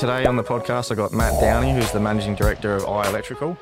today 0.00 0.24
on 0.24 0.34
the 0.34 0.42
podcast, 0.42 0.90
I 0.90 0.94
got 0.94 1.12
Matt 1.12 1.38
Downie, 1.42 1.74
who's 1.74 1.92
the 1.92 2.00
managing 2.00 2.34
director 2.34 2.74
of 2.74 2.84
iElectrical. 2.84 3.54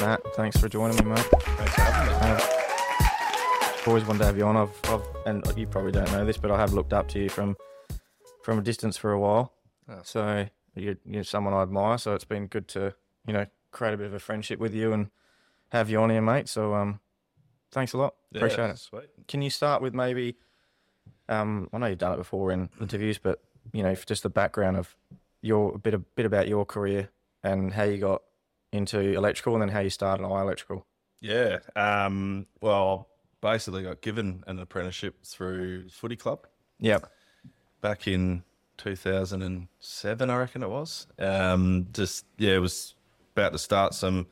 Matt, 0.00 0.22
thanks 0.34 0.56
for 0.56 0.66
joining 0.66 0.96
me, 0.96 1.10
mate. 1.10 1.18
Thanks 1.18 1.74
for 1.74 1.80
having 1.82 2.30
me. 2.30 2.42
I've 3.60 3.86
always 3.86 4.06
wanted 4.06 4.20
to 4.20 4.24
have 4.24 4.38
you 4.38 4.46
on. 4.46 4.56
I've, 4.56 4.80
I've, 4.84 5.02
and 5.26 5.44
you 5.58 5.66
probably 5.66 5.92
don't 5.92 6.10
know 6.10 6.24
this, 6.24 6.38
but 6.38 6.50
I 6.50 6.58
have 6.58 6.72
looked 6.72 6.94
up 6.94 7.06
to 7.08 7.18
you 7.18 7.28
from 7.28 7.54
from 8.42 8.58
a 8.58 8.62
distance 8.62 8.96
for 8.96 9.12
a 9.12 9.20
while. 9.20 9.52
Oh. 9.90 10.00
So 10.04 10.46
you're, 10.74 10.96
you're 11.04 11.22
someone 11.22 11.52
I 11.52 11.60
admire. 11.60 11.98
So 11.98 12.14
it's 12.14 12.24
been 12.24 12.46
good 12.46 12.66
to 12.68 12.94
you 13.26 13.34
know 13.34 13.44
create 13.70 13.92
a 13.92 13.98
bit 13.98 14.06
of 14.06 14.14
a 14.14 14.18
friendship 14.18 14.58
with 14.58 14.72
you 14.72 14.94
and 14.94 15.10
have 15.68 15.90
you 15.90 16.00
on 16.00 16.08
here, 16.08 16.22
mate. 16.22 16.48
So 16.48 16.72
um, 16.72 17.00
thanks 17.72 17.92
a 17.92 17.98
lot. 17.98 18.14
Appreciate 18.34 18.70
it. 18.70 18.78
Sweet. 18.78 19.10
Can 19.26 19.42
you 19.42 19.50
start 19.50 19.82
with 19.82 19.92
maybe? 19.92 20.38
Um, 21.28 21.68
I 21.74 21.78
know 21.78 21.88
you've 21.88 21.98
done 21.98 22.14
it 22.14 22.16
before 22.16 22.52
in 22.52 22.70
interviews, 22.80 23.18
but 23.18 23.42
you 23.74 23.82
know, 23.82 23.94
just 23.94 24.22
the 24.22 24.30
background 24.30 24.78
of 24.78 24.96
your 25.42 25.74
a 25.74 25.78
bit 25.78 25.94
a 25.94 25.98
bit 25.98 26.26
about 26.26 26.48
your 26.48 26.64
career 26.64 27.10
and 27.42 27.72
how 27.72 27.84
you 27.84 27.98
got 27.98 28.22
into 28.72 28.98
electrical, 29.00 29.54
and 29.54 29.62
then 29.62 29.68
how 29.68 29.80
you 29.80 29.90
started 29.90 30.24
iElectrical. 30.24 30.82
Yeah. 31.20 31.58
Um, 31.74 32.46
well, 32.60 33.08
basically 33.40 33.82
got 33.82 34.00
given 34.00 34.44
an 34.46 34.58
apprenticeship 34.58 35.24
through 35.24 35.88
footy 35.88 36.16
club 36.16 36.46
Yep. 36.80 37.10
back 37.80 38.06
in 38.06 38.42
2007, 38.76 40.30
I 40.30 40.36
reckon 40.36 40.62
it 40.62 40.68
was. 40.68 41.06
Um, 41.18 41.88
just, 41.92 42.24
yeah, 42.36 42.54
it 42.56 42.58
was 42.60 42.94
about 43.34 43.52
to 43.52 43.58
start 43.58 43.94
some 43.94 44.26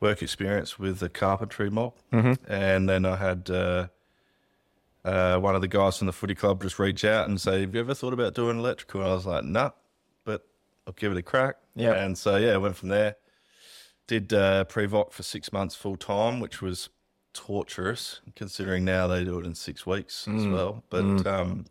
work 0.00 0.22
experience 0.22 0.78
with 0.78 0.98
the 0.98 1.08
carpentry 1.08 1.70
mob. 1.70 1.94
Mm-hmm. 2.12 2.52
And 2.52 2.88
then 2.88 3.04
I 3.04 3.16
had 3.16 3.48
uh, 3.50 3.88
uh, 5.04 5.38
one 5.38 5.54
of 5.54 5.60
the 5.60 5.68
guys 5.68 5.98
from 5.98 6.06
the 6.06 6.12
footy 6.12 6.34
club 6.34 6.62
just 6.62 6.78
reach 6.78 7.04
out 7.04 7.28
and 7.28 7.40
say, 7.40 7.60
Have 7.62 7.74
you 7.74 7.80
ever 7.80 7.94
thought 7.94 8.12
about 8.12 8.34
doing 8.34 8.58
electrical? 8.58 9.00
And 9.00 9.10
I 9.10 9.14
was 9.14 9.26
like, 9.26 9.44
Nah, 9.44 9.70
I'll 10.86 10.92
give 10.94 11.12
it 11.12 11.18
a 11.18 11.22
crack. 11.22 11.56
Yeah. 11.74 11.92
And 11.94 12.16
so, 12.16 12.36
yeah, 12.36 12.52
I 12.52 12.56
went 12.58 12.76
from 12.76 12.88
there. 12.90 13.16
Did 14.06 14.32
uh, 14.32 14.64
Prevoc 14.68 15.12
for 15.12 15.22
six 15.22 15.52
months 15.52 15.74
full 15.74 15.96
time, 15.96 16.38
which 16.40 16.62
was 16.62 16.88
torturous 17.32 18.20
considering 18.34 18.84
now 18.84 19.06
they 19.06 19.24
do 19.24 19.38
it 19.38 19.44
in 19.44 19.54
six 19.54 19.84
weeks 19.84 20.26
as 20.28 20.44
Mm. 20.44 20.52
well. 20.52 20.84
But 20.88 21.26
um, 21.26 21.66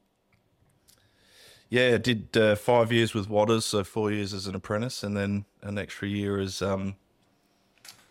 yeah, 1.70 1.98
did 1.98 2.36
uh, 2.38 2.56
five 2.56 2.92
years 2.92 3.14
with 3.14 3.30
Waters, 3.30 3.66
so 3.66 3.84
four 3.84 4.12
years 4.12 4.34
as 4.34 4.48
an 4.48 4.56
apprentice, 4.56 5.02
and 5.02 5.16
then 5.18 5.46
an 5.62 5.78
extra 5.78 6.08
year 6.08 6.40
as 6.40 6.62
um, 6.62 6.96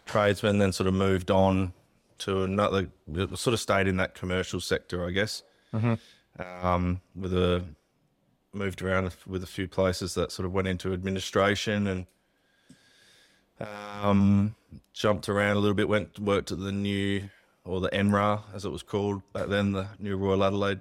tradesman. 0.07 0.59
Then 0.59 0.73
sort 0.73 0.87
of 0.89 0.95
moved 0.95 1.31
on 1.31 1.73
to 2.19 2.43
another, 2.43 2.89
sort 3.35 3.53
of 3.55 3.61
stayed 3.61 3.87
in 3.87 3.97
that 3.99 4.15
commercial 4.15 4.61
sector, 4.61 5.07
I 5.07 5.11
guess. 5.11 5.43
Um, 6.63 7.01
with 7.15 7.33
a 7.35 7.63
moved 8.55 8.83
around 8.83 9.15
with 9.27 9.43
a 9.43 9.47
few 9.47 9.69
places 9.69 10.15
that 10.15 10.33
sort 10.33 10.47
of 10.47 10.53
went 10.53 10.69
into 10.69 10.93
administration 10.93 11.87
and 11.87 12.07
um, 13.61 14.55
jumped 14.93 15.29
around 15.29 15.57
a 15.57 15.61
little 15.61 15.75
bit. 15.75 15.89
Went 15.89 16.19
worked 16.19 16.53
at 16.53 16.59
the 16.59 16.73
new 16.73 17.29
or 17.65 17.81
the 17.81 17.89
NRA 17.91 18.43
as 18.55 18.65
it 18.65 18.71
was 18.71 18.83
called 18.83 19.23
back 19.33 19.49
then, 19.49 19.73
the 19.73 19.89
New 19.99 20.17
Royal 20.17 20.45
Adelaide. 20.45 20.81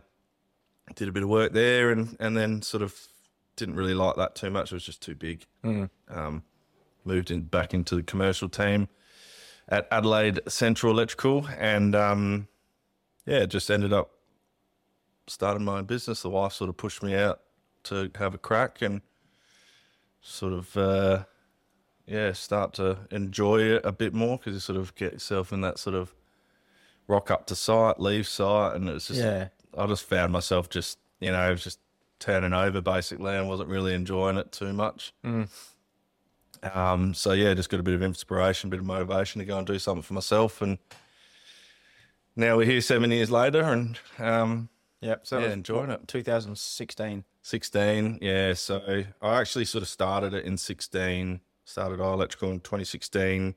Did 0.95 1.07
a 1.07 1.11
bit 1.13 1.23
of 1.23 1.29
work 1.29 1.53
there, 1.53 1.91
and 1.91 2.17
and 2.19 2.35
then 2.35 2.61
sort 2.61 2.83
of 2.83 3.07
didn't 3.55 3.75
really 3.75 3.93
like 3.93 4.15
that 4.17 4.35
too 4.35 4.49
much. 4.49 4.71
It 4.71 4.75
was 4.75 4.85
just 4.85 5.01
too 5.01 5.15
big. 5.15 5.45
Um, 6.09 6.43
moved 7.05 7.31
in 7.31 7.41
back 7.41 7.73
into 7.73 7.95
the 7.95 8.03
commercial 8.03 8.49
team 8.49 8.89
at 9.69 9.87
Adelaide 9.91 10.41
Central 10.47 10.91
Electrical, 10.91 11.47
and 11.57 11.95
um, 11.95 12.47
yeah, 13.25 13.45
just 13.45 13.71
ended 13.71 13.93
up 13.93 14.11
starting 15.27 15.63
my 15.63 15.77
own 15.77 15.85
business. 15.85 16.21
The 16.21 16.29
wife 16.29 16.51
sort 16.53 16.69
of 16.69 16.75
pushed 16.75 17.01
me 17.01 17.15
out 17.15 17.39
to 17.83 18.11
have 18.15 18.33
a 18.33 18.37
crack 18.37 18.81
and 18.81 19.01
sort 20.21 20.53
of 20.53 20.75
uh, 20.77 21.23
yeah 22.07 22.31
start 22.31 22.73
to 22.73 22.97
enjoy 23.11 23.61
it 23.61 23.81
a 23.85 23.91
bit 23.91 24.13
more 24.13 24.37
because 24.37 24.53
you 24.53 24.59
sort 24.59 24.77
of 24.77 24.95
get 24.95 25.13
yourself 25.13 25.51
in 25.51 25.61
that 25.61 25.77
sort 25.77 25.95
of 25.95 26.13
rock 27.07 27.29
up 27.29 27.45
to 27.47 27.55
site, 27.55 27.99
leave 27.99 28.27
site, 28.27 28.75
and 28.75 28.87
it's 28.89 29.07
just 29.07 29.19
Yeah. 29.21 29.49
I 29.77 29.85
just 29.87 30.03
found 30.03 30.31
myself 30.31 30.69
just 30.69 30.97
you 31.19 31.31
know 31.31 31.55
just 31.55 31.79
turning 32.19 32.53
over 32.53 32.79
basically 32.79 33.35
and 33.35 33.49
wasn't 33.49 33.67
really 33.69 33.93
enjoying 33.93 34.37
it 34.37 34.51
too 34.51 34.71
much. 34.71 35.13
Um, 36.73 37.13
so 37.13 37.33
yeah, 37.33 37.53
just 37.53 37.69
got 37.69 37.81
a 37.81 37.83
bit 37.83 37.93
of 37.95 38.01
inspiration, 38.01 38.69
a 38.69 38.71
bit 38.71 38.79
of 38.79 38.85
motivation 38.85 39.39
to 39.39 39.45
go 39.45 39.57
and 39.57 39.67
do 39.67 39.77
something 39.77 40.01
for 40.01 40.13
myself, 40.13 40.61
and 40.61 40.77
now 42.37 42.55
we're 42.55 42.65
here 42.65 42.79
seven 42.79 43.11
years 43.11 43.29
later, 43.29 43.61
and 43.63 43.99
um, 44.19 44.69
Yep. 45.01 45.27
So 45.27 45.39
Yeah, 45.39 45.51
enjoying 45.51 45.89
it. 45.89 46.07
2016. 46.07 47.25
16, 47.43 48.19
yeah. 48.21 48.53
So 48.53 49.03
I 49.21 49.39
actually 49.39 49.65
sort 49.65 49.81
of 49.81 49.89
started 49.89 50.33
it 50.33 50.45
in 50.45 50.57
16, 50.57 51.41
started 51.65 51.99
iElectrical 51.99 52.51
in 52.51 52.61
2016 52.61 53.53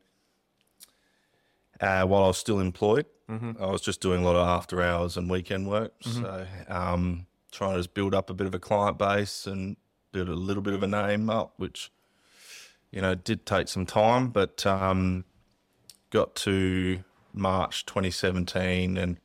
uh, 1.80 2.04
while 2.04 2.24
I 2.24 2.26
was 2.26 2.36
still 2.36 2.58
employed. 2.58 3.06
Mm-hmm. 3.30 3.62
I 3.62 3.66
was 3.66 3.80
just 3.80 4.00
doing 4.00 4.22
a 4.22 4.24
lot 4.24 4.36
of 4.36 4.46
after 4.46 4.82
hours 4.82 5.16
and 5.16 5.30
weekend 5.30 5.68
work. 5.68 5.94
So 6.00 6.46
um, 6.68 7.26
trying 7.52 7.72
to 7.72 7.78
just 7.78 7.94
build 7.94 8.14
up 8.14 8.28
a 8.28 8.34
bit 8.34 8.46
of 8.46 8.54
a 8.54 8.58
client 8.58 8.98
base 8.98 9.46
and 9.46 9.76
build 10.12 10.28
a 10.28 10.34
little 10.34 10.62
bit 10.62 10.74
of 10.74 10.82
a 10.82 10.86
name 10.88 11.30
up, 11.30 11.54
which, 11.56 11.92
you 12.90 13.00
know, 13.00 13.14
did 13.14 13.46
take 13.46 13.68
some 13.68 13.86
time, 13.86 14.28
but 14.28 14.66
um, 14.66 15.24
got 16.10 16.34
to 16.36 17.04
March 17.32 17.86
2017 17.86 18.96
and 18.96 19.18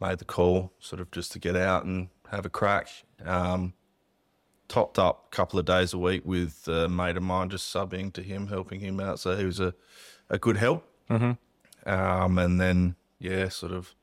made 0.00 0.18
the 0.18 0.24
call 0.24 0.72
sort 0.78 1.00
of 1.00 1.10
just 1.10 1.32
to 1.32 1.38
get 1.38 1.56
out 1.56 1.84
and 1.84 2.08
have 2.30 2.46
a 2.46 2.50
crack. 2.50 2.88
Um, 3.24 3.74
topped 4.68 4.98
up 4.98 5.28
a 5.32 5.36
couple 5.36 5.58
of 5.58 5.64
days 5.64 5.92
a 5.92 5.98
week 5.98 6.22
with 6.24 6.66
a 6.68 6.88
mate 6.88 7.16
of 7.16 7.22
mine, 7.22 7.50
just 7.50 7.72
subbing 7.72 8.12
to 8.14 8.22
him, 8.22 8.48
helping 8.48 8.80
him 8.80 9.00
out. 9.00 9.18
So 9.18 9.36
he 9.36 9.44
was 9.44 9.60
a, 9.60 9.74
a 10.28 10.38
good 10.38 10.56
help. 10.56 10.88
Mm-hmm. 11.10 11.88
Um, 11.88 12.38
and 12.38 12.60
then, 12.60 12.96
yeah, 13.18 13.48
sort 13.48 13.72
of 13.72 13.94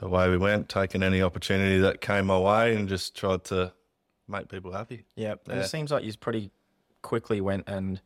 away 0.00 0.28
we 0.30 0.38
went, 0.38 0.68
taking 0.68 1.02
any 1.02 1.20
opportunity 1.22 1.78
that 1.78 2.00
came 2.00 2.26
my 2.26 2.38
way 2.38 2.74
and 2.74 2.88
just 2.88 3.16
tried 3.16 3.44
to 3.44 3.72
make 4.26 4.48
people 4.48 4.72
happy. 4.72 5.04
Yep. 5.16 5.42
Yeah. 5.48 5.54
it 5.56 5.66
seems 5.66 5.90
like 5.90 6.04
you 6.04 6.12
pretty 6.16 6.50
quickly 7.02 7.40
went 7.40 7.68
and 7.68 8.00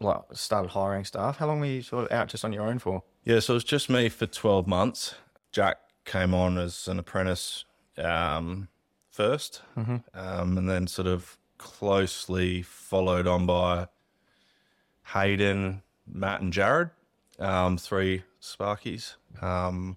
like 0.00 0.20
started 0.32 0.68
hiring 0.68 1.04
staff. 1.04 1.38
How 1.38 1.46
long 1.46 1.60
were 1.60 1.66
you 1.66 1.82
sort 1.82 2.06
of 2.06 2.12
out 2.12 2.28
just 2.28 2.44
on 2.44 2.52
your 2.52 2.66
own 2.66 2.78
for? 2.78 3.02
Yeah, 3.24 3.40
so 3.40 3.54
it 3.54 3.56
was 3.56 3.64
just 3.64 3.90
me 3.90 4.08
for 4.08 4.26
12 4.26 4.66
months. 4.66 5.14
Jack 5.52 5.78
came 6.04 6.34
on 6.34 6.58
as 6.58 6.86
an 6.86 6.98
apprentice 6.98 7.64
um, 7.98 8.68
1st 9.16 9.60
um, 10.14 10.58
and 10.58 10.68
then 10.68 10.86
sort 10.86 11.08
of 11.08 11.38
closely 11.58 12.62
followed 12.62 13.26
on 13.26 13.46
by 13.46 13.88
Hayden, 15.12 15.82
Matt, 16.06 16.40
and 16.40 16.52
Jared, 16.52 16.90
um, 17.38 17.78
three 17.78 18.22
Sparkies. 18.40 19.14
Um, 19.40 19.96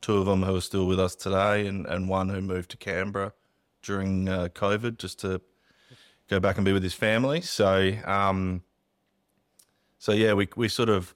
two 0.00 0.18
of 0.18 0.26
them 0.26 0.42
who 0.42 0.56
are 0.56 0.60
still 0.60 0.86
with 0.86 1.00
us 1.00 1.14
today, 1.14 1.66
and, 1.66 1.86
and 1.86 2.08
one 2.08 2.28
who 2.28 2.40
moved 2.40 2.70
to 2.72 2.76
Canberra 2.76 3.32
during 3.82 4.28
uh, 4.28 4.48
COVID 4.54 4.98
just 4.98 5.18
to 5.20 5.40
go 6.28 6.40
back 6.40 6.56
and 6.56 6.64
be 6.64 6.72
with 6.72 6.82
his 6.82 6.94
family. 6.94 7.40
So, 7.40 7.92
um, 8.04 8.62
so 9.98 10.12
yeah, 10.12 10.34
we 10.34 10.48
we 10.56 10.68
sort 10.68 10.88
of 10.88 11.14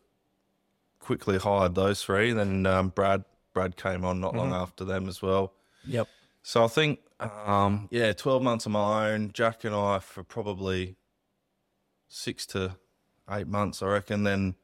quickly 1.00 1.38
hired 1.38 1.74
those 1.74 2.02
three. 2.02 2.32
Then 2.32 2.66
um, 2.66 2.88
Brad 2.88 3.24
Brad 3.52 3.76
came 3.76 4.04
on 4.04 4.20
not 4.20 4.34
long 4.34 4.52
after 4.52 4.84
them 4.84 5.08
as 5.08 5.22
well. 5.22 5.52
Yep. 5.86 6.08
So 6.46 6.62
I 6.62 6.68
think 6.68 7.00
um, 7.18 7.88
yeah, 7.90 8.12
twelve 8.12 8.40
months 8.40 8.66
of 8.66 8.72
my 8.72 9.10
own. 9.10 9.32
Jack 9.32 9.64
and 9.64 9.74
I 9.74 9.98
for 9.98 10.22
probably 10.22 10.94
six 12.06 12.46
to 12.46 12.76
eight 13.28 13.48
months, 13.48 13.82
I 13.82 13.86
reckon. 13.88 14.22
Then 14.22 14.54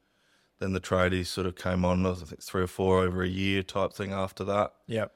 then 0.60 0.74
the 0.74 0.80
tradies 0.80 1.26
sort 1.26 1.48
of 1.48 1.56
came 1.56 1.84
on. 1.84 2.06
I 2.06 2.14
think 2.14 2.40
three 2.40 2.62
or 2.62 2.68
four 2.68 3.00
over 3.00 3.24
a 3.24 3.28
year 3.28 3.64
type 3.64 3.92
thing 3.94 4.12
after 4.12 4.44
that. 4.44 4.74
Yep. 4.86 5.12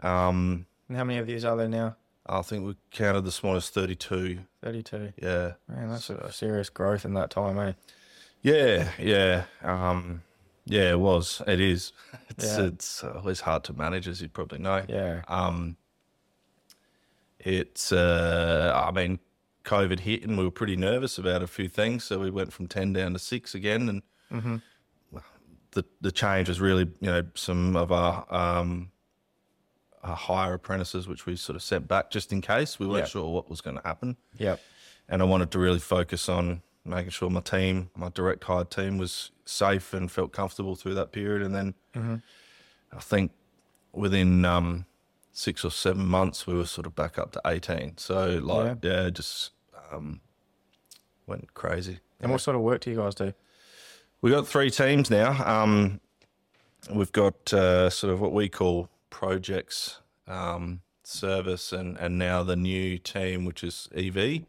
Um, 0.00 0.66
And 0.88 0.96
how 0.96 1.04
many 1.04 1.20
of 1.20 1.28
these 1.28 1.44
are 1.44 1.56
there 1.56 1.68
now? 1.68 1.94
I 2.26 2.42
think 2.42 2.66
we 2.66 2.74
counted 2.90 3.24
this 3.24 3.44
morning 3.44 3.58
as 3.58 3.70
thirty 3.70 3.94
two. 3.94 4.40
32. 4.64 5.12
Yeah. 5.22 5.52
Man, 5.68 5.88
that's 5.88 6.10
a 6.10 6.32
serious 6.32 6.68
growth 6.68 7.04
in 7.04 7.14
that 7.14 7.30
time, 7.30 7.60
eh? 7.60 7.74
Yeah, 8.42 8.88
yeah, 8.98 9.44
um, 9.62 10.22
yeah. 10.64 10.90
It 10.90 10.98
was. 10.98 11.42
It 11.46 11.60
is. 11.60 11.92
It's 12.30 12.44
Yeah. 12.58 12.64
it's 12.66 13.04
always 13.04 13.40
hard 13.42 13.62
to 13.64 13.72
manage, 13.72 14.08
as 14.08 14.20
you 14.20 14.28
probably 14.28 14.58
know. 14.58 14.84
Yeah. 14.88 15.22
Um, 15.28 15.76
it's. 17.56 17.92
Uh, 17.92 18.72
I 18.86 18.90
mean, 18.92 19.18
COVID 19.64 20.00
hit, 20.00 20.22
and 20.24 20.36
we 20.38 20.44
were 20.44 20.50
pretty 20.50 20.76
nervous 20.76 21.18
about 21.18 21.42
a 21.42 21.46
few 21.46 21.68
things, 21.68 22.04
so 22.04 22.18
we 22.20 22.30
went 22.30 22.52
from 22.52 22.66
ten 22.68 22.92
down 22.92 23.12
to 23.14 23.18
six 23.18 23.54
again, 23.54 23.88
and 23.88 24.02
Mm-hmm. 24.32 24.56
the 25.72 25.84
the 26.02 26.12
change 26.12 26.48
was 26.48 26.60
really, 26.60 26.84
you 27.00 27.06
know, 27.10 27.22
some 27.34 27.76
of 27.76 27.90
our 27.92 28.26
um, 28.32 28.90
our 30.02 30.14
higher 30.16 30.54
apprentices, 30.54 31.08
which 31.08 31.24
we 31.26 31.34
sort 31.36 31.56
of 31.56 31.62
sent 31.62 31.88
back 31.88 32.10
just 32.10 32.32
in 32.32 32.40
case 32.40 32.78
we 32.78 32.86
weren't 32.86 33.06
Yeah. 33.06 33.10
sure 33.10 33.32
what 33.32 33.48
was 33.50 33.60
going 33.60 33.76
to 33.76 33.82
happen 33.82 34.16
Yep. 34.36 34.60
and 35.08 35.20
I 35.22 35.24
wanted 35.24 35.50
to 35.50 35.58
really 35.58 35.80
focus 35.80 36.28
on 36.28 36.62
making 36.84 37.10
sure 37.10 37.28
my 37.30 37.40
team, 37.40 37.90
my 37.96 38.08
direct 38.10 38.44
hire 38.44 38.64
team, 38.64 38.96
was 38.98 39.32
safe 39.44 39.92
and 39.94 40.10
felt 40.10 40.32
comfortable 40.32 40.76
through 40.76 40.94
that 40.94 41.10
period. 41.12 41.42
And 41.42 41.54
then 41.54 41.74
I 42.92 43.00
think 43.00 43.32
within 43.92 44.44
um, 44.44 44.86
six 45.38 45.64
or 45.64 45.70
seven 45.70 46.04
months, 46.04 46.48
we 46.48 46.54
were 46.54 46.66
sort 46.66 46.84
of 46.86 46.96
back 46.96 47.16
up 47.16 47.30
to 47.32 47.40
eighteen. 47.46 47.96
So 47.96 48.40
like, 48.42 48.78
yeah, 48.82 49.08
just 49.10 49.52
um, 49.92 50.20
went 51.26 51.54
crazy. 51.54 52.00
And 52.20 52.32
what 52.32 52.40
sort 52.40 52.56
of 52.56 52.62
work 52.62 52.80
do 52.80 52.90
you 52.90 52.96
guys 52.96 53.14
do? 53.14 53.32
We've 54.20 54.34
got 54.34 54.48
three 54.48 54.70
teams 54.70 55.10
now. 55.10 55.40
Um, 55.44 56.00
we've 56.92 57.12
got 57.12 57.52
uh, 57.52 57.88
sort 57.88 58.12
of 58.12 58.20
what 58.20 58.32
we 58.32 58.48
call 58.48 58.88
projects, 59.10 60.00
um, 60.26 60.80
service, 61.04 61.72
and 61.72 61.96
and 61.98 62.18
now 62.18 62.42
the 62.42 62.56
new 62.56 62.98
team, 62.98 63.44
which 63.44 63.62
is 63.62 63.88
EV. 63.94 64.42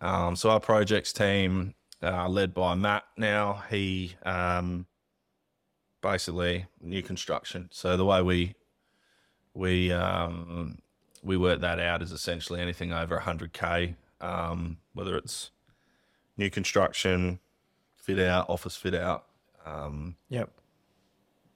Um, 0.00 0.34
so 0.34 0.50
our 0.50 0.58
projects 0.58 1.12
team, 1.12 1.74
uh, 2.02 2.28
led 2.28 2.52
by 2.52 2.74
Matt. 2.74 3.04
Now 3.16 3.62
he 3.70 4.16
um, 4.24 4.86
basically 6.02 6.66
new 6.80 7.02
construction. 7.02 7.68
So 7.70 7.96
the 7.96 8.04
way 8.04 8.20
we 8.20 8.54
we 9.54 9.92
um, 9.92 10.78
we 11.22 11.36
work 11.36 11.60
that 11.60 11.78
out 11.78 12.02
as 12.02 12.12
essentially 12.12 12.60
anything 12.60 12.92
over 12.92 13.18
100k, 13.18 13.94
um, 14.20 14.78
whether 14.94 15.16
it's 15.16 15.50
new 16.36 16.50
construction, 16.50 17.38
fit 17.96 18.18
out, 18.18 18.48
office 18.48 18.76
fit 18.76 18.94
out. 18.94 19.26
Um, 19.64 20.16
Yep. 20.30 20.50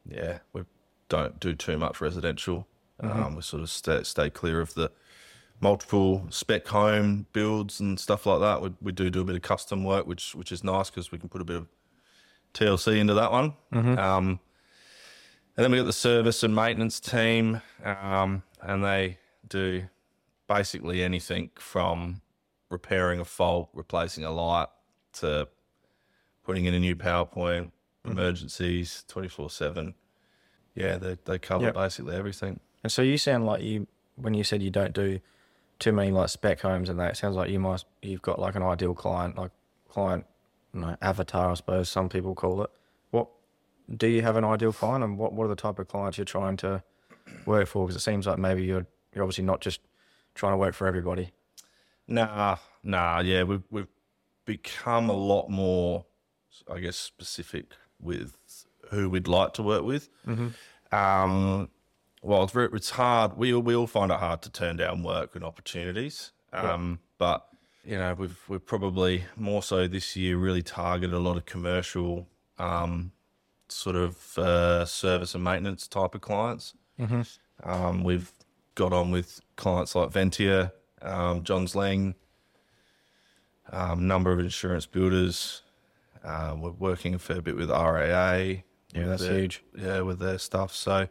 yeah, 0.09 0.39
we 0.53 0.63
don't 1.09 1.41
do 1.41 1.55
too 1.55 1.79
much 1.79 2.01
residential. 2.01 2.67
Um, 3.01 3.35
we 3.37 3.43
sort 3.43 3.63
of 3.63 3.69
stay, 3.71 4.03
stay 4.05 4.31
clear 4.31 4.61
of 4.61 4.73
the 4.75 4.91
multiple 5.61 6.27
spec 6.31 6.67
home 6.69 7.27
builds 7.33 7.81
and 7.81 7.99
stuff 7.99 8.25
like 8.27 8.41
that. 8.41 8.63
We, 8.63 8.73
we 8.81 8.93
do 8.93 9.11
do 9.11 9.21
a 9.23 9.25
bit 9.25 9.37
of 9.37 9.43
custom 9.43 9.85
work, 9.85 10.07
which 10.07 10.35
which 10.35 10.53
is 10.53 10.63
nice 10.65 10.91
because 10.91 11.11
we 11.13 11.19
can 11.19 11.29
put 11.29 11.41
a 11.41 11.45
bit 11.45 11.57
of 11.57 11.67
TLC 12.55 12.99
into 12.99 13.15
that 13.15 13.33
one. 13.33 13.55
Um, 13.99 14.41
and 15.57 15.65
then 15.65 15.71
we 15.71 15.79
got 15.79 15.85
the 15.85 15.93
service 15.93 16.43
and 16.43 16.55
maintenance 16.55 17.01
team, 17.01 17.61
um, 17.85 18.43
and 18.61 18.85
they 18.85 19.19
do 19.49 19.85
basically 20.49 21.03
anything 21.03 21.51
from 21.57 22.21
repairing 22.71 23.21
a 23.21 23.25
fault, 23.25 23.69
replacing 23.73 24.25
a 24.25 24.31
light, 24.31 24.69
to 25.15 25.49
putting 26.45 26.65
in 26.67 26.75
a 26.75 26.79
new 26.81 26.95
PowerPoint, 26.95 27.71
emergencies, 28.05 29.05
twenty 29.09 29.29
four 29.29 29.51
seven. 29.51 29.95
Yeah, 30.75 30.99
they 30.99 31.17
they 31.25 31.39
cover 31.39 31.65
Yep. 31.67 31.75
basically 31.75 32.15
everything. 32.17 32.61
And 32.83 32.93
so 32.93 33.03
you 33.03 33.19
sound 33.19 33.47
like 33.47 33.63
you, 33.63 33.87
when 34.17 34.35
you 34.35 34.45
said 34.45 34.63
you 34.63 34.71
don't 34.71 34.93
do 34.93 35.21
too 35.79 35.93
many 35.93 36.11
like 36.11 36.29
spec 36.29 36.61
homes 36.61 36.89
and 36.89 36.99
that, 37.01 37.13
it 37.13 37.17
sounds 37.17 37.35
like 37.35 37.51
you 37.51 37.59
must, 37.59 37.87
you've 38.03 38.23
got 38.23 38.39
like 38.39 38.55
an 38.55 38.63
ideal 38.63 38.95
client, 38.95 39.37
like 39.37 39.51
client, 39.89 40.25
you 40.73 40.81
know, 40.81 40.97
avatar, 41.03 41.51
I 41.51 41.55
suppose 41.55 41.89
some 41.89 42.09
people 42.09 42.35
call 42.35 42.63
it. 42.63 42.71
Do 43.95 44.07
you 44.09 44.23
have 44.23 44.37
an 44.37 44.45
ideal 44.45 44.73
client, 44.73 45.05
and 45.05 45.19
what 45.19 45.33
what 45.33 45.45
are 45.45 45.49
the 45.49 45.57
type 45.57 45.79
of 45.79 45.89
clients 45.89 46.19
you're 46.19 46.25
trying 46.25 46.57
to 46.59 46.83
work 47.45 47.69
for? 47.69 47.87
Because 47.87 47.97
it 48.01 48.05
seems 48.05 48.27
like 48.27 48.39
maybe 48.39 48.65
you're 48.65 48.87
you're 49.15 49.23
obviously 49.25 49.45
not 49.45 49.61
just 49.61 49.81
trying 50.35 50.53
to 50.53 50.57
work 50.57 50.75
for 50.75 50.87
everybody. 50.87 51.31
Nah, 52.09 52.57
nah, 52.83 53.21
yeah, 53.21 53.43
we've 53.45 53.63
we've 53.71 53.87
become 54.45 55.09
a 55.09 55.13
lot 55.17 55.49
more, 55.49 56.05
I 56.73 56.79
guess, 56.81 56.97
specific 56.97 57.73
with 58.01 58.37
who 58.91 59.09
we'd 59.11 59.27
like 59.29 59.53
to 59.55 59.63
work 59.63 59.83
with. 59.83 60.09
Um, 60.93 61.69
well, 62.23 62.45
it's 62.45 62.53
very, 62.53 62.69
it's 62.73 62.91
hard. 62.91 63.37
We 63.37 63.53
all- 63.55 63.63
we 63.63 63.75
all 63.75 63.87
find 63.87 64.11
it 64.13 64.19
hard 64.19 64.43
to 64.43 64.51
turn 64.51 64.77
down 64.77 65.03
work 65.03 65.35
and 65.35 65.45
opportunities. 65.45 66.33
Um, 66.53 67.01
but 67.19 67.47
you 67.85 67.97
know, 67.99 68.15
we've 68.15 68.39
we've 68.49 68.65
probably 68.67 69.25
more 69.37 69.63
so 69.63 69.87
this 69.89 70.17
year 70.17 70.37
really 70.37 70.63
targeted 70.63 71.15
a 71.15 71.19
lot 71.21 71.37
of 71.37 71.45
commercial, 71.47 72.27
um, 72.59 73.13
sort 73.69 73.97
of 73.97 74.39
uh, 74.39 74.85
service 74.85 75.35
and 75.35 75.43
maintenance 75.45 75.87
type 75.89 76.15
of 76.15 76.21
clients. 76.21 76.75
Um, 77.65 78.05
we've 78.05 78.33
got 78.75 78.93
on 78.93 79.11
with 79.11 79.41
clients 79.57 79.95
like 79.95 80.11
Ventia, 80.11 80.73
um, 81.03 81.43
Jones 81.43 81.75
Lang, 81.75 82.15
um, 83.73 84.07
number 84.07 84.33
of 84.33 84.39
insurance 84.39 84.87
builders. 84.87 85.63
Uh, 86.25 86.55
we're 86.59 86.71
working 86.71 87.15
a 87.15 87.19
fair 87.19 87.41
bit 87.41 87.57
with 87.57 87.71
RAA. 87.71 88.05
Yeah, 88.37 88.63
with 88.95 89.09
that's 89.09 89.23
their- 89.23 89.39
huge. 89.39 89.63
Yeah, 89.77 90.01
with 90.03 90.19
their 90.19 90.39
stuff. 90.39 90.75
So, 90.75 91.09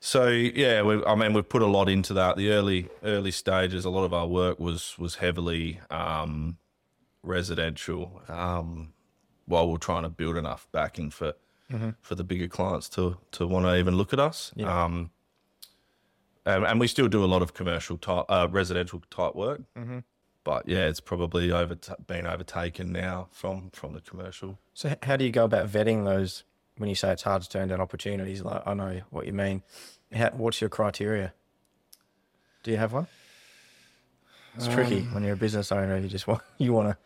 so 0.00 0.28
yeah, 0.28 0.82
we, 0.82 1.04
I 1.04 1.14
mean, 1.14 1.32
we've 1.34 1.48
put 1.48 1.62
a 1.62 1.66
lot 1.66 1.88
into 1.88 2.14
that. 2.14 2.36
The 2.36 2.50
early 2.50 2.88
early 3.02 3.30
stages, 3.30 3.84
a 3.84 3.90
lot 3.90 4.04
of 4.04 4.12
our 4.14 4.26
work 4.26 4.58
was 4.58 4.96
was 4.98 5.16
heavily 5.16 5.80
um, 5.90 6.56
residential. 7.22 8.22
Um, 8.28 8.92
while 9.46 9.70
we're 9.70 9.78
trying 9.78 10.02
to 10.02 10.08
build 10.08 10.36
enough 10.36 10.66
backing 10.72 11.10
for 11.10 11.34
for 12.02 12.14
the 12.14 12.24
bigger 12.24 12.48
clients 12.48 12.88
to 12.90 13.16
to 13.32 13.46
want 13.46 13.66
to 13.66 13.76
even 13.76 13.96
look 13.96 14.12
at 14.12 14.20
us. 14.20 14.52
Yeah. 14.54 14.84
Um, 14.84 15.10
and, 16.46 16.64
and 16.64 16.78
we 16.78 16.86
still 16.86 17.08
do 17.08 17.24
a 17.24 17.26
lot 17.26 17.42
of 17.42 17.54
commercial 17.54 17.96
type, 17.96 18.26
uh, 18.28 18.48
residential 18.50 19.02
type 19.10 19.34
work. 19.34 19.62
Mm-hmm. 19.76 20.00
But 20.44 20.68
yeah, 20.68 20.86
it's 20.86 21.00
probably 21.00 21.50
over 21.50 21.76
been 22.06 22.26
overtaken 22.26 22.92
now 22.92 23.28
from 23.32 23.70
from 23.70 23.94
the 23.94 24.00
commercial. 24.00 24.58
So 24.74 24.94
how 25.02 25.16
do 25.16 25.24
you 25.24 25.30
go 25.30 25.44
about 25.44 25.68
vetting 25.68 26.04
those? 26.04 26.44
When 26.76 26.88
you 26.88 26.96
say 26.96 27.12
it's 27.12 27.22
hard 27.22 27.40
to 27.40 27.48
turn 27.48 27.68
down 27.68 27.80
opportunities, 27.80 28.42
like 28.42 28.62
I 28.66 28.74
know 28.74 29.00
what 29.10 29.26
you 29.26 29.32
mean. 29.32 29.62
How, 30.12 30.30
what's 30.30 30.60
your 30.60 30.68
criteria? 30.68 31.32
Do 32.62 32.72
you 32.72 32.76
have 32.76 32.92
one? 32.92 33.06
It's 34.56 34.68
tricky 34.68 35.02
when 35.02 35.22
you're 35.22 35.34
a 35.34 35.36
business 35.36 35.72
owner. 35.72 35.96
You 35.96 36.08
just 36.08 36.26
want 36.26 36.42
you 36.58 36.72
want 36.72 36.88
to 36.88 36.96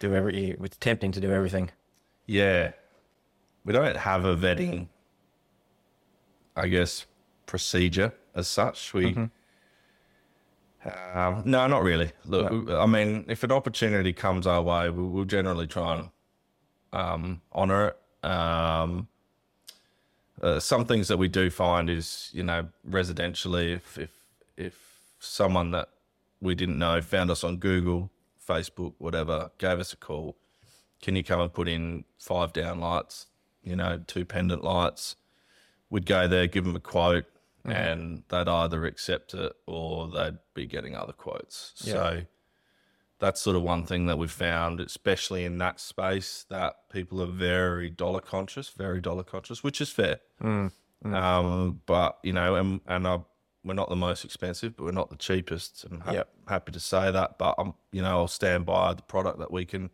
do 0.00 0.14
every. 0.14 0.56
It's 0.60 0.76
tempting 0.78 1.12
to 1.12 1.20
do 1.20 1.30
everything. 1.30 1.70
Yeah, 2.26 2.72
we 3.64 3.72
don't 3.72 3.96
have 3.96 4.24
a 4.24 4.36
vetting, 4.36 4.88
I 6.56 6.66
guess, 6.66 7.06
procedure 7.46 8.12
as 8.34 8.48
such. 8.48 8.92
We, 8.92 9.14
um, 11.14 11.42
no, 11.44 11.66
not 11.66 11.82
really. 11.82 12.10
Look, 12.24 12.70
I 12.70 12.86
mean, 12.86 13.24
if 13.28 13.44
an 13.44 13.52
opportunity 13.52 14.12
comes 14.12 14.46
our 14.46 14.62
way, 14.62 14.90
we, 14.90 15.02
we'll 15.04 15.24
generally 15.24 15.66
try 15.66 15.98
and 15.98 16.08
um, 16.92 17.42
honor 17.52 17.88
it. 17.88 18.28
Um, 18.28 19.08
uh, 20.42 20.58
some 20.58 20.86
things 20.86 21.08
that 21.08 21.18
we 21.18 21.28
do 21.28 21.50
find 21.50 21.90
is, 21.90 22.30
you 22.32 22.42
know, 22.42 22.68
residentially, 22.88 23.74
if 23.76 23.98
if 23.98 24.10
if 24.56 25.00
someone 25.18 25.70
that 25.72 25.88
we 26.40 26.54
didn't 26.54 26.78
know 26.78 27.00
found 27.02 27.30
us 27.30 27.44
on 27.44 27.58
Google, 27.58 28.10
Facebook, 28.50 28.94
whatever, 28.98 29.50
gave 29.58 29.78
us 29.78 29.92
a 29.92 29.96
call, 29.96 30.36
can 31.00 31.16
you 31.16 31.24
come 31.24 31.40
and 31.40 31.52
put 31.52 31.68
in 31.68 32.04
five 32.18 32.52
down 32.52 32.80
lights, 32.80 33.26
you 33.62 33.76
know, 33.76 34.02
two 34.06 34.24
pendant 34.24 34.64
lights? 34.64 35.16
We'd 35.88 36.06
go 36.06 36.28
there, 36.28 36.46
give 36.46 36.64
them 36.64 36.76
a 36.76 36.80
quote, 36.80 37.26
mm-hmm. 37.66 37.70
and 37.70 38.22
they'd 38.28 38.48
either 38.48 38.84
accept 38.84 39.34
it 39.34 39.52
or 39.66 40.08
they'd 40.08 40.38
be 40.54 40.66
getting 40.66 40.94
other 40.94 41.12
quotes. 41.12 41.72
Yeah. 41.84 41.92
So 41.92 42.22
that's 43.18 43.40
sort 43.40 43.56
of 43.56 43.62
one 43.62 43.84
thing 43.84 44.06
that 44.06 44.18
we've 44.18 44.30
found, 44.30 44.80
especially 44.80 45.44
in 45.44 45.58
that 45.58 45.78
space, 45.80 46.44
that 46.48 46.88
people 46.90 47.22
are 47.22 47.26
very 47.26 47.90
dollar 47.90 48.20
conscious, 48.20 48.70
very 48.70 49.00
dollar 49.00 49.22
conscious, 49.22 49.62
which 49.62 49.80
is 49.80 49.90
fair. 49.90 50.20
Mm, 50.42 50.72
mm. 51.04 51.14
Um, 51.14 51.80
but 51.86 52.18
you 52.22 52.32
know, 52.32 52.56
and 52.56 52.80
and 52.86 53.06
I, 53.06 53.20
we're 53.64 53.74
not 53.74 53.88
the 53.88 53.96
most 53.96 54.24
expensive, 54.24 54.76
but 54.76 54.84
we're 54.84 54.90
not 54.92 55.10
the 55.10 55.16
cheapest. 55.16 55.84
I'm 55.90 56.00
ha- 56.00 56.12
Yep. 56.12 56.28
happy 56.48 56.72
to 56.72 56.80
say 56.80 57.10
that. 57.10 57.38
But 57.38 57.54
I'm, 57.58 57.74
you 57.92 58.02
know, 58.02 58.10
I'll 58.20 58.28
stand 58.28 58.66
by 58.66 58.94
the 58.94 59.02
product 59.02 59.38
that 59.38 59.50
we 59.50 59.64
can 59.64 59.90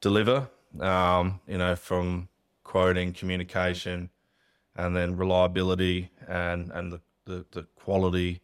deliver. 0.00 0.48
Um, 0.78 1.40
you 1.48 1.58
know, 1.58 1.74
from 1.74 2.28
quoting, 2.62 3.12
communication, 3.12 4.10
and 4.76 4.96
then 4.96 5.16
reliability 5.16 6.10
and 6.28 6.70
and 6.70 6.92
the 6.92 7.00
the, 7.24 7.44
the 7.50 7.62
quality, 7.74 8.40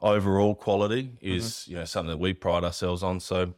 overall 0.00 0.54
quality 0.54 1.18
is 1.20 1.66
you 1.68 1.76
know 1.76 1.84
something 1.84 2.10
that 2.10 2.18
we 2.18 2.32
pride 2.32 2.64
ourselves 2.64 3.02
on. 3.02 3.20
So 3.20 3.54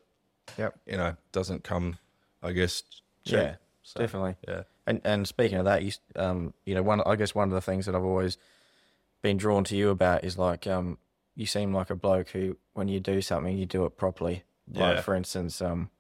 Yep. 0.59 0.75
you 0.87 0.97
know, 0.97 1.17
doesn't 1.31 1.63
come, 1.65 1.97
I 2.43 2.53
guess, 2.53 2.83
cheap. 3.25 3.35
Yeah, 3.37 3.55
So, 3.83 4.01
definitely. 4.01 4.37
Yeah. 4.47 4.63
And 4.87 5.01
and 5.05 5.27
speaking 5.29 5.59
of 5.59 5.65
that, 5.67 5.85
you 5.85 5.93
um 6.17 6.53
you 6.67 6.75
know 6.75 6.83
one 6.83 7.01
I 7.07 7.15
guess 7.15 7.35
one 7.37 7.49
of 7.49 7.55
the 7.55 7.61
things 7.61 7.87
that 7.87 7.95
I've 7.95 8.03
always 8.05 8.37
been 9.23 9.37
drawn 9.37 9.65
to 9.65 9.77
you 9.77 9.91
about 9.91 10.25
is 10.25 10.37
like 10.37 10.67
um 10.67 10.99
you 11.35 11.47
seem 11.47 11.73
like 11.73 11.89
a 11.91 11.95
bloke 11.95 12.31
who 12.31 12.57
when 12.75 12.89
you 12.89 13.01
do 13.01 13.23
something 13.23 13.57
you 13.57 13.67
do 13.67 13.85
it 13.85 13.97
properly. 13.97 14.45
Like 14.73 15.03
for 15.03 15.15
instance, 15.15 15.61
um 15.63 15.91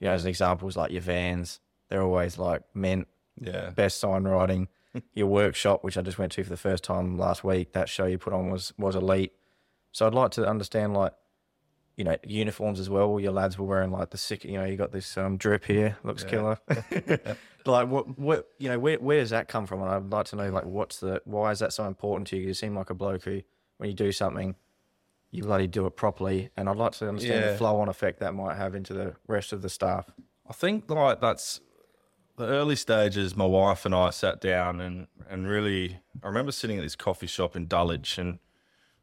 you 0.00 0.08
know 0.08 0.14
as 0.14 0.24
examples 0.26 0.76
like 0.76 0.90
your 0.90 1.02
vans, 1.02 1.60
they're 1.88 2.02
always 2.02 2.38
like 2.38 2.62
mint, 2.74 3.06
Yeah. 3.40 3.70
best 3.70 3.98
sign 4.00 4.24
writing. 4.24 4.68
your 5.14 5.26
workshop, 5.26 5.82
which 5.82 5.96
I 5.96 6.02
just 6.02 6.18
went 6.18 6.32
to 6.32 6.44
for 6.44 6.50
the 6.50 6.56
first 6.56 6.84
time 6.84 7.16
last 7.18 7.42
week, 7.42 7.72
that 7.72 7.88
show 7.88 8.04
you 8.04 8.18
put 8.18 8.32
on 8.34 8.50
was 8.50 8.72
was 8.76 8.94
elite. 8.96 9.32
So 9.92 10.06
I'd 10.06 10.14
like 10.14 10.32
to 10.32 10.46
understand 10.46 10.94
like 10.94 11.12
you 11.96 12.04
know, 12.04 12.16
uniforms 12.24 12.80
as 12.80 12.88
well. 12.88 13.20
Your 13.20 13.32
lads 13.32 13.58
were 13.58 13.66
wearing 13.66 13.90
like 13.90 14.10
the 14.10 14.16
sick, 14.18 14.44
you 14.44 14.56
know, 14.58 14.64
you 14.64 14.76
got 14.76 14.92
this 14.92 15.16
um, 15.18 15.36
drip 15.36 15.64
here, 15.66 15.98
looks 16.02 16.24
killer. 16.24 16.58
like 17.66 17.88
what, 17.88 18.18
what, 18.18 18.48
you 18.58 18.68
know, 18.68 18.78
where, 18.78 18.98
where 18.98 19.20
does 19.20 19.30
that 19.30 19.48
come 19.48 19.66
from? 19.66 19.82
And 19.82 19.90
I'd 19.90 20.10
like 20.10 20.26
to 20.26 20.36
know, 20.36 20.48
like, 20.50 20.64
what's 20.64 21.00
the, 21.00 21.20
why 21.24 21.50
is 21.50 21.58
that 21.60 21.72
so 21.72 21.86
important 21.86 22.26
to 22.28 22.36
you? 22.36 22.48
You 22.48 22.54
seem 22.54 22.74
like 22.74 22.90
a 22.90 22.94
bloke 22.94 23.24
who, 23.24 23.42
when 23.78 23.88
you 23.90 23.94
do 23.94 24.12
something, 24.12 24.54
you 25.30 25.42
bloody 25.42 25.66
do 25.66 25.86
it 25.86 25.96
properly. 25.96 26.50
And 26.56 26.68
I'd 26.68 26.76
like 26.76 26.92
to 26.92 27.08
understand 27.08 27.44
Yeah. 27.44 27.52
the 27.52 27.56
flow 27.58 27.80
on 27.80 27.88
effect 27.88 28.20
that 28.20 28.34
might 28.34 28.56
have 28.56 28.74
into 28.74 28.92
the 28.94 29.14
rest 29.26 29.52
of 29.52 29.62
the 29.62 29.68
staff. 29.68 30.10
I 30.48 30.52
think 30.52 30.90
like 30.90 31.20
that's 31.20 31.60
the 32.36 32.46
early 32.46 32.76
stages. 32.76 33.36
My 33.36 33.46
wife 33.46 33.86
and 33.86 33.94
I 33.94 34.10
sat 34.10 34.40
down 34.40 34.80
and 34.80 35.06
and 35.30 35.46
really, 35.48 36.00
I 36.22 36.26
remember 36.26 36.52
sitting 36.52 36.76
at 36.78 36.82
this 36.82 36.96
coffee 36.96 37.26
shop 37.26 37.56
in 37.56 37.66
Dulwich, 37.66 38.18
and 38.18 38.38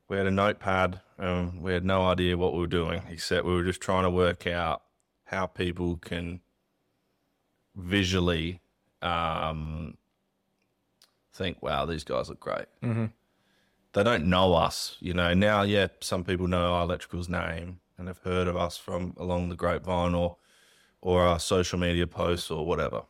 we 0.08 0.18
had 0.18 0.28
a 0.28 0.32
notepad. 0.32 1.02
Um, 1.18 1.62
we 1.62 1.74
had 1.74 1.84
no 1.84 2.04
idea 2.08 2.38
what 2.38 2.54
we 2.54 2.60
were 2.60 2.68
doing, 2.68 3.02
except 3.10 3.46
we 3.46 3.54
were 3.54 3.64
just 3.64 3.82
trying 3.82 4.04
to 4.04 4.10
work 4.12 4.46
out 4.46 4.84
how 5.24 5.48
people 5.48 5.98
can 5.98 6.42
visually 7.76 8.62
um, 9.02 9.98
think, 11.34 11.62
"Wow, 11.62 11.86
these 11.86 12.04
guys 12.04 12.30
look 12.30 12.40
great." 12.40 12.66
Mm-hmm. 12.84 13.06
They 13.94 14.04
don't 14.04 14.26
know 14.26 14.54
us, 14.54 14.98
you 15.00 15.14
know. 15.14 15.34
Now, 15.34 15.64
yeah, 15.64 15.88
some 16.02 16.24
people 16.24 16.48
know 16.48 16.74
our 16.74 16.84
electrical's 16.84 17.28
name 17.30 17.80
and 17.98 18.08
have 18.08 18.20
heard 18.20 18.48
of 18.48 18.56
us 18.56 18.78
from 18.78 19.14
along 19.18 19.50
the 19.50 19.56
grapevine 19.56 20.14
or 20.14 20.38
or 21.02 21.24
our 21.24 21.40
social 21.40 21.80
media 21.80 22.06
posts 22.06 22.52
or 22.52 22.66
whatever. 22.66 23.04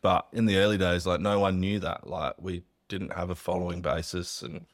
But 0.00 0.26
in 0.32 0.46
the 0.46 0.56
early 0.58 0.78
days, 0.78 1.06
like 1.06 1.20
no 1.20 1.38
one 1.38 1.60
knew 1.60 1.78
that. 1.80 2.06
Like 2.06 2.34
we 2.40 2.62
didn't 2.88 3.12
have 3.12 3.30
a 3.30 3.34
following 3.34 3.82
basis, 3.82 4.42
and 4.42 4.64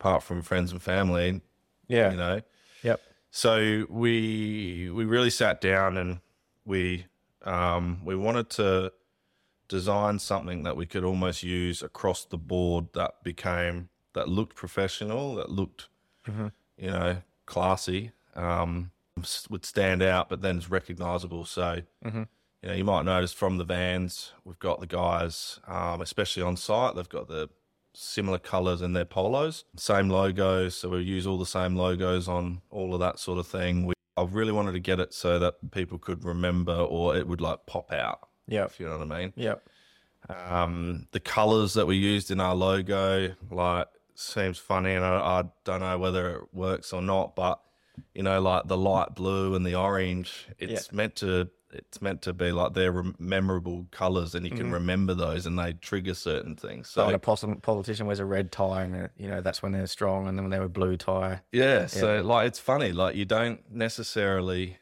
apart 0.00 0.22
from 0.22 0.42
friends 0.42 0.72
and 0.72 0.82
family, 0.82 1.40
Yeah. 1.88 2.10
you 2.10 2.16
know. 2.16 2.40
Yep. 2.82 3.00
So 3.30 3.86
we 3.88 4.90
we 4.90 5.04
really 5.04 5.30
sat 5.30 5.60
down 5.60 5.96
and 5.96 6.20
we 6.64 7.06
um, 7.44 8.00
we 8.04 8.14
wanted 8.16 8.50
to 8.50 8.92
design 9.68 10.18
something 10.18 10.64
that 10.64 10.76
we 10.76 10.86
could 10.86 11.04
almost 11.04 11.42
use 11.42 11.82
across 11.82 12.24
the 12.24 12.36
board 12.38 12.86
that 12.94 13.22
became 13.22 13.88
that 14.14 14.28
looked 14.28 14.54
professional, 14.54 15.34
that 15.36 15.50
looked 15.50 15.88
you 16.76 16.90
know 16.90 17.16
classy, 17.46 18.12
um, 18.36 18.90
would 19.50 19.64
stand 19.64 20.02
out, 20.02 20.28
but 20.28 20.42
then 20.42 20.58
is 20.58 20.70
recognizable. 20.70 21.44
So 21.44 21.82
you 22.62 22.68
know 22.68 22.74
you 22.74 22.84
might 22.84 23.04
notice 23.04 23.32
from 23.32 23.58
the 23.58 23.64
vans 23.64 24.32
we've 24.44 24.58
got 24.58 24.80
the 24.80 24.86
guys, 24.86 25.58
um, 25.66 26.00
especially 26.00 26.42
on 26.42 26.56
site, 26.56 26.94
they've 26.94 27.08
got 27.08 27.28
the 27.28 27.48
similar 27.94 28.38
colors 28.38 28.80
in 28.82 28.92
their 28.94 29.04
polos, 29.04 29.64
same 29.76 30.08
logos. 30.08 30.74
So 30.76 30.90
we 30.90 31.02
use 31.02 31.26
all 31.26 31.38
the 31.38 31.46
same 31.46 31.76
logos 31.76 32.28
on 32.28 32.62
all 32.70 32.94
of 32.94 33.00
that 33.00 33.18
sort 33.18 33.38
of 33.38 33.46
thing. 33.46 33.86
We, 33.86 33.94
I 34.22 34.26
really 34.26 34.52
wanted 34.52 34.72
to 34.72 34.80
get 34.80 35.00
it 35.00 35.12
so 35.14 35.38
that 35.38 35.70
people 35.72 35.98
could 35.98 36.24
remember 36.24 36.74
or 36.74 37.16
it 37.16 37.26
would 37.26 37.40
like 37.40 37.66
pop 37.66 37.92
out, 37.92 38.28
Yeah. 38.46 38.64
if 38.64 38.78
you 38.80 38.86
know 38.88 38.98
what 38.98 39.10
I 39.12 39.20
mean. 39.20 39.32
Yeah. 39.36 39.54
Um, 40.28 41.08
the 41.12 41.20
colors 41.20 41.74
that 41.74 41.86
we 41.86 41.96
used 41.96 42.30
in 42.30 42.40
our 42.40 42.54
logo, 42.54 43.34
like, 43.50 43.88
seems 44.14 44.58
funny, 44.58 44.94
and 44.94 45.04
I, 45.04 45.16
I 45.40 45.44
don't 45.64 45.80
know 45.80 45.98
whether 45.98 46.36
it 46.36 46.54
works 46.54 46.92
or 46.92 47.02
not, 47.02 47.34
but 47.34 47.60
you 48.14 48.22
know, 48.22 48.40
like 48.40 48.68
the 48.68 48.76
light 48.76 49.14
blue 49.14 49.54
and 49.54 49.66
the 49.66 49.74
orange, 49.74 50.46
it's 50.58 50.92
meant 50.92 51.16
to. 51.16 51.50
It's 51.72 52.02
meant 52.02 52.22
to 52.22 52.32
be 52.32 52.52
like 52.52 52.74
they're 52.74 53.04
memorable 53.18 53.86
colors, 53.90 54.34
and 54.34 54.44
you 54.44 54.50
can 54.52 54.70
mm. 54.70 54.74
remember 54.74 55.14
those, 55.14 55.46
and 55.46 55.58
they 55.58 55.72
trigger 55.74 56.14
certain 56.14 56.56
things. 56.56 56.88
So 56.88 57.02
So 57.02 57.06
when 57.06 57.14
a 57.14 57.56
politician 57.56 58.06
wears 58.06 58.18
a 58.18 58.24
red 58.24 58.52
tie, 58.52 58.82
and 58.82 58.94
uh, 58.94 59.08
you 59.16 59.28
know 59.28 59.40
that's 59.40 59.62
when 59.62 59.72
they're 59.72 59.86
strong, 59.86 60.28
and 60.28 60.38
then 60.38 60.44
when 60.44 60.50
they 60.50 60.58
wear 60.58 60.66
a 60.66 60.70
blue 60.70 60.96
tie, 60.96 61.40
Yeah, 61.52 61.86
so 61.86 62.22
like 62.22 62.48
it's 62.48 62.58
funny, 62.58 62.92
like 62.92 63.16
you 63.16 63.24
don't 63.24 63.60
necessarily 63.70 64.78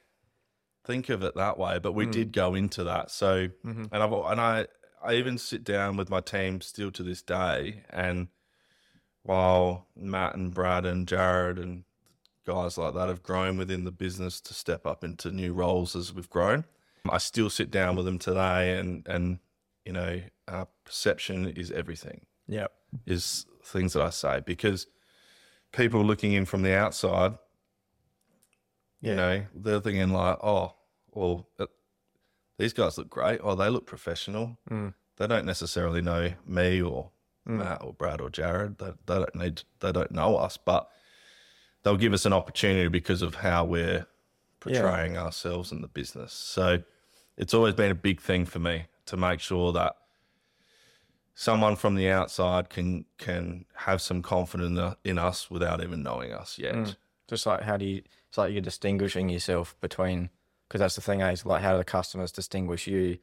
think 0.85 1.09
of 1.09 1.23
it 1.23 1.35
that 1.37 1.59
way, 1.59 1.79
but 1.79 1.93
we 1.93 2.07
mm. 2.07 2.13
did 2.13 2.33
go 2.33 2.55
into 2.55 2.85
that. 2.85 3.11
So 3.11 3.49
mm-hmm. 3.65 3.85
and 3.93 4.03
I've 4.03 4.13
and 4.13 4.41
I 4.41 4.67
I 5.03 5.15
even 5.15 5.39
sit 5.39 5.65
down 5.65 5.97
with 5.97 6.11
my 6.11 6.21
team 6.21 6.61
still 6.61 6.91
to 6.93 7.03
this 7.03 7.23
day 7.23 7.85
and 7.91 8.29
while 9.23 9.87
Matt 9.97 10.35
and 10.35 10.53
Brad 10.53 10.87
and 10.87 11.07
Jared 11.07 11.59
and 11.59 11.85
guys 12.47 12.79
like 12.79 12.95
that 12.95 13.09
have 13.09 13.23
grown 13.23 13.57
within 13.57 13.85
the 13.85 13.93
business 13.93 14.41
to 14.41 14.55
step 14.55 14.87
up 14.87 15.05
into 15.05 15.31
new 15.31 15.53
roles 15.53 15.95
as 15.95 16.13
we've 16.13 16.31
grown. 16.31 16.65
I 17.09 17.19
still 17.19 17.51
sit 17.51 17.71
down 17.71 17.97
with 17.97 18.05
them 18.05 18.19
today 18.19 18.79
and 18.79 19.07
and 19.07 19.39
you 19.85 19.93
know, 19.93 20.21
uh, 20.47 20.67
perception 20.85 21.49
is 21.49 21.71
everything 21.71 22.27
yep, 22.47 22.73
is 23.07 23.47
things 23.65 23.95
that 23.95 24.03
I 24.03 24.11
say 24.11 24.43
because 24.45 24.87
people 25.73 26.05
looking 26.05 26.33
in 26.33 26.45
from 26.45 26.63
the 26.63 26.75
outside, 26.75 27.39
yeah, 29.01 29.11
you 29.11 29.17
know, 29.17 29.47
they're 29.55 29.81
thinking 29.81 30.11
like, 30.11 30.39
oh, 30.43 30.75
well, 31.13 31.49
uh, 31.59 31.67
these 32.59 32.73
guys 32.73 32.99
look 32.99 33.09
great. 33.09 33.41
Oh, 33.43 33.55
they 33.55 33.71
look 33.71 33.87
professional. 33.87 34.59
Mm. 34.71 34.95
They 35.17 35.27
don't 35.27 35.47
necessarily 35.47 36.03
know 36.03 36.33
me 36.47 36.83
or 36.83 37.11
Matt 37.47 37.83
or 37.83 37.95
Brad 37.95 38.21
or 38.21 38.31
Jared. 38.31 38.79
They, 38.79 38.93
they 39.07 39.15
don't 39.15 39.35
need, 39.35 39.63
they 39.81 39.93
don't 39.93 40.13
know 40.13 40.37
us, 40.37 40.57
but 40.57 40.89
they'll 41.83 41.97
give 41.97 42.13
us 42.13 42.27
an 42.27 42.33
opportunity 42.33 42.89
because 42.89 43.23
of 43.23 43.37
how 43.37 43.65
we're 43.65 44.07
portraying 44.61 45.17
ourselves 45.17 45.73
in 45.73 45.81
the 45.81 45.89
business. 45.89 46.33
So 46.33 46.83
it's 47.41 47.55
always 47.55 47.75
been 47.75 47.91
a 47.91 47.95
big 47.95 48.21
thing 48.21 48.45
for 48.45 48.59
me 48.59 48.85
to 49.07 49.17
make 49.17 49.41
sure 49.41 49.73
that 49.73 49.97
someone 51.35 51.75
from 51.75 51.95
the 51.95 52.09
outside 52.11 52.69
can 52.69 53.07
can 53.17 53.65
have 53.75 54.03
some 54.03 54.21
confidence 54.21 54.97
in 55.05 55.19
us 55.19 55.51
without 55.51 55.83
even 55.83 56.03
knowing 56.03 56.33
us 56.33 56.59
yet. 56.59 56.97
Just 57.27 57.47
like 57.47 57.63
how 57.63 57.79
do 57.79 57.87
you? 57.87 58.03
It's 58.29 58.37
like 58.37 58.53
you're 58.53 58.61
distinguishing 58.61 59.31
yourself 59.31 59.75
between 59.81 60.29
because 60.69 60.81
that's 60.81 60.97
the 60.97 61.01
thing. 61.01 61.23
Eh? 61.23 61.31
It's 61.31 61.47
like 61.47 61.63
how 61.63 61.73
do 61.73 61.79
the 61.79 61.85
customers 61.85 62.31
distinguish 62.31 62.87
you 62.87 63.19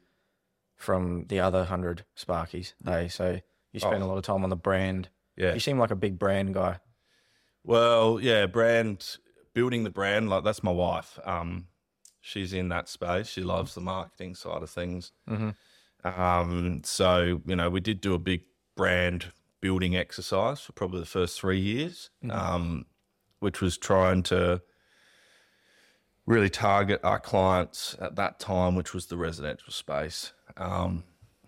from 0.74 1.26
the 1.28 1.38
other 1.38 1.64
hundred 1.64 2.04
Sparkies? 2.16 2.72
Hey, 2.84 3.06
so 3.06 3.40
you 3.72 3.78
spend 3.78 4.02
a 4.02 4.06
lot 4.06 4.18
of 4.18 4.24
time 4.24 4.42
on 4.42 4.50
the 4.50 4.56
brand. 4.56 5.10
Yeah. 5.36 5.54
You 5.54 5.60
seem 5.60 5.78
like 5.78 5.92
a 5.92 5.96
big 5.96 6.18
brand 6.18 6.54
guy. 6.54 6.80
Well, 7.62 8.18
yeah, 8.20 8.46
brand 8.46 9.18
building 9.54 9.84
the 9.84 9.90
brand 9.90 10.28
like 10.28 10.42
that's 10.42 10.64
my 10.64 10.72
wife. 10.72 11.20
Um, 11.24 11.67
she's 12.28 12.52
in 12.52 12.68
that 12.68 12.88
space. 12.88 13.26
She 13.26 13.42
loves 13.42 13.74
the 13.74 13.80
marketing 13.80 14.34
side 14.34 14.62
of 14.62 14.70
things. 14.70 15.12
Um, 16.04 16.82
so 16.84 17.40
you 17.46 17.56
know, 17.56 17.70
we 17.70 17.80
did 17.80 18.00
do 18.00 18.14
a 18.14 18.18
big 18.18 18.42
brand 18.76 19.32
building 19.60 19.96
exercise 19.96 20.60
for 20.60 20.72
probably 20.72 21.00
the 21.00 21.06
first 21.06 21.40
three 21.40 21.58
years, 21.58 22.10
um, 22.30 22.84
which 23.40 23.60
was 23.60 23.76
trying 23.78 24.22
to 24.24 24.60
really 26.26 26.50
target 26.50 27.00
our 27.02 27.18
clients 27.18 27.96
at 28.00 28.14
that 28.16 28.38
time, 28.38 28.76
which 28.76 28.92
was 28.92 29.06
the 29.06 29.16
residential 29.16 29.72
space 29.72 30.32
um, 30.58 31.02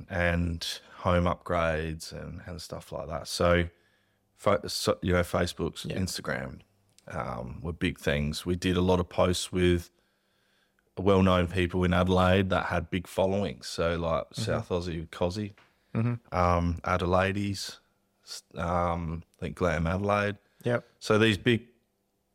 and 0.09 0.81
home 0.97 1.25
upgrades 1.25 2.13
and, 2.13 2.41
and 2.47 2.61
stuff 2.61 2.91
like 2.91 3.07
that. 3.07 3.29
So, 3.29 3.53
you 3.55 3.69
know, 5.13 5.23
Facebook's, 5.23 5.85
Instagram 5.85 6.61
um, 7.09 7.61
were 7.63 7.73
big 7.75 7.99
things. 7.99 8.47
We 8.47 8.57
did 8.57 8.77
a 8.77 8.81
lot 8.81 9.01
of 9.01 9.09
posts 9.09 9.53
with 9.53 9.91
well-known 10.99 11.47
people 11.49 11.85
in 11.85 11.93
Adelaide 11.93 12.51
that 12.51 12.67
had 12.67 12.91
big 12.91 13.07
followings. 13.07 13.67
So, 13.67 13.97
like 13.97 14.27
South 14.33 14.69
Aussie 14.69 15.09
Cozzy, 15.11 15.53
um, 16.33 16.79
Adelaides, 16.85 17.81
um, 18.57 19.23
I 19.39 19.41
think 19.41 19.57
Glam 19.57 19.87
Adelaide. 19.87 20.37
Yep. 20.65 20.85
So 20.99 21.19
these 21.19 21.39
big 21.39 21.63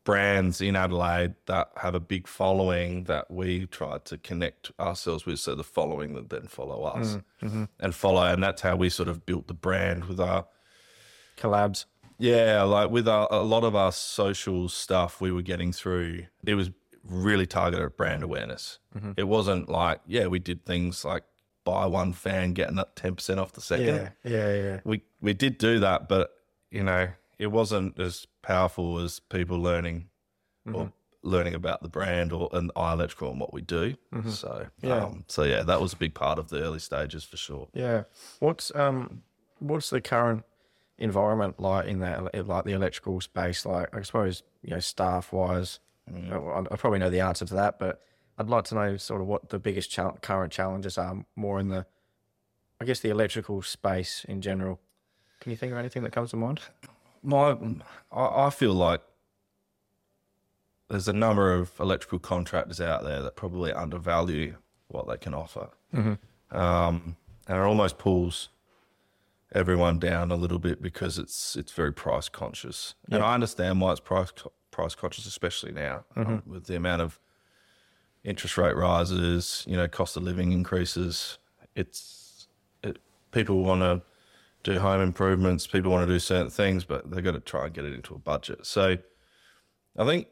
brands 0.04 0.62
in 0.62 0.76
Adelaide 0.76 1.34
that 1.48 1.72
have 1.78 1.96
a 1.96 2.00
big 2.00 2.28
following 2.28 3.06
that 3.06 3.30
we 3.32 3.66
try 3.68 3.98
to 4.06 4.18
connect 4.18 4.72
ourselves 4.80 5.26
with, 5.26 5.40
so 5.40 5.56
the 5.56 5.64
following 5.64 6.14
that 6.14 6.30
then 6.30 6.48
follow 6.48 6.84
us 6.84 7.18
and 7.80 7.96
follow, 7.96 8.24
and 8.24 8.44
that's 8.44 8.62
how 8.62 8.76
we 8.76 8.90
sort 8.90 9.10
of 9.10 9.26
built 9.26 9.48
the 9.48 9.54
brand 9.54 10.06
with 10.06 10.20
our 10.20 10.46
Collabs. 11.38 11.86
yeah, 12.20 12.62
like 12.64 12.90
with 12.92 13.08
our, 13.08 13.28
a 13.32 13.42
lot 13.42 13.64
of 13.64 13.76
our 13.76 13.92
social 13.92 14.70
stuff 14.70 15.22
we 15.22 15.32
were 15.32 15.42
getting 15.42 15.72
through, 15.72 16.26
it 16.46 16.56
was 16.56 16.70
really 17.08 17.46
targeted 17.46 17.86
at 17.86 17.98
brand 17.98 18.24
awareness. 18.24 18.80
It 19.18 19.28
wasn't 19.28 19.70
like 19.70 20.02
yeah, 20.08 20.28
we 20.28 20.40
did 20.40 20.66
things 20.66 21.04
like 21.06 21.24
buy 21.64 21.86
one 21.88 22.14
fan 22.14 22.54
getting 22.54 22.76
that 22.76 22.96
ten 22.96 23.16
percent 23.16 23.40
off 23.40 23.54
the 23.54 23.62
second 23.62 23.86
Yeah. 23.88 24.10
Yeah. 24.24 24.54
Yeah. 24.56 24.80
we 24.84 25.02
we 25.22 25.34
did 25.34 25.58
do 25.58 25.80
that, 25.80 26.08
but 26.10 26.32
you 26.72 26.84
know, 26.84 27.10
it 27.40 27.48
wasn't 27.48 28.00
as 28.00 28.28
powerful 28.42 29.00
as 29.00 29.20
people 29.20 29.58
learning 29.60 30.10
or 30.74 30.92
learning 31.22 31.54
about 31.56 31.82
the 31.82 31.90
brand 31.90 32.32
or 32.32 32.50
and 32.54 32.72
iElectrical 32.76 33.32
and 33.32 33.40
what 33.40 33.54
we 33.54 33.62
do. 33.62 33.96
So 34.30 34.68
Yeah. 34.82 35.06
um, 35.06 35.26
so 35.28 35.44
yeah, 35.44 35.64
that 35.64 35.82
was 35.82 35.94
a 35.94 35.98
big 35.98 36.14
part 36.14 36.40
of 36.40 36.50
the 36.50 36.62
early 36.62 36.80
stages 36.80 37.24
for 37.24 37.38
sure. 37.38 37.68
Yeah. 37.74 38.04
What's 38.40 38.74
um 38.76 39.24
what's 39.60 39.90
the 39.90 40.02
current 40.02 40.44
environment 40.98 41.60
like 41.60 41.88
in 41.88 42.00
that 42.00 42.34
like 42.48 42.66
the 42.66 42.72
electrical 42.74 43.20
space? 43.22 43.66
Like 43.66 43.96
I 43.96 44.02
suppose 44.02 44.44
you 44.62 44.72
know 44.72 44.80
staff 44.80 45.34
wise, 45.34 45.80
I, 46.14 46.60
I 46.72 46.76
probably 46.76 47.00
know 47.00 47.10
the 47.10 47.22
answer 47.22 47.46
to 47.46 47.54
that, 47.56 47.80
but 47.80 48.02
I'd 48.38 48.50
like 48.50 48.66
to 48.66 48.76
know 48.76 48.98
sort 48.98 49.22
of 49.22 49.28
what 49.28 49.50
the 49.50 49.60
biggest 49.60 49.90
chal- 49.90 50.18
current 50.22 50.52
challenges 50.52 50.98
are 50.98 51.26
more 51.36 51.60
in 51.60 51.70
the, 51.70 51.86
I 52.80 52.86
guess 52.86 53.00
the 53.00 53.10
electrical 53.10 53.62
space 53.62 54.26
in 54.28 54.42
general. 54.42 54.80
Can 55.40 55.52
you 55.52 55.58
think 55.58 55.72
of 55.72 55.78
anything 55.78 56.04
that 56.04 56.12
comes 56.12 56.32
to 56.32 56.38
mind? 56.38 56.62
My 57.24 57.58
I, 58.12 58.48
I 58.48 58.50
feel 58.50 58.74
like 58.74 59.02
there's 60.90 61.08
a 61.08 61.14
number 61.14 61.54
of 61.54 61.72
electrical 61.80 62.20
contractors 62.20 62.80
out 62.80 63.04
there 63.04 63.22
that 63.22 63.36
probably 63.36 63.74
undervalue 63.74 64.58
what 64.88 65.08
they 65.08 65.18
can 65.18 65.34
offer, 65.34 65.70
um, 66.52 67.18
and 67.48 67.58
it 67.58 67.62
almost 67.62 67.98
pulls 67.98 68.50
everyone 69.54 70.00
down 70.00 70.32
a 70.32 70.36
little 70.36 70.60
bit 70.60 70.82
because 70.82 71.18
it's 71.18 71.56
it's 71.56 71.72
very 71.72 71.94
price 71.94 72.30
conscious. 72.30 72.96
And 73.10 73.24
I 73.24 73.34
understand 73.34 73.82
why 73.82 73.92
it's 73.92 74.00
price 74.00 74.32
price 74.72 74.96
conscious, 74.96 75.26
especially 75.26 75.72
now 75.72 76.06
um, 76.16 76.44
with 76.46 76.66
the 76.66 76.76
amount 76.76 77.02
of 77.02 77.20
interest 78.24 78.58
rate 78.58 78.76
rises, 78.76 79.64
you 79.68 79.78
know, 79.78 79.88
cost 79.88 80.18
of 80.18 80.24
living 80.24 80.52
increases. 80.52 81.38
It's 81.76 82.48
it, 82.84 83.00
people 83.32 83.64
want 83.64 83.82
to 83.82 84.02
do 84.64 84.80
home 84.80 85.02
improvements. 85.02 85.68
People 85.68 85.92
want 85.92 86.08
to 86.08 86.14
do 86.14 86.20
certain 86.20 86.50
things, 86.50 86.84
but 86.84 87.10
they've 87.10 87.24
got 87.24 87.34
to 87.34 87.40
try 87.40 87.66
and 87.66 87.74
get 87.74 87.86
it 87.86 87.94
into 87.94 88.16
a 88.16 88.18
budget. 88.18 88.66
So 88.66 88.98
I 89.98 90.06
think 90.06 90.28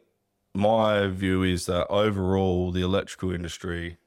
my 0.53 1.08
view 1.08 1.43
is 1.43 1.67
that 1.67 1.88
overall, 1.88 2.72
the 2.72 2.82
electrical 2.82 3.32
industry 3.32 3.98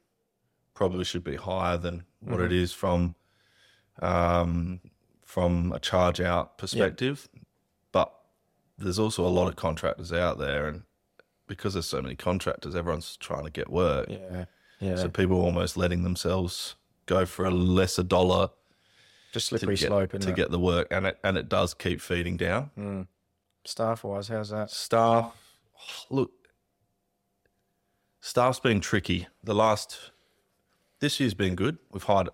probably 0.75 1.05
should 1.05 1.25
be 1.25 1.37
higher 1.37 1.79
than 1.79 2.05
what 2.21 2.41
it 2.41 2.53
is 2.53 2.73
from 2.73 3.15
um, 4.03 4.81
from 5.27 5.73
a 5.73 5.79
charge 5.79 6.21
out 6.21 6.57
perspective. 6.57 7.29
But 7.93 8.15
there's 8.79 8.99
also 8.99 9.27
a 9.27 9.29
lot 9.29 9.49
of 9.49 9.57
contractors 9.57 10.13
out 10.13 10.39
there, 10.39 10.67
and 10.69 10.85
because 11.47 11.75
there's 11.75 11.87
so 11.87 12.01
many 12.01 12.15
contractors, 12.15 12.75
everyone's 12.75 13.17
trying 13.19 13.45
to 13.45 13.51
get 13.51 13.69
work. 13.69 14.09
Yeah. 14.09 14.47
Yeah. 14.81 14.97
So 14.97 15.09
people 15.09 15.37
are 15.39 15.43
almost 15.43 15.77
letting 15.77 16.03
themselves 16.03 16.77
go 17.07 17.27
for 17.27 17.45
a 17.45 17.51
lesser 17.51 18.03
dollar 18.03 18.51
Just 19.33 19.49
to 19.49 19.59
slippery 19.59 19.77
get, 19.77 19.89
slope 19.89 20.11
to 20.11 20.17
and 20.29 20.37
get 20.37 20.51
the 20.51 20.59
work, 20.59 20.87
and 20.91 21.07
it 21.07 21.19
and 21.25 21.37
it 21.37 21.49
does 21.49 21.75
keep 21.75 22.01
feeding 22.01 22.37
down. 22.37 22.71
Hmm. 22.75 23.03
staff 23.65 24.05
wise, 24.05 24.29
how's 24.29 24.51
that? 24.51 24.71
Staff, 24.71 25.35
look, 26.11 26.31
staff's 28.21 28.61
been 28.61 28.81
tricky. 28.81 29.27
The 29.43 29.55
last 29.55 30.13
this 31.01 31.19
year's 31.21 31.35
been 31.35 31.55
good. 31.57 31.79
We've 31.91 32.03
hired 32.03 32.29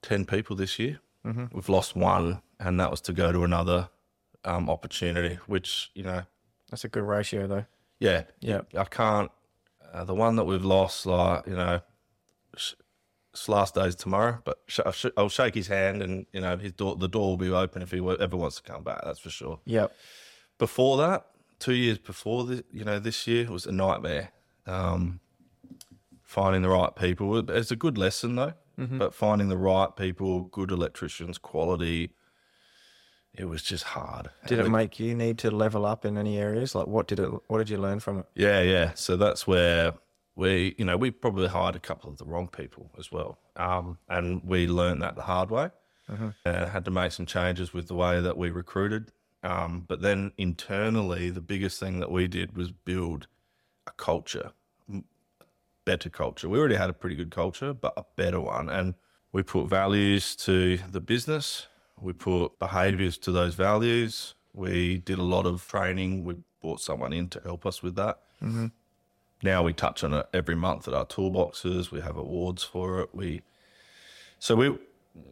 ten 0.00 0.24
people 0.24 0.54
this 0.56 0.78
year. 0.78 1.00
Mm-hmm. 1.24 1.46
We've 1.52 1.68
lost 1.68 1.96
one, 1.96 2.42
and 2.60 2.78
that 2.80 2.90
was 2.90 3.00
to 3.02 3.12
go 3.12 3.32
to 3.32 3.44
another 3.44 3.88
um, 4.44 4.68
opportunity. 4.68 5.38
Which 5.46 5.90
you 5.94 6.02
know, 6.04 6.22
That's 6.70 6.84
a 6.84 6.88
good 6.88 7.04
ratio 7.04 7.46
though. 7.46 7.64
yeah, 7.98 8.24
Yeah. 8.40 8.60
I 8.76 8.84
can't. 8.84 9.30
Uh, 9.92 10.04
the 10.04 10.14
one 10.14 10.36
that 10.36 10.44
we've 10.44 10.64
lost, 10.64 11.06
like 11.06 11.46
you 11.46 11.54
know, 11.56 11.80
sh- 12.56 12.74
last 13.48 13.74
day's 13.76 13.94
tomorrow. 13.94 14.38
But 14.44 14.58
sh- 14.66 14.80
I'll, 14.84 14.92
sh- 14.92 15.06
I'll 15.16 15.28
shake 15.28 15.54
his 15.54 15.68
hand, 15.68 16.02
and 16.02 16.26
you 16.32 16.40
know, 16.40 16.56
his 16.56 16.72
door, 16.72 16.96
the 16.96 17.08
door 17.08 17.28
will 17.28 17.36
be 17.36 17.50
open 17.50 17.80
if 17.82 17.90
he 17.92 18.00
wa- 18.00 18.16
ever 18.20 18.36
wants 18.36 18.56
to 18.56 18.62
come 18.62 18.82
back. 18.82 19.00
That's 19.04 19.20
for 19.20 19.30
sure. 19.30 19.60
Yep. 19.66 19.94
Before 20.58 20.96
that, 20.98 21.26
two 21.58 21.74
years 21.74 21.98
before 21.98 22.44
the, 22.44 22.64
you 22.70 22.84
know, 22.84 22.98
this 22.98 23.26
year 23.26 23.50
was 23.50 23.66
a 23.66 23.72
nightmare. 23.72 24.30
Um, 24.66 25.20
finding 26.22 26.62
the 26.62 26.68
right 26.68 26.94
people. 26.96 27.48
It's 27.50 27.70
a 27.70 27.76
good 27.76 27.96
lesson 27.96 28.34
though. 28.36 28.54
But 28.76 29.14
finding 29.14 29.48
the 29.48 29.56
right 29.56 29.94
people, 29.94 30.42
good 30.42 30.70
electricians, 30.70 31.38
quality. 31.38 32.10
It 33.36 33.46
was 33.46 33.62
just 33.62 33.84
hard. 33.84 34.30
Did 34.46 34.60
it 34.60 34.68
make 34.68 35.00
you 35.00 35.14
need 35.14 35.38
to 35.38 35.50
level 35.50 35.84
up 35.84 36.04
in 36.04 36.16
any 36.16 36.38
areas? 36.38 36.74
Like 36.74 36.86
what 36.86 37.08
did 37.08 37.18
it 37.18 37.28
what 37.48 37.58
did 37.58 37.68
you 37.68 37.78
learn 37.78 37.98
from 38.00 38.20
it? 38.20 38.26
Yeah, 38.34 38.60
yeah. 38.60 38.92
So 38.94 39.16
that's 39.16 39.46
where 39.46 39.94
we, 40.36 40.74
you 40.78 40.84
know, 40.84 40.96
we 40.96 41.10
probably 41.10 41.48
hired 41.48 41.76
a 41.76 41.80
couple 41.80 42.10
of 42.10 42.18
the 42.18 42.24
wrong 42.24 42.48
people 42.48 42.90
as 42.98 43.10
well. 43.10 43.38
Um, 43.56 43.98
and 44.08 44.42
we 44.44 44.66
learned 44.66 45.02
that 45.02 45.16
the 45.16 45.22
hard 45.22 45.50
way 45.50 45.70
and 46.44 46.68
had 46.68 46.84
to 46.84 46.90
make 46.90 47.12
some 47.12 47.26
changes 47.26 47.72
with 47.72 47.88
the 47.88 47.94
way 47.94 48.20
that 48.20 48.36
we 48.36 48.50
recruited. 48.50 49.10
Um, 49.42 49.84
but 49.86 50.00
then 50.00 50.32
internally, 50.38 51.30
the 51.30 51.40
biggest 51.40 51.78
thing 51.80 52.00
that 52.00 52.10
we 52.10 52.28
did 52.28 52.56
was 52.56 52.70
build 52.72 53.26
a 53.86 53.90
culture, 53.92 54.52
better 55.84 56.10
culture. 56.10 56.48
We 56.48 56.58
already 56.58 56.76
had 56.76 56.90
a 56.90 56.94
pretty 56.94 57.16
good 57.16 57.30
culture, 57.30 57.72
but 57.72 57.92
a 57.96 58.04
better 58.16 58.40
one. 58.40 58.68
And 58.68 58.94
we 59.32 59.42
put 59.42 59.68
values 59.68 60.36
to 60.36 60.78
the 60.90 61.00
business. 61.00 61.66
We 62.00 62.12
put 62.12 62.58
behaviors 62.58 63.18
to 63.18 63.32
those 63.32 63.54
values. 63.54 64.34
We 64.52 64.98
did 64.98 65.18
a 65.18 65.22
lot 65.22 65.46
of 65.46 65.66
training. 65.66 66.24
We 66.24 66.36
brought 66.60 66.80
someone 66.80 67.12
in 67.12 67.28
to 67.30 67.40
help 67.44 67.66
us 67.66 67.82
with 67.82 67.96
that. 67.96 68.20
Mm-hmm. 68.42 68.66
Now 69.42 69.62
we 69.62 69.72
touch 69.72 70.02
on 70.04 70.14
it 70.14 70.26
every 70.32 70.54
month 70.54 70.88
at 70.88 70.94
our 70.94 71.04
toolboxes. 71.04 71.90
We 71.90 72.00
have 72.00 72.16
awards 72.16 72.62
for 72.62 73.00
it. 73.00 73.10
We 73.12 73.42
so 74.38 74.56
we 74.56 74.78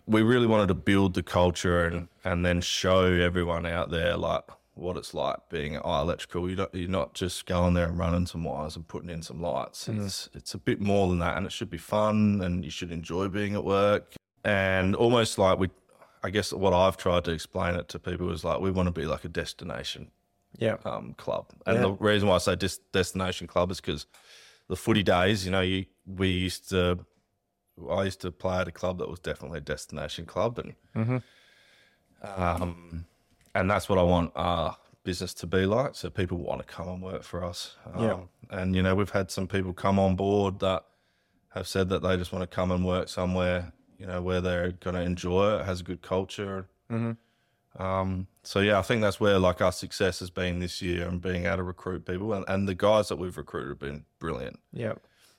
we 0.06 0.22
really 0.22 0.46
wanted 0.46 0.68
to 0.68 0.74
build 0.74 1.14
the 1.14 1.22
culture 1.22 1.86
and 1.86 2.08
and 2.24 2.44
then 2.44 2.60
show 2.60 3.04
everyone 3.04 3.64
out 3.66 3.90
there 3.90 4.16
like 4.16 4.44
what 4.82 4.96
it's 4.96 5.14
like 5.14 5.48
being 5.48 5.76
at 5.76 5.82
iElectrical. 5.84 6.48
You 6.50 6.56
don't, 6.56 6.74
you're 6.74 6.88
not 6.88 7.14
just 7.14 7.46
going 7.46 7.74
there 7.74 7.86
and 7.88 7.98
running 7.98 8.26
some 8.26 8.44
wires 8.44 8.76
and 8.76 8.86
putting 8.86 9.08
in 9.10 9.22
some 9.22 9.40
lights. 9.40 9.88
It's 9.88 10.28
it's 10.34 10.54
a 10.54 10.58
bit 10.58 10.80
more 10.80 11.08
than 11.08 11.18
that, 11.20 11.36
and 11.36 11.46
it 11.46 11.52
should 11.52 11.70
be 11.70 11.78
fun, 11.78 12.40
and 12.42 12.64
you 12.64 12.70
should 12.70 12.92
enjoy 12.92 13.28
being 13.28 13.54
at 13.54 13.64
work. 13.64 14.14
And 14.44 14.94
almost 14.96 15.38
like 15.38 15.58
we, 15.58 15.70
I 16.22 16.30
guess 16.30 16.52
what 16.52 16.72
I've 16.72 16.96
tried 16.96 17.24
to 17.24 17.30
explain 17.30 17.74
it 17.76 17.88
to 17.90 17.98
people 17.98 18.30
is 18.32 18.44
like 18.44 18.60
we 18.60 18.70
want 18.70 18.88
to 18.88 19.00
be 19.00 19.06
like 19.06 19.24
a 19.24 19.28
destination 19.28 20.10
Yeah. 20.58 20.76
um, 20.84 21.14
club. 21.16 21.46
And 21.66 21.76
Yeah. 21.76 21.82
the 21.82 21.92
reason 21.92 22.28
why 22.28 22.34
I 22.34 22.38
say 22.38 22.56
des- 22.56 22.82
destination 22.92 23.46
club 23.46 23.70
is 23.70 23.80
because 23.80 24.06
the 24.68 24.76
footy 24.76 25.02
days, 25.04 25.44
you 25.44 25.52
know, 25.52 25.60
you, 25.60 25.86
we 26.06 26.28
used 26.28 26.68
to, 26.70 26.98
I 27.90 28.02
used 28.04 28.20
to 28.22 28.32
play 28.32 28.58
at 28.58 28.68
a 28.68 28.72
club 28.72 28.98
that 28.98 29.08
was 29.08 29.20
definitely 29.20 29.58
a 29.58 29.62
destination 29.62 30.26
club, 30.26 30.58
and 30.58 31.22
um, 32.22 33.06
and 33.54 33.70
that's 33.70 33.88
what 33.88 33.98
I 33.98 34.02
want 34.02 34.32
our 34.34 34.76
business 35.04 35.34
to 35.34 35.46
be 35.46 35.66
like. 35.66 35.94
So 35.94 36.10
people 36.10 36.38
want 36.38 36.60
to 36.60 36.66
come 36.66 36.88
and 36.88 37.02
work 37.02 37.22
for 37.22 37.44
us. 37.44 37.76
Um, 37.92 38.02
Yeah. 38.04 38.18
And 38.50 38.76
you 38.76 38.82
know, 38.82 38.94
we've 38.94 39.10
had 39.10 39.30
some 39.30 39.46
people 39.48 39.72
come 39.72 39.98
on 39.98 40.14
board 40.16 40.60
that 40.60 40.84
have 41.50 41.66
said 41.66 41.88
that 41.88 42.02
they 42.02 42.16
just 42.16 42.32
want 42.32 42.42
to 42.48 42.54
come 42.54 42.70
and 42.70 42.84
work 42.86 43.08
somewhere, 43.08 43.72
you 43.98 44.06
know, 44.06 44.20
where 44.22 44.40
they're 44.40 44.72
going 44.72 44.94
to 44.96 45.02
enjoy 45.02 45.58
it, 45.58 45.64
has 45.64 45.80
a 45.80 45.84
good 45.84 46.02
culture. 46.02 46.66
Um, 47.78 48.26
so 48.42 48.60
yeah, 48.60 48.78
I 48.78 48.82
think 48.82 49.00
that's 49.00 49.18
where 49.18 49.38
like 49.38 49.62
our 49.62 49.72
success 49.72 50.20
has 50.20 50.28
been 50.30 50.58
this 50.58 50.82
year 50.82 51.08
and 51.08 51.20
being 51.22 51.46
able 51.46 51.56
to 51.58 51.62
recruit 51.62 52.04
people 52.04 52.34
and, 52.34 52.44
and 52.48 52.68
the 52.68 52.74
guys 52.74 53.08
that 53.08 53.16
we've 53.16 53.36
recruited 53.36 53.70
have 53.70 53.78
been 53.78 54.04
brilliant. 54.18 54.60
Yeah. 54.72 54.94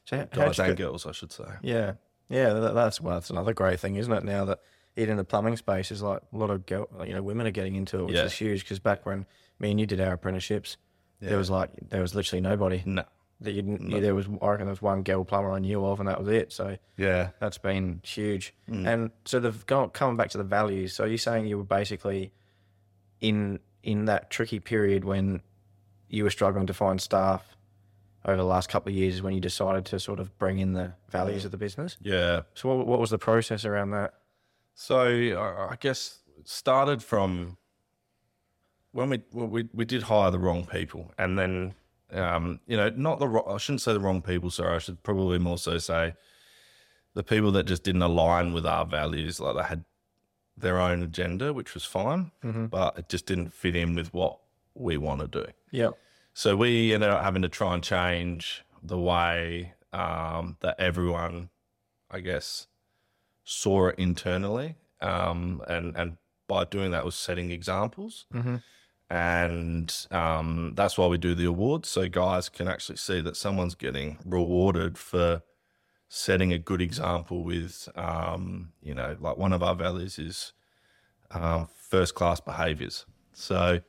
So 0.05 0.25
Guys 0.31 0.59
and 0.59 0.75
go- 0.75 0.87
girls, 0.89 1.05
I 1.05 1.11
should 1.11 1.31
say. 1.31 1.45
Yeah, 1.61 1.93
yeah, 2.29 2.53
that's 2.53 2.99
well, 2.99 3.13
that's 3.13 3.29
another 3.29 3.53
great 3.53 3.79
thing, 3.79 3.95
isn't 3.95 4.11
it? 4.11 4.23
Now 4.23 4.45
that 4.45 4.59
even 4.95 5.11
in 5.11 5.17
the 5.17 5.23
plumbing 5.23 5.57
space 5.57 5.91
is 5.91 6.01
like 6.01 6.21
a 6.33 6.37
lot 6.37 6.49
of 6.49 6.65
girl, 6.65 6.87
you 7.05 7.13
know, 7.13 7.21
women 7.23 7.47
are 7.47 7.51
getting 7.51 7.75
into 7.75 7.99
it, 7.99 8.05
which 8.05 8.15
Yeah. 8.15 8.23
is 8.25 8.33
huge. 8.33 8.63
Because 8.63 8.79
back 8.79 9.05
when 9.05 9.25
me 9.59 9.71
and 9.71 9.79
you 9.79 9.85
did 9.85 9.99
our 10.01 10.13
apprenticeships, 10.13 10.77
there 11.19 11.37
was 11.37 11.49
like 11.49 11.69
there 11.89 12.01
was 12.01 12.13
literally 12.15 12.41
nobody 12.41 12.83
No. 12.85 13.03
that 13.41 13.51
you 13.53 13.61
didn't. 13.61 13.89
You, 13.89 14.01
there 14.01 14.13
was 14.13 14.27
I 14.41 14.47
reckon 14.49 14.65
there 14.65 14.71
was 14.73 14.81
one 14.81 15.03
girl 15.03 15.23
plumber 15.23 15.51
I 15.51 15.59
knew 15.59 15.85
of, 15.85 15.99
and 15.99 16.07
that 16.09 16.19
was 16.19 16.27
it. 16.27 16.51
So 16.51 16.77
Yeah. 16.97 17.29
that's 17.39 17.57
been 17.57 18.01
huge. 18.03 18.53
Mm. 18.69 18.87
And 18.87 19.11
so 19.25 19.39
the 19.39 19.51
go- 19.65 19.87
coming 19.87 20.17
back 20.17 20.29
to 20.31 20.37
the 20.37 20.43
values. 20.43 20.93
So 20.93 21.05
you're 21.05 21.17
saying 21.17 21.47
you 21.47 21.57
were 21.57 21.63
basically 21.63 22.31
in 23.21 23.59
in 23.83 24.05
that 24.05 24.29
tricky 24.29 24.59
period 24.59 25.03
when 25.05 25.41
you 26.09 26.23
were 26.23 26.29
struggling 26.29 26.67
to 26.67 26.73
find 26.73 27.01
staff 27.01 27.55
over 28.25 28.37
the 28.37 28.45
last 28.45 28.69
couple 28.69 28.89
of 28.89 28.95
years 28.95 29.21
when 29.21 29.33
you 29.33 29.41
decided 29.41 29.83
to 29.85 29.99
sort 29.99 30.19
of 30.19 30.37
bring 30.37 30.59
in 30.59 30.73
the 30.73 30.93
values 31.09 31.43
of 31.43 31.51
the 31.51 31.57
business. 31.57 31.97
Yeah. 32.01 32.41
So 32.53 32.73
what, 32.73 32.87
what 32.87 32.99
was 32.99 33.09
the 33.09 33.17
process 33.17 33.65
around 33.65 33.91
that? 33.91 34.13
So 34.75 34.99
I 34.99 35.71
I 35.71 35.77
guess 35.79 36.19
it 36.37 36.47
started 36.47 37.03
from 37.03 37.57
when 38.91 39.09
we 39.09 39.21
well, 39.31 39.47
we 39.47 39.69
we 39.73 39.85
did 39.85 40.03
hire 40.03 40.31
the 40.31 40.39
wrong 40.39 40.65
people, 40.65 41.11
and 41.17 41.37
then 41.37 41.73
um, 42.11 42.59
you 42.67 42.77
know 42.77 42.89
not 42.89 43.19
the 43.19 43.27
wrong, 43.27 43.45
I 43.47 43.57
shouldn't 43.57 43.81
say 43.81 43.93
the 43.93 43.99
wrong 43.99 44.21
people. 44.21 44.49
Sorry, 44.49 44.75
I 44.75 44.79
should 44.79 45.01
probably 45.03 45.39
more 45.39 45.57
so 45.57 45.77
say 45.77 46.15
the 47.13 47.23
people 47.23 47.51
that 47.51 47.65
just 47.65 47.83
didn't 47.83 48.01
align 48.01 48.53
with 48.53 48.65
our 48.65 48.85
values. 48.85 49.39
Like 49.39 49.55
they 49.55 49.63
had 49.63 49.85
their 50.57 50.79
own 50.79 51.01
agenda, 51.01 51.53
which 51.53 51.73
was 51.73 51.83
fine, 51.83 52.31
but 52.69 52.97
it 52.97 53.09
just 53.09 53.25
didn't 53.25 53.53
fit 53.53 53.75
in 53.75 53.95
with 53.95 54.13
what 54.13 54.39
we 54.75 54.97
want 54.97 55.21
to 55.21 55.27
do. 55.27 55.45
Yeah. 55.71 55.89
So 56.33 56.55
we 56.55 56.93
ended 56.93 57.09
up 57.09 57.23
having 57.23 57.41
to 57.43 57.49
try 57.49 57.73
and 57.73 57.83
change 57.83 58.63
the 58.81 58.97
way 58.97 59.73
um, 59.91 60.57
that 60.61 60.79
everyone, 60.79 61.49
I 62.09 62.19
guess, 62.19 62.67
saw 63.43 63.87
it 63.89 63.95
internally, 63.97 64.75
um, 65.01 65.61
and 65.67 65.95
and 65.97 66.17
by 66.47 66.65
doing 66.65 66.91
that 66.91 67.05
was 67.05 67.15
setting 67.15 67.51
examples, 67.51 68.25
and 69.09 70.07
um, 70.11 70.73
that's 70.75 70.97
why 70.97 71.07
we 71.07 71.17
do 71.17 71.35
the 71.35 71.45
awards, 71.45 71.89
so 71.89 72.07
guys 72.09 72.49
can 72.49 72.67
actually 72.67 72.97
see 72.97 73.21
that 73.21 73.37
someone's 73.37 73.75
getting 73.75 74.17
rewarded 74.25 74.97
for 74.97 75.41
setting 76.09 76.53
a 76.53 76.57
good 76.59 76.81
example 76.81 77.43
with, 77.43 77.89
um, 77.95 78.71
you 78.81 78.93
know, 78.93 79.15
like 79.19 79.37
one 79.37 79.51
of 79.53 79.63
our 79.63 79.75
values 79.75 80.19
is 80.19 80.53
um, 81.31 81.67
first 81.89 82.13
class 82.15 82.39
behaviours. 82.39 83.05
So 83.33 83.81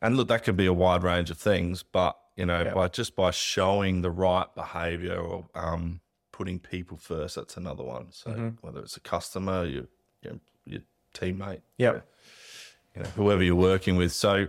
and 0.00 0.16
look, 0.16 0.28
that 0.28 0.44
could 0.44 0.56
be 0.56 0.66
a 0.66 0.72
wide 0.72 1.02
range 1.02 1.30
of 1.30 1.38
things, 1.38 1.82
but 1.82 2.16
you 2.36 2.46
know, 2.46 2.62
Yeah. 2.62 2.74
by 2.74 2.88
just 2.88 3.16
by 3.16 3.30
showing 3.30 4.02
the 4.02 4.10
right 4.10 4.52
behavior 4.54 5.16
or 5.16 5.46
um, 5.54 6.00
putting 6.38 6.58
people 6.58 6.96
first, 6.96 7.36
that's 7.36 7.56
another 7.56 7.84
one. 7.84 8.06
So 8.10 8.52
whether 8.60 8.80
it's 8.80 8.96
a 8.96 9.00
customer, 9.00 9.64
your 9.64 9.84
your, 10.22 10.34
your 10.64 10.80
teammate, 11.14 11.60
Yep. 11.78 12.04
you 12.96 13.02
know, 13.02 13.08
whoever 13.10 13.42
you're 13.44 13.54
working 13.72 13.94
with. 13.96 14.12
So 14.12 14.48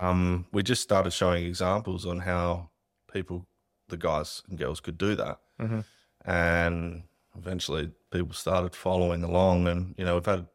um, 0.00 0.44
we 0.52 0.62
just 0.64 0.82
started 0.82 1.12
showing 1.12 1.44
examples 1.46 2.04
on 2.04 2.18
how 2.18 2.70
people, 3.12 3.46
the 3.88 3.96
guys 3.96 4.42
and 4.48 4.58
girls, 4.58 4.80
could 4.80 4.98
do 4.98 5.14
that, 5.14 5.38
and 6.24 7.02
eventually 7.38 7.90
people 8.10 8.34
started 8.34 8.74
following 8.74 9.22
along, 9.22 9.68
and 9.68 9.94
you 9.96 10.04
know, 10.04 10.14
we've 10.14 10.26
had 10.26 10.46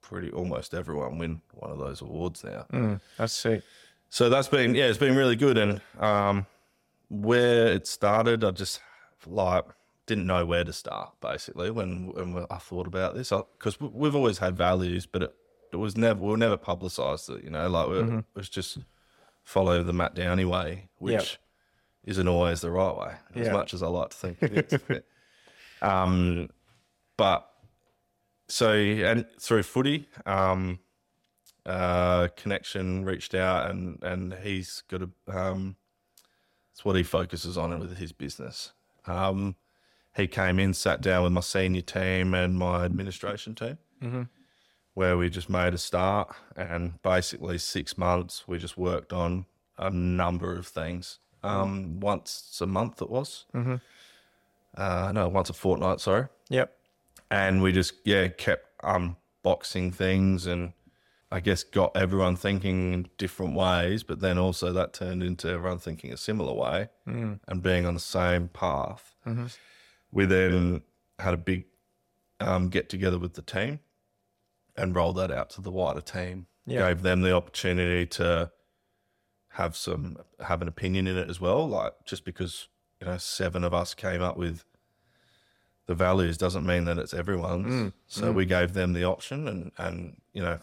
pretty 0.00 0.30
almost 0.32 0.74
everyone 0.74 1.18
win 1.18 1.40
one 1.52 1.70
of 1.70 1.78
those 1.78 2.00
awards 2.00 2.42
now. 2.42 2.66
Mm, 2.72 3.00
that's 3.16 3.32
sick. 3.32 3.62
So 4.08 4.28
that's 4.28 4.48
been 4.48 4.74
yeah, 4.74 4.86
it's 4.86 4.98
been 4.98 5.14
really 5.16 5.36
good. 5.36 5.56
And 5.56 5.80
um, 6.00 6.46
where 7.08 7.68
it 7.68 7.86
started, 7.86 8.42
I 8.42 8.50
just 8.50 8.80
like 9.26 9.64
didn't 10.06 10.26
know 10.26 10.44
where 10.44 10.64
to 10.64 10.72
start 10.72 11.12
basically 11.20 11.70
when 11.70 12.12
when 12.12 12.46
I 12.50 12.56
thought 12.56 12.86
about 12.86 13.14
this 13.14 13.30
because 13.58 13.78
we've 13.80 14.14
always 14.16 14.38
had 14.38 14.56
values, 14.56 15.06
but 15.06 15.22
it, 15.22 15.34
it 15.72 15.76
was 15.76 15.96
never 15.96 16.20
we 16.20 16.28
were 16.30 16.36
never 16.36 16.56
publicised 16.56 17.30
it. 17.30 17.44
You 17.44 17.50
know, 17.50 17.68
like 17.68 17.88
we 17.88 17.98
it 18.00 18.24
was 18.34 18.48
just 18.48 18.78
follow 19.44 19.82
the 19.82 19.92
Matt 19.92 20.14
Downie 20.14 20.44
way, 20.44 20.88
which 20.98 21.12
Yep. 21.12 21.26
isn't 22.04 22.28
always 22.28 22.60
the 22.60 22.70
right 22.70 22.96
way, 22.96 23.14
as 23.34 23.46
Yeah. 23.46 23.52
much 23.52 23.72
as 23.74 23.82
I 23.82 23.86
like 23.88 24.10
to 24.10 24.16
think 24.16 24.42
it 24.42 24.72
is. 24.72 24.80
um, 25.82 26.48
but 27.16 27.46
so 28.48 28.72
and 28.72 29.26
through 29.38 29.62
footy, 29.62 30.08
um, 30.26 30.80
uh, 31.66 32.28
connection 32.36 33.04
reached 33.04 33.34
out 33.34 33.70
and 33.70 34.02
and 34.02 34.34
he's 34.42 34.82
got 34.88 35.02
a 35.02 35.10
um, 35.28 35.76
it's 36.72 36.84
what 36.84 36.96
he 36.96 37.02
focuses 37.02 37.56
on 37.56 37.78
with 37.78 37.96
his 37.96 38.12
business. 38.12 38.72
Um, 39.10 39.56
he 40.16 40.26
came 40.26 40.58
in, 40.58 40.74
sat 40.74 41.00
down 41.00 41.22
with 41.24 41.32
my 41.32 41.40
senior 41.40 41.82
team 41.82 42.34
and 42.34 42.58
my 42.58 42.84
administration 42.84 43.54
team, 43.54 43.78
where 44.94 45.16
we 45.16 45.30
just 45.30 45.48
made 45.48 45.72
a 45.74 45.78
start. 45.78 46.34
And 46.56 47.00
basically, 47.02 47.58
six 47.58 47.96
months, 47.96 48.46
we 48.48 48.58
just 48.58 48.76
worked 48.76 49.12
on 49.12 49.46
a 49.78 49.90
number 49.90 50.54
of 50.56 50.66
things. 50.66 51.18
Um, 51.42 52.00
once 52.00 52.58
a 52.60 52.66
month, 52.66 53.00
it 53.00 53.08
was. 53.10 53.46
Mm-hmm. 53.54 53.76
Uh, 54.76 55.12
no, 55.12 55.28
once 55.28 55.50
a 55.50 55.52
fortnight, 55.52 56.00
sorry 56.00 56.26
Yep. 56.48 56.72
and 57.30 57.60
we 57.62 57.72
just 57.72 57.94
yeah 58.04 58.28
kept 58.28 58.66
unboxing 58.82 59.92
things 59.94 60.46
and 60.46 60.72
I 61.32 61.40
guess 61.40 61.62
got 61.62 61.96
everyone 61.96 62.36
thinking 62.36 62.92
in 62.92 63.08
different 63.16 63.54
ways, 63.54 64.02
but 64.02 64.20
then 64.20 64.36
also 64.36 64.72
that 64.72 64.92
turned 64.92 65.22
into 65.22 65.48
everyone 65.48 65.78
thinking 65.78 66.12
a 66.12 66.16
similar 66.16 66.52
way 66.52 66.88
hmm. 67.04 67.34
and 67.46 67.62
being 67.62 67.86
on 67.86 67.94
the 67.94 68.00
same 68.00 68.48
path. 68.48 69.14
Mm-hmm. 69.26 69.46
We 70.10 70.24
then 70.24 70.82
had 71.20 71.34
a 71.34 71.36
big 71.36 71.66
um, 72.40 72.68
get 72.68 72.88
together 72.88 73.18
with 73.18 73.34
the 73.34 73.42
team 73.42 73.80
and 74.76 74.94
rolled 74.94 75.16
that 75.16 75.30
out 75.30 75.50
to 75.50 75.60
the 75.60 75.70
wider 75.70 76.00
team. 76.00 76.46
Yeah. 76.66 76.88
Gave 76.88 77.02
them 77.02 77.22
the 77.22 77.34
opportunity 77.34 78.06
to 78.06 78.50
have 79.50 79.76
some 79.76 80.16
have 80.40 80.62
an 80.62 80.68
opinion 80.68 81.06
in 81.06 81.16
it 81.16 81.28
as 81.28 81.40
well. 81.40 81.68
Like 81.68 81.92
just 82.04 82.24
because 82.24 82.68
you 83.00 83.06
know 83.06 83.18
seven 83.18 83.62
of 83.64 83.72
us 83.72 83.94
came 83.94 84.22
up 84.22 84.36
with 84.36 84.64
the 85.86 85.94
values 85.94 86.38
doesn't 86.38 86.64
mean 86.64 86.84
that 86.84 86.98
it's 86.98 87.12
everyone's. 87.12 87.66
Mm. 87.66 87.92
So 88.06 88.30
we 88.30 88.46
mm. 88.46 88.48
gave 88.48 88.74
them 88.74 88.92
the 88.92 89.04
option, 89.04 89.48
and 89.48 89.72
and 89.76 90.20
you 90.32 90.42
know, 90.42 90.58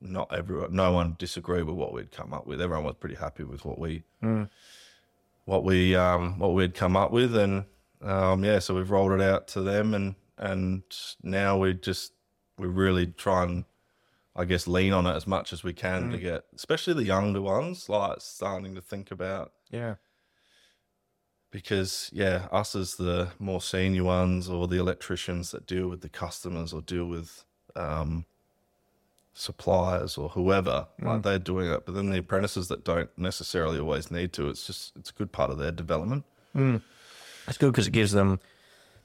not 0.00 0.32
everyone, 0.34 0.74
no 0.74 0.92
one 0.92 1.16
disagreed 1.18 1.64
with 1.64 1.76
what 1.76 1.92
we'd 1.92 2.10
come 2.12 2.32
up 2.32 2.46
with. 2.46 2.60
Everyone 2.60 2.84
was 2.84 2.96
pretty 2.98 3.16
happy 3.16 3.44
with 3.44 3.64
what 3.64 3.78
we 3.78 4.02
what 5.44 5.64
we 5.64 5.94
um 5.96 6.38
what 6.38 6.54
we'd 6.54 6.74
come 6.74 6.96
up 6.96 7.10
with, 7.10 7.36
and 7.36 7.64
um 8.02 8.44
yeah, 8.44 8.58
so 8.60 8.74
we've 8.74 8.90
rolled 8.90 9.12
it 9.12 9.20
out 9.20 9.48
to 9.48 9.60
them, 9.62 9.94
and 9.94 10.14
and 10.38 10.82
now 11.22 11.58
we 11.58 11.74
just 11.74 12.12
we 12.58 12.66
really 12.66 13.06
try 13.08 13.42
and 13.44 13.64
I 14.36 14.44
guess 14.44 14.66
lean 14.66 14.92
on 14.92 15.06
it 15.06 15.14
as 15.16 15.26
much 15.26 15.52
as 15.52 15.62
we 15.64 15.72
can 15.72 16.10
to 16.10 16.18
get, 16.18 16.44
especially 16.54 16.94
the 16.94 17.04
younger 17.04 17.42
ones, 17.42 17.88
like 17.88 18.20
starting 18.20 18.74
to 18.76 18.80
think 18.80 19.10
about 19.10 19.52
Yeah. 19.70 19.96
because 21.50 22.10
yeah, 22.12 22.46
us 22.52 22.74
as 22.76 22.94
the 22.96 23.30
more 23.38 23.60
senior 23.60 24.04
ones 24.04 24.48
or 24.48 24.68
the 24.68 24.78
electricians 24.78 25.50
that 25.50 25.66
deal 25.66 25.88
with 25.88 26.00
the 26.00 26.08
customers 26.08 26.72
or 26.72 26.80
deal 26.80 27.06
with 27.06 27.44
um, 27.76 28.24
suppliers 29.32 30.18
or 30.18 30.30
whoever, 30.30 30.86
like 31.00 31.20
mm. 31.20 31.22
they're 31.22 31.38
doing 31.38 31.70
it. 31.70 31.86
But 31.86 31.94
then 31.94 32.10
the 32.10 32.18
apprentices 32.18 32.68
that 32.68 32.84
don't 32.84 33.10
necessarily 33.16 33.78
always 33.78 34.10
need 34.10 34.32
to, 34.34 34.48
it's 34.48 34.66
just 34.66 34.92
it's 34.96 35.10
a 35.10 35.14
good 35.14 35.32
part 35.32 35.50
of 35.50 35.58
their 35.58 35.72
development. 35.72 36.24
Mm. 36.54 36.82
It's 37.46 37.58
good 37.58 37.72
because 37.72 37.86
it 37.86 37.92
gives 37.92 38.12
them. 38.12 38.40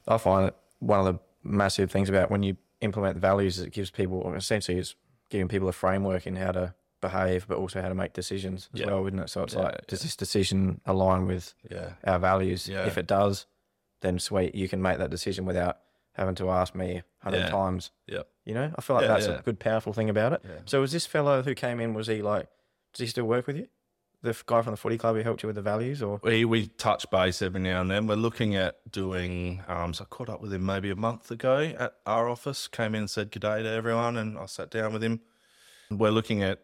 I 0.08 0.18
find 0.18 0.48
it 0.48 0.56
one 0.78 1.00
of 1.00 1.06
the 1.06 1.20
massive 1.42 1.90
things 1.90 2.08
about 2.08 2.30
when 2.30 2.42
you 2.42 2.56
implement 2.80 3.14
the 3.14 3.20
values 3.20 3.58
is 3.58 3.64
it 3.64 3.72
gives 3.72 3.90
people 3.90 4.32
essentially 4.34 4.78
it's 4.78 4.94
giving 5.30 5.48
people 5.48 5.68
a 5.68 5.72
framework 5.72 6.26
in 6.26 6.36
how 6.36 6.52
to 6.52 6.74
behave, 7.00 7.46
but 7.48 7.58
also 7.58 7.80
how 7.80 7.88
to 7.88 7.94
make 7.94 8.12
decisions 8.12 8.68
as 8.74 8.80
Yeah. 8.80 8.86
well, 8.86 9.02
wouldn't 9.02 9.22
it? 9.22 9.30
So 9.30 9.42
it's 9.42 9.54
Yeah, 9.54 9.60
like, 9.60 9.86
does 9.86 10.02
this 10.02 10.16
decision 10.16 10.80
align 10.86 11.26
with 11.26 11.54
Yeah, 11.70 11.94
our 12.04 12.18
values? 12.18 12.68
Yeah. 12.68 12.86
If 12.86 12.98
it 12.98 13.06
does, 13.06 13.46
then 14.00 14.18
sweet, 14.18 14.54
you 14.54 14.68
can 14.68 14.80
make 14.82 14.98
that 14.98 15.10
decision 15.10 15.44
without 15.44 15.78
having 16.16 16.34
to 16.36 16.50
ask 16.50 16.74
me 16.74 16.96
a 16.98 17.24
hundred 17.24 17.38
Yeah. 17.40 17.50
times. 17.50 17.90
yeah. 18.06 18.22
You 18.44 18.54
know, 18.54 18.72
I 18.76 18.80
feel 18.80 18.94
like 18.96 19.02
Yeah, 19.02 19.08
that's 19.14 19.26
yeah. 19.26 19.38
a 19.38 19.42
good, 19.42 19.58
powerful 19.58 19.92
thing 19.92 20.08
about 20.08 20.32
it. 20.32 20.40
Yeah. 20.44 20.50
So 20.66 20.80
was 20.80 20.92
this 20.92 21.04
fellow 21.06 21.42
who 21.42 21.54
came 21.54 21.80
in? 21.80 21.94
Was 21.94 22.06
he 22.06 22.22
like? 22.22 22.48
Does 22.92 23.00
he 23.00 23.06
still 23.08 23.24
work 23.26 23.46
with 23.46 23.56
you? 23.56 23.66
The 24.22 24.30
f- 24.30 24.46
guy 24.46 24.62
from 24.62 24.72
the 24.72 24.76
footy 24.76 24.96
club 24.98 25.14
who 25.16 25.22
helped 25.22 25.42
you 25.42 25.46
with 25.48 25.56
the 25.56 25.62
values, 25.62 26.02
or 26.02 26.20
We 26.22 26.44
we 26.44 26.68
touch 26.68 27.08
base 27.10 27.42
every 27.42 27.60
now 27.60 27.80
and 27.80 27.90
then. 27.90 28.06
We're 28.06 28.14
looking 28.16 28.56
at 28.56 28.76
doing. 28.90 29.62
Um, 29.68 29.92
so 29.94 30.04
I 30.04 30.06
caught 30.06 30.28
up 30.30 30.40
with 30.40 30.52
him 30.52 30.64
maybe 30.64 30.90
a 30.90 30.96
month 30.96 31.30
ago 31.30 31.58
at 31.78 31.94
our 32.06 32.28
office. 32.28 32.66
Came 32.66 32.94
in, 32.94 33.02
and 33.02 33.10
said 33.10 33.30
good 33.30 33.42
day 33.42 33.62
to 33.62 33.68
everyone, 33.68 34.16
and 34.16 34.38
I 34.38 34.46
sat 34.46 34.70
down 34.70 34.92
with 34.92 35.02
him. 35.04 35.20
We're 35.90 36.10
looking 36.10 36.42
at 36.42 36.60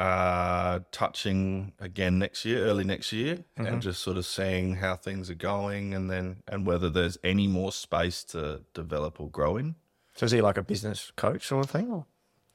uh, 0.00 0.80
touching 0.92 1.72
again 1.78 2.18
next 2.18 2.46
year, 2.46 2.64
early 2.64 2.84
next 2.84 3.12
year, 3.12 3.44
and 3.56 3.82
just 3.82 4.00
sort 4.00 4.16
of 4.16 4.24
seeing 4.24 4.76
how 4.76 4.96
things 4.96 5.28
are 5.28 5.34
going, 5.34 5.92
and 5.92 6.10
then 6.10 6.36
and 6.48 6.66
whether 6.66 6.88
there's 6.88 7.18
any 7.22 7.46
more 7.46 7.70
space 7.70 8.24
to 8.24 8.62
develop 8.72 9.20
or 9.20 9.28
grow 9.28 9.58
in. 9.58 9.74
so 10.14 10.24
is 10.24 10.32
he 10.32 10.40
like 10.40 10.56
a 10.56 10.62
business 10.62 11.12
coach 11.16 11.46
sort 11.46 11.66
of 11.66 11.70
thing? 11.70 11.90
Or? 11.90 12.06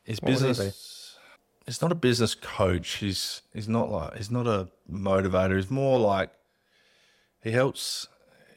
His 0.03 0.19
What 0.21 0.31
business. 0.31 1.17
He's 1.67 1.81
not 1.81 1.91
a 1.91 1.95
business 1.95 2.33
coach. 2.33 2.97
He's 2.97 3.43
he's 3.53 3.69
not 3.69 3.91
like 3.91 4.17
he's 4.17 4.31
not 4.31 4.47
a 4.47 4.69
motivator. 4.91 5.55
He's 5.55 5.69
more 5.69 5.99
like 5.99 6.31
he 7.43 7.51
helps. 7.51 8.07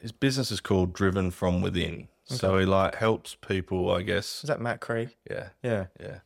His 0.01 0.12
business 0.12 0.51
is 0.51 0.61
called 0.61 0.94
Driven 0.94 1.31
from 1.31 1.61
Within. 1.61 2.09
So 2.24 2.59
he 2.59 2.64
like 2.64 2.94
helps 2.94 3.35
people. 3.35 3.90
I 3.90 4.03
guess. 4.03 4.44
Is 4.44 4.48
that 4.48 4.61
Matt 4.61 4.81
Craig? 4.81 5.14
Yeah. 5.31 5.48
Yeah, 5.62 5.87
Yeah. 6.01 6.18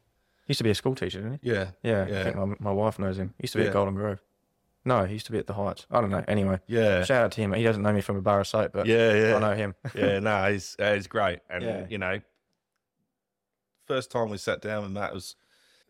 He 0.46 0.50
used 0.50 0.58
to 0.58 0.64
be 0.64 0.70
a 0.70 0.74
school 0.74 0.94
teacher, 0.94 1.20
didn't 1.20 1.40
he? 1.42 1.50
Yeah. 1.50 1.70
Yeah, 1.82 2.02
I 2.02 2.22
think 2.24 2.36
my, 2.36 2.54
my 2.58 2.72
wife 2.72 2.98
knows 2.98 3.18
him. 3.18 3.34
He 3.38 3.44
used 3.44 3.52
to 3.52 3.58
be 3.58 3.64
Yeah. 3.64 3.70
at 3.70 3.74
Golden 3.74 3.94
Grove. 3.94 4.20
No, 4.84 5.04
he 5.04 5.12
used 5.14 5.26
to 5.26 5.32
be 5.32 5.38
at 5.38 5.46
the 5.46 5.54
Heights. 5.54 5.86
I 5.90 6.00
don't 6.00 6.10
know. 6.10 6.24
Anyway, 6.26 6.58
Yeah. 6.66 7.04
shout 7.04 7.24
out 7.24 7.32
to 7.32 7.40
him. 7.40 7.52
He 7.52 7.62
doesn't 7.62 7.82
know 7.82 7.92
me 7.92 8.00
from 8.00 8.16
a 8.16 8.20
bar 8.22 8.40
of 8.40 8.46
soap, 8.48 8.72
but 8.72 8.86
Yeah. 8.86 9.12
Yeah. 9.14 9.36
I 9.36 9.38
know 9.38 9.54
him. 9.54 9.74
yeah, 9.94 10.18
no, 10.18 10.50
he's 10.52 10.74
uh, 10.78 10.94
he's 10.94 11.06
great, 11.06 11.38
and 11.48 11.62
Yeah. 11.62 11.86
you 11.88 11.98
know, 11.98 12.20
first 13.86 14.10
time 14.10 14.30
we 14.30 14.38
sat 14.38 14.60
down 14.60 14.82
with 14.82 14.92
Matt 14.92 15.12
was 15.14 15.36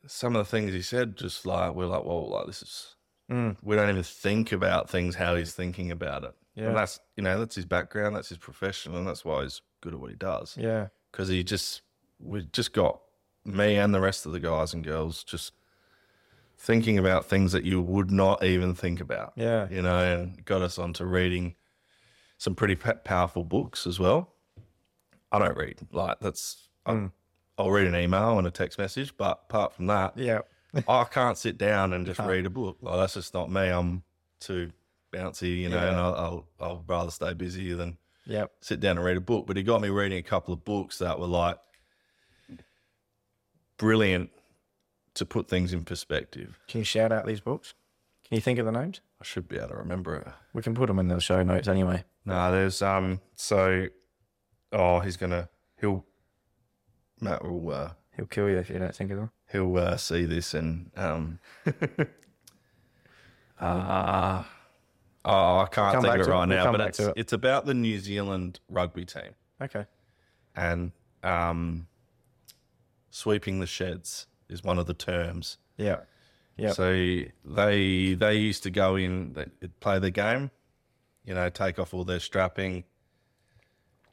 some 0.07 0.35
of 0.37 0.45
the 0.45 0.51
things 0.51 0.73
he 0.73 0.83
said. 0.83 1.17
Just 1.17 1.47
like 1.47 1.75
we're 1.75 1.87
like, 1.87 2.05
well, 2.05 2.29
like 2.31 2.47
this 2.47 2.63
is 2.63 2.97
Mm. 3.31 3.57
we 3.63 3.77
don't 3.77 3.89
even 3.89 4.03
think 4.03 4.53
about 4.53 4.91
things 4.91 5.15
how 5.15 5.37
he's 5.37 5.55
thinking 5.55 5.91
about 5.91 6.25
it. 6.25 6.35
Yeah. 6.55 6.67
and 6.67 6.77
that's 6.77 7.01
you 7.17 7.23
know 7.23 7.39
that's 7.39 7.55
his 7.55 7.65
background, 7.65 8.15
that's 8.15 8.29
his 8.29 8.37
profession, 8.37 8.95
and 8.95 9.07
that's 9.07 9.25
why 9.25 9.43
he's 9.43 9.63
good 9.81 9.95
at 9.95 10.01
what 10.01 10.11
he 10.11 10.17
does. 10.17 10.55
Yeah, 10.59 10.89
Because 11.11 11.29
he 11.29 11.43
just 11.43 11.81
we 12.19 12.43
just 12.53 12.73
got 12.75 13.01
me 13.45 13.77
and 13.77 13.95
the 13.95 14.01
rest 14.01 14.27
of 14.27 14.33
the 14.33 14.41
guys 14.41 14.73
and 14.73 14.85
girls 14.85 15.25
just 15.25 15.53
thinking 16.59 16.99
about 16.99 17.25
things 17.25 17.53
that 17.53 17.65
you 17.65 17.81
would 17.81 18.11
not 18.11 18.45
even 18.45 18.75
think 18.75 19.01
about 19.01 19.33
yeah, 19.37 19.67
you 19.71 19.83
know, 19.83 19.99
and 19.99 20.45
got 20.45 20.63
us 20.63 20.79
onto 20.79 21.05
reading 21.05 21.55
some 22.39 22.55
pretty 22.55 22.77
p- 22.77 22.93
powerful 23.05 23.45
books 23.45 23.87
as 23.87 23.99
well. 23.99 24.33
I 25.31 25.39
don't 25.39 25.57
read 25.57 25.79
like 25.93 26.19
that's. 26.21 26.69
I, 26.87 26.93
hmm. 26.93 27.07
I'll 27.59 27.71
read 27.71 27.87
an 27.87 27.95
email 27.95 28.39
and 28.39 28.47
a 28.47 28.51
text 28.51 28.79
message, 28.79 29.15
but 29.17 29.43
apart 29.49 29.75
from 29.75 29.87
that, 29.87 30.17
yeah. 30.17 30.41
I 30.89 31.05
can't 31.05 31.37
sit 31.37 31.59
down 31.59 31.93
and 31.93 32.07
just 32.07 32.19
read 32.21 32.47
a 32.47 32.51
book. 32.51 32.79
Like 32.81 32.97
that's 32.97 33.15
just 33.15 33.35
not 33.35 33.51
me. 33.51 33.69
I'm 33.69 34.03
too 34.41 34.71
bouncy, 35.13 35.59
you 35.59 35.69
know, 35.69 35.79
and 35.79 35.97
I'll, 35.97 36.15
I'll 36.15 36.47
I'll 36.61 36.85
rather 36.87 37.11
stay 37.11 37.35
busy 37.35 37.73
than 37.75 37.99
Yep. 38.25 38.53
sit 38.61 38.79
down 38.81 38.97
and 38.99 39.05
read 39.05 39.17
a 39.17 39.21
book. 39.21 39.47
But 39.47 39.57
he 39.57 39.63
got 39.63 39.81
me 39.81 39.89
reading 39.89 40.19
a 40.19 40.23
couple 40.23 40.55
of 40.55 40.65
books 40.65 40.99
that 40.99 41.19
were 41.19 41.27
like 41.27 41.59
brilliant 43.83 44.31
to 45.15 45.27
put 45.27 45.49
things 45.49 45.73
in 45.73 45.85
perspective. 45.85 46.57
Can 46.69 46.79
you 46.79 46.85
shout 46.85 47.11
out 47.11 47.27
these 47.27 47.41
books? 47.41 47.75
Can 48.25 48.37
you 48.37 48.41
think 48.41 48.61
of 48.61 48.65
the 48.65 48.71
names? 48.71 49.01
I 49.21 49.25
should 49.25 49.49
be 49.49 49.57
able 49.57 49.71
to 49.71 49.75
remember 49.75 50.15
it. 50.15 50.29
We 50.53 50.63
can 50.63 50.73
put 50.75 50.87
them 50.87 51.01
in 51.01 51.09
the 51.09 51.19
show 51.21 51.43
notes 51.43 51.67
anyway. 51.67 52.05
No, 52.25 52.53
there's 52.53 52.81
um. 52.81 53.21
So, 53.35 53.89
oh, 54.71 55.01
he's 55.01 55.17
gonna 55.17 55.49
he'll 55.81 56.05
Matt 57.21 57.45
will 57.45 57.71
uh, 57.73 57.91
He'll 58.17 58.27
kill 58.27 58.49
you 58.49 58.59
if 58.59 58.71
you 58.71 58.79
don't 58.79 58.95
think 58.95 59.11
of 59.11 59.17
them. 59.17 59.31
he'll 59.51 59.77
uh, 59.77 59.97
see 59.97 60.27
this 60.27 60.55
and 60.55 60.91
um. 60.97 61.41
uh, 63.61 64.45
oh, 65.25 65.59
I 65.59 65.67
can't 65.71 65.95
Come 65.95 66.03
think 66.03 66.15
of 66.15 66.21
it 66.21 66.25
to 66.25 66.31
it. 66.31 66.33
right 66.33 66.49
We'll 66.49 66.65
now, 66.65 66.71
but 66.73 66.81
it's 66.83 67.01
it. 67.01 67.13
it's 67.17 67.33
about 67.33 67.67
the 67.67 67.75
New 67.75 67.99
Zealand 67.99 68.61
rugby 68.69 69.05
team 69.05 69.35
Okay. 69.61 69.87
and 70.57 70.93
um, 71.25 71.87
sweeping 73.13 73.61
the 73.61 73.67
sheds 73.67 74.27
is 74.49 74.65
one 74.65 74.79
of 74.79 74.87
the 74.87 74.95
terms. 74.95 75.59
Yeah. 75.77 76.01
Yep. 76.57 76.75
So 76.75 76.93
they 77.45 78.15
they 78.15 78.35
used 78.35 78.65
to 78.65 78.71
go 78.71 78.97
in, 78.97 79.35
they'd 79.35 79.81
play 79.81 79.99
the 79.99 80.11
game, 80.11 80.51
you 81.25 81.35
know, 81.35 81.49
take 81.49 81.79
off 81.79 81.95
all 81.95 82.05
their 82.05 82.21
strapping, 82.21 82.85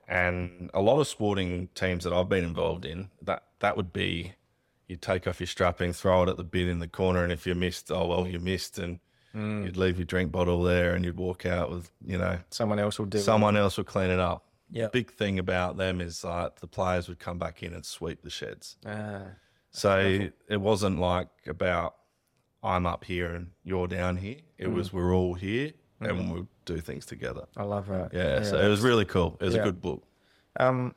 and 0.08 0.70
a 0.74 0.82
lot 0.82 1.00
of 1.00 1.08
sporting 1.08 1.70
teams 1.76 2.04
that 2.04 2.14
I've 2.14 2.30
been 2.30 2.44
involved 2.44 2.86
in, 2.86 3.10
that 3.24 3.44
that 3.60 3.76
would 3.76 3.92
be, 3.92 4.34
you'd 4.88 5.02
take 5.02 5.28
off 5.28 5.40
your 5.40 5.48
strapping, 5.48 5.92
throw 5.92 6.24
it 6.24 6.30
at 6.30 6.38
the 6.38 6.44
bin 6.44 6.70
in 6.70 6.80
the 6.80 6.88
corner, 6.88 7.24
and 7.24 7.32
if 7.32 7.46
you 7.46 7.56
missed, 7.56 7.92
oh 7.92 8.08
well, 8.08 8.26
you 8.28 8.40
missed, 8.40 8.80
and 8.80 9.00
mm. 9.36 9.66
you'd 9.66 9.78
leave 9.78 9.98
your 9.98 10.06
drink 10.06 10.32
bottle 10.32 10.64
there, 10.64 10.94
and 10.96 11.04
you'd 11.04 11.18
walk 11.18 11.46
out 11.46 11.70
with, 11.70 11.92
you 12.06 12.18
know, 12.18 12.40
Someone 12.52 12.80
else 12.80 12.98
will 13.00 13.06
do. 13.06 13.18
it. 13.18 13.22
someone 13.22 13.58
else 13.58 13.78
would 13.78 13.88
clean 13.88 14.10
it 14.10 14.20
up. 14.20 14.46
Yeah. 14.72 14.88
Big 14.90 15.12
thing 15.12 15.40
about 15.40 15.78
them 15.78 16.00
is 16.02 16.24
like 16.24 16.60
the 16.60 16.68
players 16.68 17.08
would 17.08 17.20
come 17.20 17.38
back 17.40 17.64
in 17.64 17.74
and 17.74 17.86
sweep 17.86 18.22
the 18.22 18.30
sheds. 18.30 18.78
Uh, 18.86 19.22
So 19.72 20.30
it 20.48 20.62
wasn't 20.62 21.00
like 21.00 21.30
about 21.48 21.96
I'm 22.62 22.86
up 22.86 23.06
here 23.06 23.34
and 23.34 23.52
you're 23.64 23.88
down 23.88 24.18
here. 24.18 24.38
It 24.58 24.68
Mm. 24.68 24.74
was 24.74 24.92
we're 24.92 25.16
all 25.16 25.34
here 25.36 25.72
and 26.02 26.32
we'll 26.32 26.48
do 26.66 26.80
things 26.82 27.06
together. 27.06 27.46
I 27.58 27.64
love 27.64 27.88
that. 27.88 28.14
Yeah, 28.14 28.44
so 28.44 28.60
it 28.60 28.68
was 28.68 28.82
really 28.82 29.06
cool. 29.06 29.38
It 29.40 29.46
was 29.46 29.56
Yeah. 29.56 29.62
a 29.62 29.64
good 29.66 29.82
book. 29.82 30.04
Um, 30.60 30.94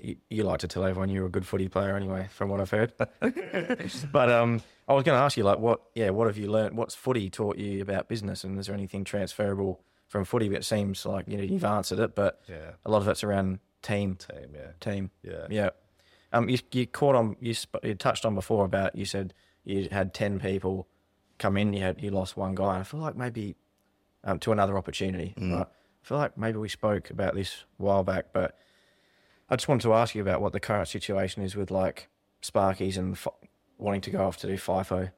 you, 0.00 0.16
you 0.30 0.44
like 0.44 0.60
to 0.60 0.68
tell 0.68 0.84
everyone 0.84 1.08
you're 1.08 1.26
a 1.26 1.30
good 1.30 1.46
footy 1.46 1.68
player 1.68 1.96
anyway, 1.96 2.28
from 2.30 2.48
what 2.50 2.60
I've 2.60 2.70
heard. 2.70 2.92
but 4.12 4.30
um, 4.30 4.62
I 4.88 4.92
was 4.94 5.04
going 5.04 5.16
to 5.18 5.22
ask 5.22 5.36
you, 5.36 5.42
like, 5.44 5.58
what, 5.58 5.80
yeah, 5.94 6.10
what 6.10 6.26
have 6.26 6.38
you 6.38 6.50
learned? 6.50 6.76
What's 6.76 6.94
footy 6.94 7.28
taught 7.30 7.56
you 7.58 7.82
about 7.82 8.08
business, 8.08 8.44
and 8.44 8.58
is 8.58 8.66
there 8.66 8.74
anything 8.74 9.04
transferable 9.04 9.80
from 10.08 10.24
footy? 10.24 10.48
but 10.48 10.58
It 10.58 10.64
seems 10.64 11.06
like 11.06 11.28
you 11.28 11.36
know 11.36 11.42
you've 11.44 11.64
answered 11.64 11.98
it, 12.00 12.14
but 12.14 12.40
Yeah. 12.48 12.72
a 12.84 12.90
lot 12.90 13.02
of 13.02 13.08
it's 13.08 13.22
around 13.22 13.60
team, 13.82 14.16
Team, 14.16 14.50
yeah. 14.54 14.70
team. 14.80 15.10
Yeah. 15.22 15.46
Yeah. 15.50 15.70
Um, 16.32 16.48
you 16.48 16.58
you 16.72 16.86
caught 16.86 17.14
on 17.14 17.36
you 17.40 17.54
sp- 17.56 17.80
you 17.84 17.94
touched 17.94 18.24
on 18.26 18.34
before 18.34 18.64
about 18.64 18.94
you 18.96 19.04
said 19.04 19.32
you 19.64 19.88
had 19.90 20.12
ten 20.12 20.38
people 20.40 20.86
come 21.38 21.56
in, 21.56 21.72
you 21.72 21.80
had 21.82 22.02
you 22.02 22.10
lost 22.10 22.36
one 22.36 22.54
guy. 22.54 22.74
And 22.74 22.80
I 22.80 22.82
feel 22.84 23.00
like 23.00 23.16
maybe 23.16 23.54
um, 24.24 24.38
to 24.40 24.52
another 24.52 24.76
opportunity. 24.76 25.34
Right? 25.38 25.66
I 25.66 26.06
feel 26.08 26.18
like 26.18 26.36
maybe 26.36 26.58
we 26.58 26.68
spoke 26.68 27.10
about 27.10 27.34
this 27.34 27.64
a 27.78 27.82
while 27.82 28.02
back, 28.02 28.26
but 28.32 28.58
I 29.48 29.56
just 29.56 29.68
wanted 29.68 29.82
to 29.82 29.94
ask 29.94 30.14
you 30.14 30.22
about 30.22 30.40
what 30.42 30.52
the 30.52 30.60
current 30.60 30.88
situation 30.88 31.42
is 31.42 31.54
with 31.56 31.70
like 31.70 32.08
Sparkies 32.42 32.96
and 32.98 33.14
f- 33.14 33.28
wanting 33.78 34.00
to 34.02 34.10
go 34.10 34.26
off 34.26 34.36
to 34.38 34.46
do 34.46 34.54
FIFO. 34.54 35.10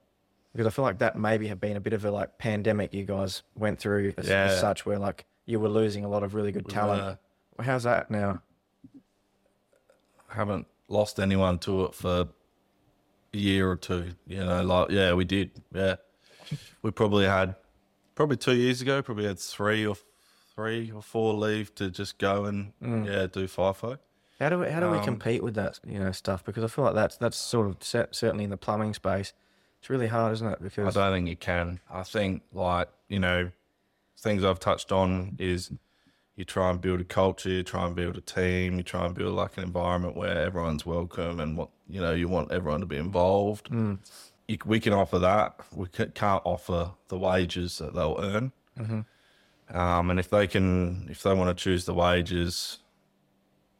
Because 0.52 0.66
I 0.66 0.70
feel 0.70 0.84
like 0.84 0.98
that 0.98 1.16
maybe 1.16 1.46
have 1.48 1.60
been 1.60 1.76
a 1.76 1.80
bit 1.80 1.92
of 1.92 2.04
a 2.04 2.10
like 2.10 2.38
pandemic 2.38 2.92
you 2.92 3.04
guys 3.04 3.42
went 3.54 3.78
through 3.78 4.14
as, 4.16 4.28
Yeah. 4.28 4.44
as 4.46 4.60
such, 4.60 4.84
where 4.84 4.98
like 4.98 5.24
you 5.46 5.60
were 5.60 5.68
losing 5.68 6.04
a 6.04 6.08
lot 6.08 6.22
of 6.24 6.34
really 6.34 6.50
good 6.52 6.68
talent. 6.68 7.18
How's 7.60 7.84
that 7.84 8.10
now? 8.10 8.42
haven't 10.28 10.66
lost 10.88 11.18
anyone 11.18 11.58
to 11.58 11.84
it 11.86 11.94
for 11.94 12.28
a 13.32 13.36
year 13.36 13.70
or 13.70 13.76
two. 13.76 14.12
You 14.26 14.44
know, 14.44 14.62
like 14.62 14.90
yeah, 14.90 15.12
we 15.14 15.24
did. 15.24 15.50
Yeah, 15.74 15.96
we 16.82 16.90
probably 16.90 17.26
had 17.26 17.56
probably 18.14 18.36
two 18.36 18.54
years 18.56 18.80
ago. 18.80 19.02
Probably 19.02 19.26
had 19.26 19.38
three 19.38 19.86
or 19.86 19.96
three 20.54 20.90
or 20.90 21.02
four 21.02 21.34
leave 21.34 21.74
to 21.76 21.90
just 21.90 22.18
go 22.18 22.44
and 22.44 22.72
yeah 22.80 23.26
do 23.26 23.46
FIFO. 23.46 23.98
How 24.38 24.48
do 24.48 24.58
we, 24.60 24.70
how 24.70 24.80
do 24.80 24.90
we 24.90 24.98
Um, 24.98 25.04
compete 25.04 25.42
with 25.42 25.54
that 25.54 25.80
you 25.86 25.98
know 25.98 26.12
stuff? 26.12 26.44
Because 26.44 26.64
I 26.64 26.68
feel 26.68 26.84
like 26.84 26.94
that's 26.94 27.16
that's 27.16 27.36
sort 27.36 27.66
of 27.66 27.76
set, 27.82 28.14
certainly 28.14 28.44
in 28.44 28.50
the 28.50 28.56
plumbing 28.56 28.94
space. 28.94 29.32
It's 29.80 29.88
really 29.88 30.08
hard, 30.08 30.32
isn't 30.34 30.46
it? 30.46 30.62
Because 30.62 30.96
I 30.96 31.08
don't 31.08 31.16
think 31.18 31.28
you 31.28 31.36
can. 31.36 31.80
I 31.90 32.02
think 32.02 32.42
like 32.52 32.88
you 33.08 33.18
know 33.18 33.50
things 34.18 34.44
I've 34.44 34.60
touched 34.60 34.92
on 34.92 35.36
is 35.38 35.72
you 36.36 36.44
try 36.44 36.70
and 36.70 36.80
build 36.80 37.00
a 37.00 37.04
culture, 37.04 37.48
you 37.48 37.62
try 37.62 37.86
and 37.86 37.96
build 37.96 38.16
a 38.16 38.20
team, 38.20 38.76
you 38.76 38.82
try 38.82 39.06
and 39.06 39.14
build 39.14 39.34
like 39.34 39.56
an 39.56 39.64
environment 39.64 40.16
where 40.16 40.36
everyone's 40.38 40.84
welcome 40.84 41.40
and 41.40 41.56
what 41.56 41.70
you 41.88 42.00
know 42.00 42.12
you 42.12 42.28
want 42.28 42.52
everyone 42.52 42.80
to 42.80 42.86
be 42.86 42.96
involved. 42.96 43.70
You, 43.72 44.58
we 44.66 44.80
can 44.80 44.92
offer 44.92 45.18
that. 45.20 45.60
We 45.74 45.86
can't 45.88 46.42
offer 46.44 46.90
the 47.08 47.18
wages 47.18 47.78
that 47.78 47.94
they'll 47.94 48.18
earn. 48.20 48.52
Um, 49.72 50.10
and 50.10 50.18
if 50.18 50.28
they 50.28 50.46
can, 50.48 51.06
if 51.10 51.22
they 51.22 51.32
want 51.32 51.56
to 51.56 51.62
choose 51.62 51.84
the 51.84 51.94
wages, 51.94 52.80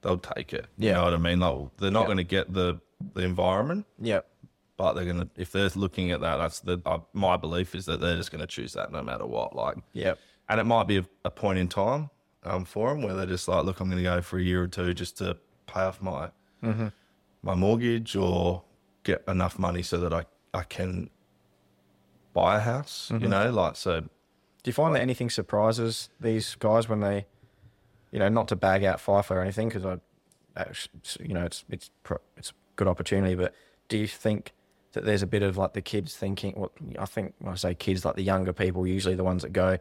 they'll 0.03 0.19
take 0.19 0.53
it. 0.55 0.67
You 0.79 0.89
Yeah. 0.89 0.95
know 0.95 1.05
what 1.05 1.15
I 1.15 1.19
mean? 1.19 1.41
Like 1.41 1.77
they're 1.79 1.91
not 1.91 2.07
going 2.07 2.17
to 2.19 2.25
get 2.25 2.53
the 2.55 2.81
the 3.15 3.23
environment 3.23 3.87
yeah, 3.99 4.21
but 4.81 4.95
they're 4.95 5.05
gonna 5.05 5.29
if 5.37 5.53
they're 5.53 5.69
looking 5.77 6.11
at 6.11 6.23
that 6.23 6.38
that's 6.38 6.61
the 6.61 6.81
uh, 6.87 7.01
my 7.12 7.37
belief 7.37 7.75
is 7.75 7.85
that 7.85 8.01
they're 8.01 8.16
just 8.16 8.33
gonna 8.33 8.47
choose 8.47 8.73
that 8.73 8.90
no 8.90 9.03
matter 9.03 9.27
what 9.27 9.55
like. 9.55 9.77
Yeah, 9.93 10.14
and 10.49 10.59
it 10.59 10.64
might 10.64 10.85
be 10.85 10.97
a, 10.97 11.05
a 11.27 11.31
point 11.31 11.59
in 11.59 11.69
time 11.69 12.09
um, 12.45 12.64
for 12.64 12.88
them 12.88 13.03
where 13.03 13.14
they're 13.14 13.27
just 13.27 13.47
like 13.47 13.66
look 13.66 13.81
i'm 13.81 13.90
gonna 13.90 14.03
go 14.03 14.23
for 14.23 14.38
a 14.38 14.43
year 14.43 14.62
or 14.62 14.69
two 14.69 14.95
just 14.95 15.19
to 15.19 15.37
pay 15.66 15.81
off 15.81 16.01
my 16.01 16.31
my 17.43 17.55
mortgage 17.55 18.16
or 18.16 18.62
get 19.03 19.23
enough 19.29 19.59
money 19.59 19.83
so 19.83 19.99
that 19.99 20.14
i 20.14 20.25
i 20.55 20.62
can 20.62 21.11
buy 22.33 22.57
a 22.57 22.61
house 22.61 23.12
you 23.21 23.29
know 23.29 23.51
like 23.51 23.77
so. 23.77 24.01
Do 24.01 24.09
you 24.64 24.73
find 24.73 24.95
that 24.95 25.03
anything 25.03 25.29
surprises 25.29 26.09
these 26.21 26.55
guys 26.55 26.88
when 26.88 27.01
they, 27.01 27.27
you 28.12 28.19
know, 28.19 28.29
not 28.29 28.49
to 28.49 28.57
bag 28.57 28.85
out 28.85 28.99
FIFO 28.99 29.31
or 29.31 29.40
anything, 29.40 29.69
because 29.71 29.87
I, 29.87 29.97
you 31.19 31.33
know, 31.35 31.45
it's 31.45 31.64
it's 31.71 31.90
it's 32.37 32.51
a 32.51 32.55
good 32.77 32.87
opportunity, 32.87 33.35
but 33.35 33.55
do 33.88 33.97
you 33.97 34.07
think 34.07 34.53
that 34.92 35.05
there's 35.05 35.22
a 35.22 35.26
bit 35.26 35.42
of 35.42 35.57
like 35.57 35.72
the 35.72 35.83
kids 35.83 36.16
thinking? 36.16 36.53
What 36.55 36.72
I 36.98 37.07
think 37.07 37.35
when 37.38 37.53
I 37.53 37.57
say 37.57 37.74
kids, 37.74 38.05
like 38.05 38.16
the 38.16 38.22
younger 38.22 38.53
people, 38.53 38.87
usually 38.87 39.14
the 39.14 39.24
ones 39.24 39.42
that 39.42 39.53
go, 39.53 39.79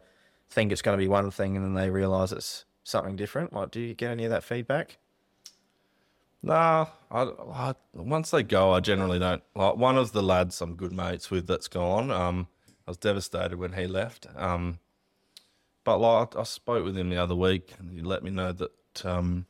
think 0.50 0.72
it's 0.72 0.82
going 0.82 0.98
to 0.98 1.02
be 1.02 1.08
one 1.08 1.30
thing, 1.30 1.56
and 1.56 1.64
then 1.64 1.74
they 1.74 1.90
realise 1.90 2.32
it's 2.32 2.64
something 2.84 3.16
different. 3.16 3.52
Like, 3.52 3.70
do 3.70 3.80
you 3.80 3.94
get 3.94 4.10
any 4.10 4.24
of 4.24 4.30
that 4.30 4.44
feedback? 4.44 4.98
Nah, 6.42 6.86
I, 7.10 7.22
I 7.22 7.74
once 7.92 8.30
they 8.30 8.42
go, 8.42 8.72
I 8.72 8.80
generally 8.80 9.18
don't 9.18 9.42
like. 9.54 9.76
One 9.76 9.98
of 9.98 10.12
the 10.12 10.22
lads 10.22 10.60
I'm 10.60 10.74
good 10.74 10.92
mates 10.92 11.30
with 11.30 11.46
that's 11.46 11.68
gone. 11.68 12.10
Um, 12.10 12.48
I 12.86 12.90
was 12.90 12.96
devastated 12.96 13.58
when 13.58 13.74
he 13.74 13.86
left. 13.86 14.26
Um, 14.36 14.78
but 15.84 15.98
like 15.98 16.36
I 16.36 16.44
spoke 16.44 16.84
with 16.84 16.96
him 16.96 17.10
the 17.10 17.18
other 17.18 17.34
week, 17.34 17.74
and 17.78 17.90
he 17.90 18.00
let 18.00 18.22
me 18.22 18.30
know 18.30 18.52
that 18.52 19.04
um, 19.04 19.46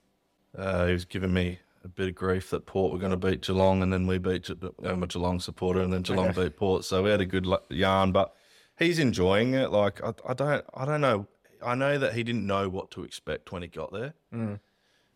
uh, 0.56 0.86
he 0.86 0.92
was 0.92 1.04
giving 1.04 1.32
me 1.32 1.60
a 1.82 1.88
bit 1.88 2.08
of 2.08 2.14
grief 2.14 2.50
that 2.50 2.66
Port 2.66 2.92
were 2.92 2.98
going 2.98 3.10
to 3.12 3.16
beat 3.16 3.42
Geelong, 3.42 3.82
and 3.82 3.92
then 3.92 4.06
we 4.06 4.18
beat. 4.18 4.44
Ge- 4.44 4.54
I'm 4.84 5.02
a 5.02 5.06
Geelong 5.06 5.40
supporter, 5.40 5.80
and 5.80 5.92
then 5.92 6.02
Geelong 6.02 6.32
beat 6.32 6.56
Port, 6.56 6.84
so 6.84 7.02
we 7.02 7.10
had 7.10 7.20
a 7.20 7.26
good 7.26 7.46
yarn. 7.70 8.12
But 8.12 8.34
he's 8.78 8.98
enjoying 8.98 9.54
it. 9.54 9.70
Like 9.70 10.02
I, 10.04 10.12
I 10.28 10.34
don't, 10.34 10.64
I 10.74 10.84
don't 10.84 11.00
know. 11.00 11.26
I 11.64 11.74
know 11.74 11.98
that 11.98 12.14
he 12.14 12.22
didn't 12.22 12.46
know 12.46 12.68
what 12.68 12.90
to 12.92 13.04
expect 13.04 13.52
when 13.52 13.62
he 13.62 13.68
got 13.68 13.92
there. 13.92 14.14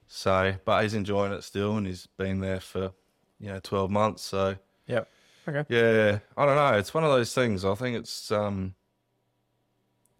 So, 0.06 0.54
but 0.64 0.82
he's 0.82 0.94
enjoying 0.94 1.32
it 1.32 1.42
still, 1.42 1.76
and 1.76 1.86
he's 1.86 2.06
been 2.18 2.40
there 2.40 2.60
for, 2.60 2.92
you 3.40 3.48
know, 3.48 3.60
twelve 3.60 3.90
months. 3.90 4.22
So, 4.22 4.56
Yeah. 4.86 5.04
Okay. 5.48 5.64
yeah, 5.68 6.18
I 6.36 6.46
don't 6.46 6.56
know. 6.56 6.78
It's 6.78 6.94
one 6.94 7.04
of 7.04 7.10
those 7.10 7.34
things. 7.34 7.64
I 7.66 7.74
think 7.74 7.96
it's, 7.98 8.30
um, 8.32 8.74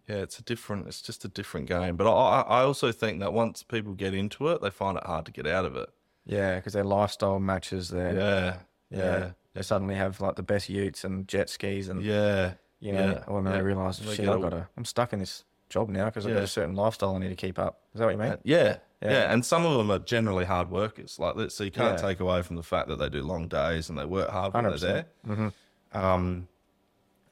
yeah, 0.07 0.17
it's 0.17 0.37
a 0.37 0.43
different. 0.43 0.87
It's 0.87 1.01
just 1.01 1.25
a 1.25 1.27
different 1.27 1.67
game. 1.67 1.95
But 1.95 2.07
I 2.11 2.41
I 2.41 2.61
also 2.61 2.91
think 2.91 3.19
that 3.21 3.33
once 3.33 3.63
people 3.63 3.93
get 3.93 4.13
into 4.13 4.47
it, 4.49 4.61
they 4.61 4.69
find 4.69 4.97
it 4.97 5.03
hard 5.03 5.25
to 5.25 5.31
get 5.31 5.47
out 5.47 5.65
of 5.65 5.75
it. 5.75 5.89
Yeah, 6.25 6.55
because 6.55 6.73
their 6.73 6.83
lifestyle 6.83 7.39
matches 7.39 7.89
their 7.89 8.13
Yeah, 8.15 8.55
yeah. 8.89 9.17
yeah, 9.19 9.31
They 9.53 9.61
suddenly 9.61 9.95
have 9.95 10.19
like 10.21 10.35
the 10.35 10.43
best 10.43 10.69
utes 10.69 11.03
and 11.03 11.27
jet 11.27 11.49
skis 11.49 11.89
and 11.89 12.01
yeah, 12.03 12.53
you 12.79 12.93
know, 12.93 13.21
yeah, 13.27 13.31
when 13.33 13.43
they 13.43 13.51
yeah. 13.51 13.59
realise 13.59 13.99
shit, 13.99 14.27
I've 14.27 14.41
got 14.41 14.49
to, 14.49 14.67
I'm 14.77 14.85
stuck 14.85 15.13
in 15.13 15.19
this 15.19 15.43
job 15.69 15.89
now 15.89 16.05
because 16.05 16.25
I've 16.25 16.33
got 16.33 16.43
a 16.43 16.47
certain 16.47 16.75
lifestyle 16.75 17.15
I 17.15 17.19
need 17.19 17.29
to 17.29 17.35
keep 17.35 17.57
up. 17.59 17.81
Is 17.93 17.99
that 17.99 18.05
what 18.05 18.11
you 18.11 18.17
mean? 18.19 18.31
Uh, 18.33 18.37
yeah, 18.43 18.77
Yeah. 19.01 19.11
yeah, 19.11 19.33
And 19.33 19.45
some 19.45 19.65
of 19.65 19.77
them 19.77 19.91
are 19.91 19.99
generally 19.99 20.45
hard 20.45 20.69
workers. 20.71 21.17
Like, 21.19 21.51
so 21.51 21.63
you 21.63 21.71
can't 21.71 21.97
take 21.99 22.19
away 22.19 22.41
from 22.41 22.55
the 22.55 22.63
fact 22.63 22.87
that 22.89 22.97
they 22.97 23.09
do 23.09 23.21
long 23.21 23.47
days 23.47 23.89
and 23.89 23.97
they 23.97 24.05
work 24.05 24.29
hard 24.29 24.53
when 24.53 24.63
they're 24.63 24.77
there. 24.77 25.05
Mm-hmm. 25.27 25.97
Um, 25.97 26.47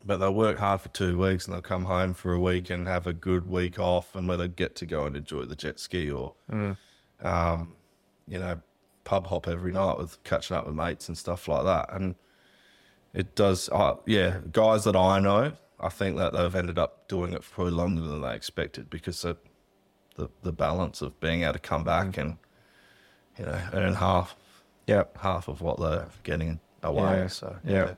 but 0.06 0.18
they'll 0.18 0.34
work 0.34 0.58
hard 0.58 0.82
for 0.82 0.90
two 0.90 1.18
weeks 1.18 1.46
and 1.46 1.54
they'll 1.54 1.62
come 1.62 1.86
home 1.86 2.14
for 2.14 2.34
a 2.34 2.40
week 2.40 2.70
and 2.70 2.88
have 2.88 3.08
a 3.08 3.14
good 3.14 3.50
week 3.50 3.80
off 3.80 4.16
and 4.16 4.28
where 4.28 4.38
they 4.38 4.48
get 4.50 4.76
to 4.78 4.86
go 4.86 5.06
and 5.06 5.16
enjoy 5.16 5.46
the 5.46 5.56
jet 5.56 5.80
ski 5.80 6.12
or, 6.12 6.34
um, 7.22 7.74
you 8.28 8.40
know, 8.40 8.60
pub 9.04 9.28
hop 9.28 9.48
every 9.48 9.72
night 9.72 9.98
with 9.98 10.22
catching 10.24 10.56
up 10.56 10.66
with 10.66 10.76
mates 10.76 11.08
and 11.08 11.18
stuff 11.18 11.48
like 11.48 11.64
that. 11.66 11.90
And 11.94 12.16
it 13.14 13.36
does, 13.36 13.70
uh, 13.72 13.96
yeah, 14.06 14.40
guys 14.52 14.84
that 14.86 14.96
I 14.96 15.20
know, 15.20 15.54
I 15.80 15.90
think 15.90 16.18
that 16.18 16.34
they've 16.34 16.56
ended 16.56 16.78
up 16.80 17.08
doing 17.08 17.34
it 17.34 17.44
for 17.44 17.56
probably 17.56 17.74
longer 17.74 18.02
than 18.02 18.22
they 18.22 18.34
expected 18.36 18.90
because 18.90 19.24
of 19.26 19.38
the, 20.16 20.30
the 20.42 20.52
balance 20.54 21.02
of 21.02 21.20
being 21.20 21.44
able 21.44 21.54
to 21.54 21.60
come 21.60 21.84
back 21.84 22.18
and, 22.18 22.38
you 23.38 23.46
know, 23.46 23.60
earn 23.74 23.96
half, 23.96 24.36
Yeah. 24.88 25.04
half 25.20 25.48
of 25.48 25.62
what 25.62 25.80
they're 25.80 26.08
getting 26.24 26.60
away. 26.82 27.18
Yeah. 27.20 27.28
So, 27.28 27.56
Yeah. 27.64 27.94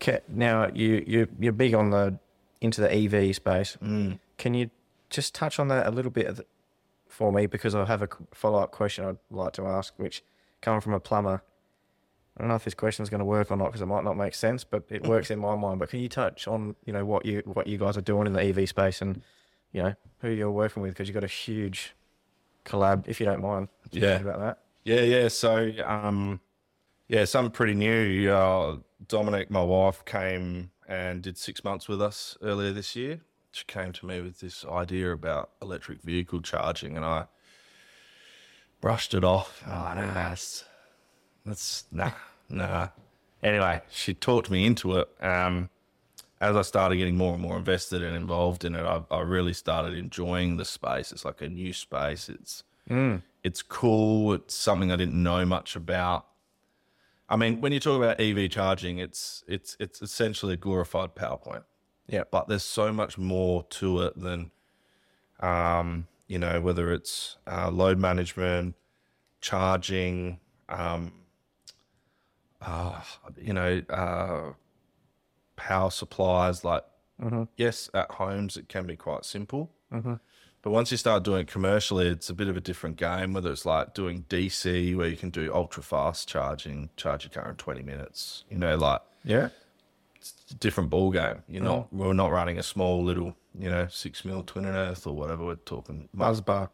Ca 0.00 0.18
now 0.28 0.68
you 0.74 1.04
you 1.06 1.28
you're 1.38 1.52
big 1.52 1.74
on 1.74 1.90
the 1.90 2.18
into 2.60 2.80
the 2.80 2.92
EV 2.92 3.34
space. 3.36 3.76
Mm. 3.80 4.18
Can 4.36 4.52
you 4.54 4.70
just 5.10 5.32
touch 5.34 5.60
on 5.60 5.68
that 5.68 5.86
a 5.86 5.90
little 5.90 6.10
bit 6.10 6.26
of 6.26 6.36
the- 6.38 6.46
for 7.08 7.30
me 7.30 7.46
because 7.46 7.74
I 7.74 7.84
have 7.84 8.02
a 8.02 8.08
follow 8.32 8.58
up 8.58 8.72
question 8.72 9.04
I'd 9.04 9.18
like 9.30 9.52
to 9.54 9.66
ask, 9.66 9.94
which 9.98 10.24
coming 10.62 10.80
from 10.80 10.94
a 10.94 11.00
plumber. 11.00 11.42
I 12.36 12.40
don't 12.40 12.48
know 12.48 12.54
if 12.54 12.64
this 12.64 12.74
question 12.74 13.02
is 13.02 13.10
going 13.10 13.18
to 13.18 13.26
work 13.26 13.50
or 13.50 13.56
not 13.58 13.66
because 13.66 13.82
it 13.82 13.86
might 13.86 14.04
not 14.04 14.16
make 14.16 14.34
sense, 14.34 14.64
but 14.64 14.84
it 14.88 15.06
works 15.06 15.30
in 15.30 15.38
my 15.38 15.54
mind. 15.54 15.78
But 15.78 15.90
can 15.90 16.00
you 16.00 16.08
touch 16.08 16.48
on 16.48 16.74
you 16.86 16.92
know 16.92 17.04
what 17.04 17.26
you 17.26 17.42
what 17.44 17.66
you 17.66 17.76
guys 17.76 17.98
are 17.98 18.02
doing 18.02 18.26
in 18.26 18.32
the 18.32 18.42
EV 18.42 18.66
space 18.68 19.02
and 19.02 19.20
you 19.72 19.82
know 19.82 19.94
who 20.20 20.30
you're 20.30 20.50
working 20.50 20.82
with 20.82 20.92
because 20.92 21.08
you've 21.08 21.14
got 21.14 21.24
a 21.24 21.26
huge 21.26 21.94
collab, 22.64 23.06
if 23.06 23.20
you 23.20 23.26
don't 23.26 23.42
mind. 23.42 23.68
Yeah. 23.90 24.20
about 24.20 24.40
that. 24.40 24.58
Yeah, 24.84 25.02
yeah. 25.02 25.28
So, 25.28 25.72
um, 25.84 26.40
yeah, 27.08 27.24
something 27.24 27.52
pretty 27.52 27.74
new. 27.74 28.30
Uh, 28.30 28.76
Dominic, 29.06 29.50
my 29.50 29.62
wife, 29.62 30.04
came 30.04 30.70
and 30.88 31.22
did 31.22 31.38
six 31.38 31.64
months 31.64 31.88
with 31.88 32.00
us 32.00 32.36
earlier 32.42 32.72
this 32.72 32.96
year. 32.96 33.20
She 33.52 33.64
came 33.66 33.92
to 33.92 34.06
me 34.06 34.20
with 34.20 34.40
this 34.40 34.64
idea 34.64 35.12
about 35.12 35.50
electric 35.60 36.02
vehicle 36.02 36.40
charging, 36.40 36.96
and 36.96 37.04
I 37.04 37.26
brushed 38.82 39.14
it 39.14 39.24
off. 39.24 39.62
Oh, 39.66 39.92
no, 39.96 40.06
that's, 40.12 40.64
that's 41.46 41.84
nah, 41.90 42.10
nah. 42.50 42.88
Anyway, 43.42 43.80
she 43.90 44.12
talked 44.12 44.50
me 44.50 44.66
into 44.66 44.98
it. 44.98 45.08
Um, 45.20 45.70
as 46.40 46.56
I 46.56 46.62
started 46.62 46.96
getting 46.96 47.16
more 47.16 47.32
and 47.34 47.42
more 47.42 47.56
invested 47.56 48.02
and 48.02 48.14
involved 48.16 48.64
in 48.64 48.74
it, 48.74 48.82
I, 48.82 49.02
I 49.10 49.20
really 49.20 49.52
started 49.54 49.94
enjoying 49.94 50.56
the 50.58 50.64
space. 50.64 51.12
It's 51.12 51.24
like 51.24 51.40
a 51.40 51.48
new 51.48 51.72
space. 51.72 52.28
It's 52.28 52.64
It's 53.44 53.62
cool. 53.62 54.34
It's 54.34 54.54
something 54.54 54.92
I 54.92 54.96
didn't 54.96 55.20
know 55.22 55.46
much 55.46 55.76
about. 55.76 56.26
I 57.28 57.36
mean, 57.36 57.60
when 57.60 57.72
you 57.72 57.80
talk 57.80 57.96
about 57.96 58.20
EV 58.20 58.50
charging, 58.50 58.98
it's 58.98 59.42
it's 59.48 59.76
it's 59.80 60.02
essentially 60.02 60.54
a 60.54 60.56
glorified 60.56 61.14
PowerPoint 61.14 61.62
Yeah. 62.08 62.24
but 62.30 62.48
there's 62.48 62.64
so 62.64 62.92
much 62.92 63.16
more 63.16 63.62
to 63.70 64.02
it 64.02 64.18
than, 64.20 64.50
um, 65.40 66.08
you 66.32 66.38
know, 66.38 66.62
whether 66.62 66.90
it's 66.90 67.36
uh, 67.46 67.70
load 67.70 67.98
management, 67.98 68.74
charging, 69.42 70.40
um, 70.70 71.12
uh, 72.62 73.02
you 73.38 73.52
know, 73.52 73.82
uh, 73.90 74.52
power 75.56 75.90
supplies. 75.90 76.64
Like, 76.64 76.84
yes, 77.58 77.90
at 77.92 78.12
homes 78.12 78.56
it 78.56 78.70
can 78.70 78.86
be 78.86 78.96
quite 78.96 79.26
simple, 79.26 79.70
but 80.62 80.70
once 80.70 80.90
you 80.90 80.96
start 80.96 81.22
doing 81.22 81.42
it 81.42 81.48
commercially, 81.48 82.06
it's 82.06 82.30
a 82.30 82.34
bit 82.34 82.48
of 82.48 82.56
a 82.56 82.62
different 82.62 82.96
game. 82.96 83.34
Whether 83.34 83.52
it's 83.52 83.66
like 83.66 83.92
doing 83.92 84.24
DC, 84.30 84.96
where 84.96 85.08
you 85.08 85.18
can 85.18 85.28
do 85.28 85.52
ultra 85.52 85.82
fast 85.82 86.30
charging, 86.30 86.88
charge 86.96 87.24
your 87.24 87.30
car 87.42 87.50
in 87.50 87.56
20 87.56 87.82
minutes, 87.82 88.44
you 88.48 88.56
know, 88.56 88.74
like 88.76 89.02
Yeah. 89.22 89.50
It's 90.52 90.56
a 90.58 90.58
different 90.58 90.90
ball 90.90 91.10
game. 91.10 91.42
You're 91.48 91.62
not 91.62 91.90
we're 91.94 92.12
not 92.12 92.30
running 92.30 92.58
a 92.58 92.62
small 92.62 93.02
little, 93.02 93.34
you 93.58 93.70
know, 93.70 93.86
six 93.90 94.22
mil 94.22 94.42
twin 94.42 94.66
and 94.66 94.76
earth 94.76 95.06
or 95.06 95.14
whatever 95.16 95.46
we're 95.46 95.54
talking. 95.54 96.10
Busbar. 96.14 96.68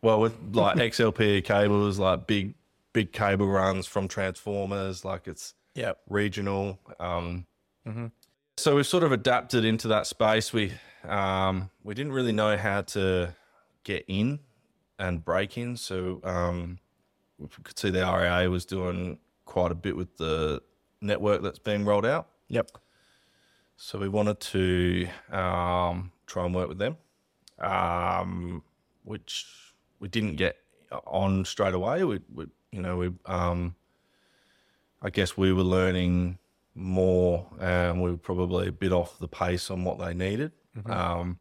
Well, 0.00 0.20
with 0.20 0.34
like 0.54 0.76
XLP 0.78 1.44
cables, 1.44 1.98
like 1.98 2.26
big 2.26 2.54
big 2.94 3.12
cable 3.12 3.46
runs 3.46 3.86
from 3.86 4.08
transformers, 4.08 5.04
like 5.04 5.28
it's 5.28 5.52
Yeah. 5.74 5.92
regional. 6.08 6.78
Um, 6.98 7.44
So 8.56 8.76
we've 8.76 8.86
sort 8.86 9.04
of 9.04 9.12
adapted 9.12 9.64
into 9.66 9.88
that 9.88 10.06
space. 10.06 10.50
We 10.54 10.72
um, 11.04 11.68
we 11.84 11.92
didn't 11.94 12.12
really 12.12 12.32
know 12.32 12.56
how 12.56 12.80
to 12.96 13.34
get 13.84 14.06
in 14.08 14.38
and 14.98 15.22
break 15.22 15.58
in, 15.58 15.76
so 15.76 16.20
um, 16.24 16.78
we 17.38 17.48
could 17.64 17.78
see 17.78 17.90
the 17.90 18.00
RAA 18.00 18.44
was 18.48 18.64
doing 18.64 19.18
quite 19.44 19.72
a 19.72 19.74
bit 19.74 19.94
with 19.96 20.16
the 20.16 20.62
network 21.02 21.42
that's 21.42 21.58
being 21.58 21.84
rolled 21.84 22.06
out. 22.06 22.28
Yep. 22.48 22.70
So 23.82 23.98
we 23.98 24.10
wanted 24.10 24.40
to 24.40 25.08
um, 25.32 26.12
try 26.26 26.44
and 26.44 26.54
work 26.54 26.68
with 26.68 26.76
them, 26.76 26.98
um, 27.58 28.62
which 29.04 29.46
we 30.00 30.06
didn't 30.06 30.36
get 30.36 30.58
on 31.06 31.46
straight 31.46 31.72
away. 31.72 32.04
We, 32.04 32.20
we 32.30 32.44
you 32.72 32.82
know, 32.82 32.98
we, 32.98 33.10
um, 33.24 33.74
I 35.00 35.08
guess 35.08 35.34
we 35.34 35.54
were 35.54 35.62
learning 35.62 36.36
more, 36.74 37.46
and 37.58 38.02
we 38.02 38.10
were 38.10 38.18
probably 38.18 38.68
a 38.68 38.72
bit 38.72 38.92
off 38.92 39.18
the 39.18 39.26
pace 39.26 39.70
on 39.70 39.82
what 39.82 39.98
they 39.98 40.12
needed, 40.12 40.52
um, 40.84 41.38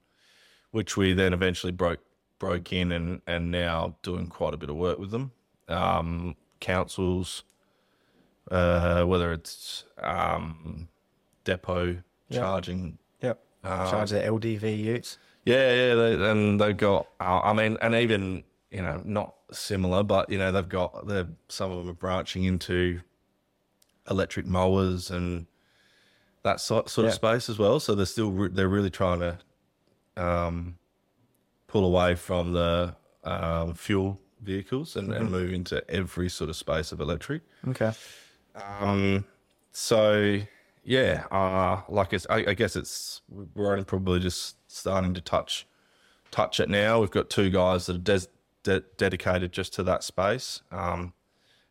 which 0.71 0.95
we 0.95 1.11
then 1.11 1.33
eventually 1.33 1.73
broke 1.73 1.99
broke 2.39 2.71
in 2.71 2.93
and 2.93 3.21
and 3.27 3.51
now 3.51 3.97
doing 4.01 4.27
quite 4.27 4.53
a 4.53 4.57
bit 4.57 4.69
of 4.69 4.77
work 4.77 4.97
with 4.97 5.11
them, 5.11 5.33
um, 5.67 6.37
councils, 6.61 7.43
uh, 8.49 9.03
whether 9.03 9.33
it's 9.33 9.83
um, 10.01 10.87
depot 11.43 12.01
Yeah. 12.29 12.39
charging 12.39 12.97
Yep. 13.21 13.39
Charge 13.63 14.09
the 14.11 14.19
LDV 14.21 14.77
utes. 14.79 15.17
yeah, 15.45 15.73
yeah, 15.73 15.95
they, 15.95 16.31
and 16.31 16.59
they've 16.61 16.77
got. 16.77 17.07
Uh, 17.19 17.41
I 17.43 17.53
mean, 17.53 17.77
and 17.81 17.93
even 17.95 18.43
you 18.71 18.81
know, 18.81 19.01
not 19.03 19.33
similar, 19.51 20.03
but 20.03 20.29
you 20.29 20.37
know, 20.37 20.51
they've 20.51 20.69
got. 20.69 21.07
They're 21.07 21.27
some 21.49 21.71
of 21.71 21.79
them 21.79 21.89
are 21.89 21.93
branching 21.93 22.43
into 22.45 23.01
electric 24.09 24.45
mowers 24.45 25.11
and 25.11 25.45
that 26.43 26.59
sort 26.61 26.89
sort 26.89 27.03
Yeah. 27.05 27.09
of 27.09 27.15
space 27.15 27.49
as 27.49 27.59
well. 27.59 27.79
So 27.79 27.95
they're 27.95 28.05
still 28.05 28.31
re- 28.31 28.49
they're 28.49 28.69
really 28.69 28.89
trying 28.89 29.19
to 29.19 29.37
um, 30.15 30.77
pull 31.67 31.83
away 31.85 32.15
from 32.15 32.53
the 32.53 32.95
um, 33.23 33.73
fuel 33.73 34.19
vehicles 34.41 34.95
and, 34.95 35.11
and 35.13 35.29
move 35.29 35.51
into 35.51 35.83
every 35.89 36.29
sort 36.29 36.49
of 36.49 36.55
space 36.55 36.91
of 36.93 37.01
electric. 37.01 37.41
Okay. 37.67 37.91
Um, 38.55 39.25
so 39.71 40.39
yeah, 40.89 41.25
uh, 41.31 41.81
like 41.87 42.13
it's, 42.13 42.25
I, 42.31 42.37
I 42.47 42.53
guess 42.55 42.75
it's 42.75 43.21
we're 43.29 43.71
only 43.71 43.85
probably 43.85 44.19
just 44.19 44.55
starting 44.71 45.13
to 45.13 45.21
touch 45.21 45.67
touch 46.31 46.59
it 46.59 46.67
now. 46.67 46.99
We've 46.99 47.11
got 47.11 47.29
two 47.29 47.51
guys 47.51 47.85
that 47.85 47.95
are 47.97 47.99
des- 47.99 48.27
de- 48.63 48.83
dedicated 48.97 49.51
just 49.51 49.71
to 49.75 49.83
that 49.83 50.03
space. 50.03 50.63
Um, 50.71 51.13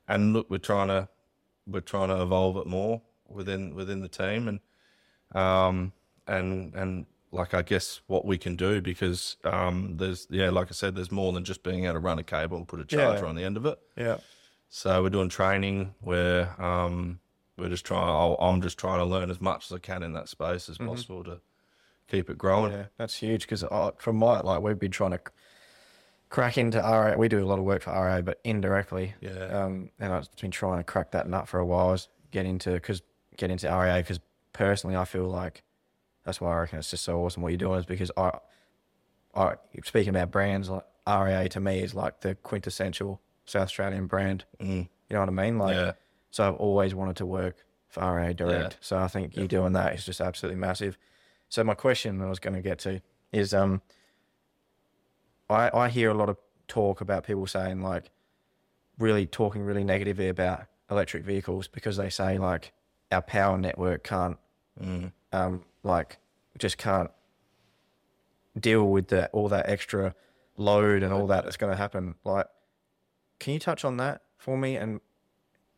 and 0.07 0.33
look, 0.33 0.49
we're 0.49 0.59
trying 0.59 0.87
to 0.89 1.09
we're 1.67 1.81
trying 1.81 2.09
to 2.11 2.23
evolve 2.23 2.57
it 2.59 2.67
more 2.69 3.03
within 3.29 3.75
within 3.75 4.01
the 4.03 4.09
team 4.09 4.49
and 4.49 4.61
um 5.43 5.93
and 6.29 6.73
and 6.75 7.05
like 7.33 7.53
I 7.55 7.63
guess 7.63 8.01
what 8.07 8.25
we 8.25 8.39
can 8.39 8.55
do 8.57 8.81
because 8.81 9.37
um 9.45 9.97
there's 9.99 10.27
yeah 10.31 10.49
like 10.51 10.69
I 10.69 10.73
said 10.75 10.95
there's 10.95 11.13
more 11.13 11.33
than 11.33 11.45
just 11.45 11.63
being 11.65 11.85
able 11.85 11.95
to 11.95 11.99
run 12.01 12.19
a 12.21 12.23
cable 12.23 12.57
and 12.57 12.67
put 12.69 12.81
a 12.81 12.85
charger 12.85 13.25
Yeah. 13.25 13.29
on 13.29 13.35
the 13.35 13.43
end 13.45 13.57
of 13.57 13.67
it. 13.67 13.79
Yeah. 13.97 14.19
So 14.71 15.03
we're 15.03 15.11
doing 15.11 15.29
training 15.29 15.95
where 16.01 16.55
um, 16.63 17.19
we're 17.59 17.69
just 17.69 17.85
trying. 17.85 18.09
I'll, 18.09 18.37
I'm 18.41 18.63
just 18.63 18.79
trying 18.79 18.99
to 18.99 19.05
learn 19.05 19.31
as 19.31 19.41
much 19.41 19.67
as 19.67 19.73
I 19.75 19.79
can 19.79 20.03
in 20.03 20.13
that 20.13 20.29
space 20.29 20.69
as 20.69 20.79
possible 20.79 21.25
to 21.25 21.41
keep 22.09 22.31
it 22.31 22.39
growing. 22.39 22.73
Yeah, 22.73 22.85
that's 22.97 23.17
huge 23.17 23.43
because 23.43 23.65
from 23.99 24.17
my 24.17 24.41
like 24.41 24.63
we've 24.63 24.79
been 24.79 24.91
trying 24.91 25.13
to 25.13 25.21
crack 26.31 26.59
into 26.59 26.79
RA. 26.79 27.15
We 27.17 27.29
do 27.29 27.43
a 27.43 27.47
lot 27.47 27.59
of 27.59 27.65
work 27.65 27.83
for 27.83 27.91
RA, 27.91 28.21
but 28.21 28.41
indirectly. 28.45 29.15
Yeah. 29.21 29.45
Um, 29.47 29.91
and 29.99 30.13
I've 30.13 30.29
been 30.41 30.51
trying 30.51 30.79
to 30.79 30.85
crack 30.85 31.13
that 31.13 31.29
nut 31.29 31.49
for 31.49 31.59
a 31.59 31.67
while. 31.67 31.93
Is 31.93 32.09
get 32.31 32.47
into 32.47 32.73
because 32.73 33.03
get 33.37 33.51
into 33.51 33.69
RA 33.69 33.99
because 33.99 34.21
personally 34.53 34.97
I 34.97 35.05
feel 35.05 35.29
like 35.29 35.63
that's 36.25 36.41
why 36.41 36.53
I 36.53 36.61
reckon 36.61 36.79
it's 36.79 36.91
just 36.91 37.05
so 37.05 37.25
awesome 37.25 37.43
what 37.43 37.49
you're 37.49 37.59
doing 37.59 37.79
is 37.79 37.87
because 37.87 38.11
I, 38.17 38.33
I 39.35 39.55
speaking 39.85 40.11
about 40.11 40.31
brands 40.31 40.69
like 40.69 40.85
RA 41.07 41.45
to 41.45 41.61
me 41.61 41.81
is 41.81 41.95
like 41.95 42.21
the 42.21 42.35
quintessential 42.35 43.21
South 43.47 43.63
Australian 43.63 44.07
brand. 44.07 44.45
Mm. 44.61 44.89
You 45.09 45.15
know 45.15 45.21
what 45.21 45.29
I 45.29 45.33
mean? 45.33 45.59
Like, 45.59 45.75
Yeah. 45.75 45.93
So 46.31 46.49
I've 46.49 46.57
always 46.57 46.95
wanted 46.95 47.17
to 47.17 47.27
work 47.27 47.65
for 47.89 48.01
RA 48.01 48.33
Direct. 48.33 48.75
Yeah. 48.75 48.79
So 48.81 48.99
I 48.99 49.09
think 49.09 49.37
you 49.37 49.49
doing 49.49 49.73
that 49.73 49.95
is 49.95 50.05
just 50.05 50.21
absolutely 50.21 50.61
massive. 50.61 50.99
So 51.49 51.65
my 51.65 51.75
question 51.75 52.21
I 52.21 52.27
was 52.29 52.39
going 52.39 52.55
to 52.55 52.63
get 52.63 52.79
to 52.81 53.01
is, 53.33 53.55
um, 53.55 53.81
I 55.49 55.71
I 55.73 55.89
hear 55.89 56.11
a 56.11 56.15
lot 56.15 56.29
of 56.29 56.37
talk 56.67 57.01
about 57.01 57.25
people 57.25 57.47
saying 57.47 57.81
like, 57.81 58.11
really 58.99 59.27
talking 59.27 59.63
really 59.63 59.85
negatively 59.85 60.29
about 60.29 60.67
electric 60.91 61.25
vehicles 61.25 61.69
because 61.69 61.97
they 61.97 62.11
say 62.11 62.37
like 62.37 62.73
our 63.13 63.23
power 63.23 63.57
network 63.57 64.05
can't, 64.05 64.37
um, 65.33 65.65
like 65.83 66.19
just 66.59 66.77
can't 66.79 67.11
deal 68.59 68.89
with 68.91 69.09
that 69.09 69.31
all 69.33 69.49
that 69.49 69.69
extra 69.69 70.15
load 70.57 71.03
and 71.03 71.13
all 71.13 71.27
that 71.29 71.45
that's 71.45 71.57
going 71.57 71.71
to 71.73 71.77
happen. 71.77 72.17
Like, 72.25 72.47
can 73.39 73.55
you 73.55 73.61
touch 73.61 73.85
on 73.85 73.97
that 73.99 74.23
for 74.37 74.59
me? 74.59 74.77
And 74.77 75.01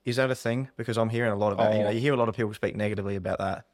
is 0.04 0.16
that 0.16 0.30
a 0.30 0.34
thing? 0.34 0.68
Because 0.76 0.96
I'm 0.96 1.08
hearing 1.10 1.30
a 1.32 1.36
lot 1.36 1.52
of 1.52 1.58
that. 1.58 1.74
You 1.74 1.80
know, 1.82 1.86
Oh. 1.88 1.90
you 1.90 2.00
hear 2.00 2.14
a 2.14 2.16
lot 2.16 2.28
of 2.28 2.36
people 2.36 2.52
speak 2.54 2.74
negatively 2.76 3.16
about 3.16 3.38
that. 3.38 3.64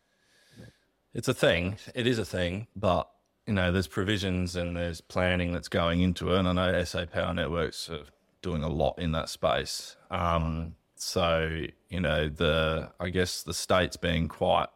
It's 1.15 1.29
a 1.29 1.35
thing. 1.35 1.77
It 1.95 2.07
is 2.07 2.19
a 2.19 2.25
thing, 2.25 2.67
but 2.77 3.09
you 3.47 3.55
know, 3.55 3.71
there's 3.73 3.87
provisions 3.87 4.57
and 4.57 4.77
there's 4.77 5.01
planning 5.01 5.53
that's 5.53 5.69
going 5.69 6.01
into 6.01 6.33
it. 6.35 6.39
And 6.41 6.49
I 6.49 6.53
know 6.53 6.83
SA 6.85 7.07
Power 7.07 7.33
Networks 7.33 7.89
are 7.89 8.05
doing 8.43 8.63
a 8.65 8.69
lot 8.69 8.99
in 8.99 9.13
that 9.13 9.29
space. 9.29 9.97
Um, 10.11 10.75
so 10.97 11.63
you 11.89 12.01
know, 12.01 12.29
the 12.29 12.91
I 13.01 13.09
guess 13.11 13.43
the 13.45 13.55
states 13.55 13.97
being 13.97 14.27
quite, 14.29 14.67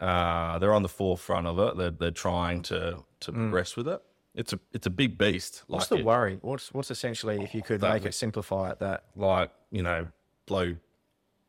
uh, 0.00 0.58
they're 0.58 0.74
on 0.74 0.82
the 0.82 0.88
forefront 0.88 1.46
of 1.46 1.58
it. 1.58 1.76
They're 1.76 1.90
they're 1.90 2.10
trying 2.10 2.62
to 2.64 3.02
to 3.20 3.32
progress 3.32 3.76
with 3.76 3.88
it. 3.88 4.02
It's 4.34 4.52
a 4.52 4.60
it's 4.72 4.86
a 4.86 4.90
big 4.90 5.16
beast. 5.16 5.62
Mm. 5.64 5.70
What's 5.74 5.90
Like 5.90 5.98
the 5.98 6.02
it- 6.02 6.04
worry? 6.06 6.38
What's 6.42 6.72
what's 6.74 6.90
essentially 6.90 7.42
if 7.42 7.54
you 7.54 7.62
could 7.62 7.80
make 7.80 8.02
would- 8.02 8.06
it 8.10 8.12
simplify 8.14 8.70
it 8.70 8.78
that 8.80 9.04
like 9.16 9.50
you 9.70 9.82
know 9.82 10.08
blow 10.46 10.76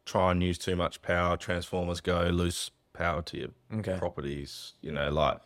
try 0.05 0.31
and 0.31 0.43
use 0.43 0.57
too 0.57 0.75
much 0.75 1.01
power 1.01 1.35
transformers 1.37 1.99
go 2.01 2.23
lose 2.25 2.71
power 2.93 3.21
to 3.21 3.37
your 3.37 3.49
Okay. 3.79 3.97
properties 3.97 4.73
you 4.81 4.91
know 4.91 5.09
like 5.11 5.39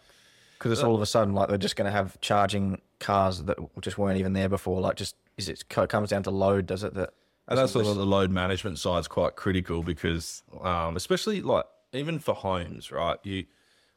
because 0.57 0.73
it's 0.73 0.83
all 0.83 0.95
of 0.95 1.01
a 1.01 1.05
sudden 1.05 1.33
like 1.33 1.47
they're 1.47 1.57
just 1.57 1.75
going 1.77 1.85
to 1.85 1.91
have 1.91 2.19
charging 2.19 2.81
cars 2.99 3.43
that 3.43 3.57
just 3.79 3.97
weren't 3.97 4.19
even 4.19 4.33
there 4.33 4.49
before. 4.49 4.81
Like 4.81 4.97
just 4.97 5.15
is 5.37 5.47
it 5.47 5.63
co- 5.69 5.87
comes 5.87 6.09
down 6.09 6.23
to 6.23 6.31
load? 6.31 6.65
Does 6.65 6.83
it 6.83 6.93
that? 6.95 7.13
and 7.47 7.57
that's 7.57 7.73
where 7.73 7.85
the 7.85 8.05
load 8.05 8.29
management 8.29 8.77
side 8.77 8.99
is 8.99 9.07
quite 9.07 9.37
critical 9.37 9.81
because 9.83 10.43
um, 10.61 10.97
especially 10.97 11.41
like 11.41 11.63
even 11.93 12.19
for 12.19 12.35
homes 12.35 12.91
right 12.91 13.17
you 13.23 13.45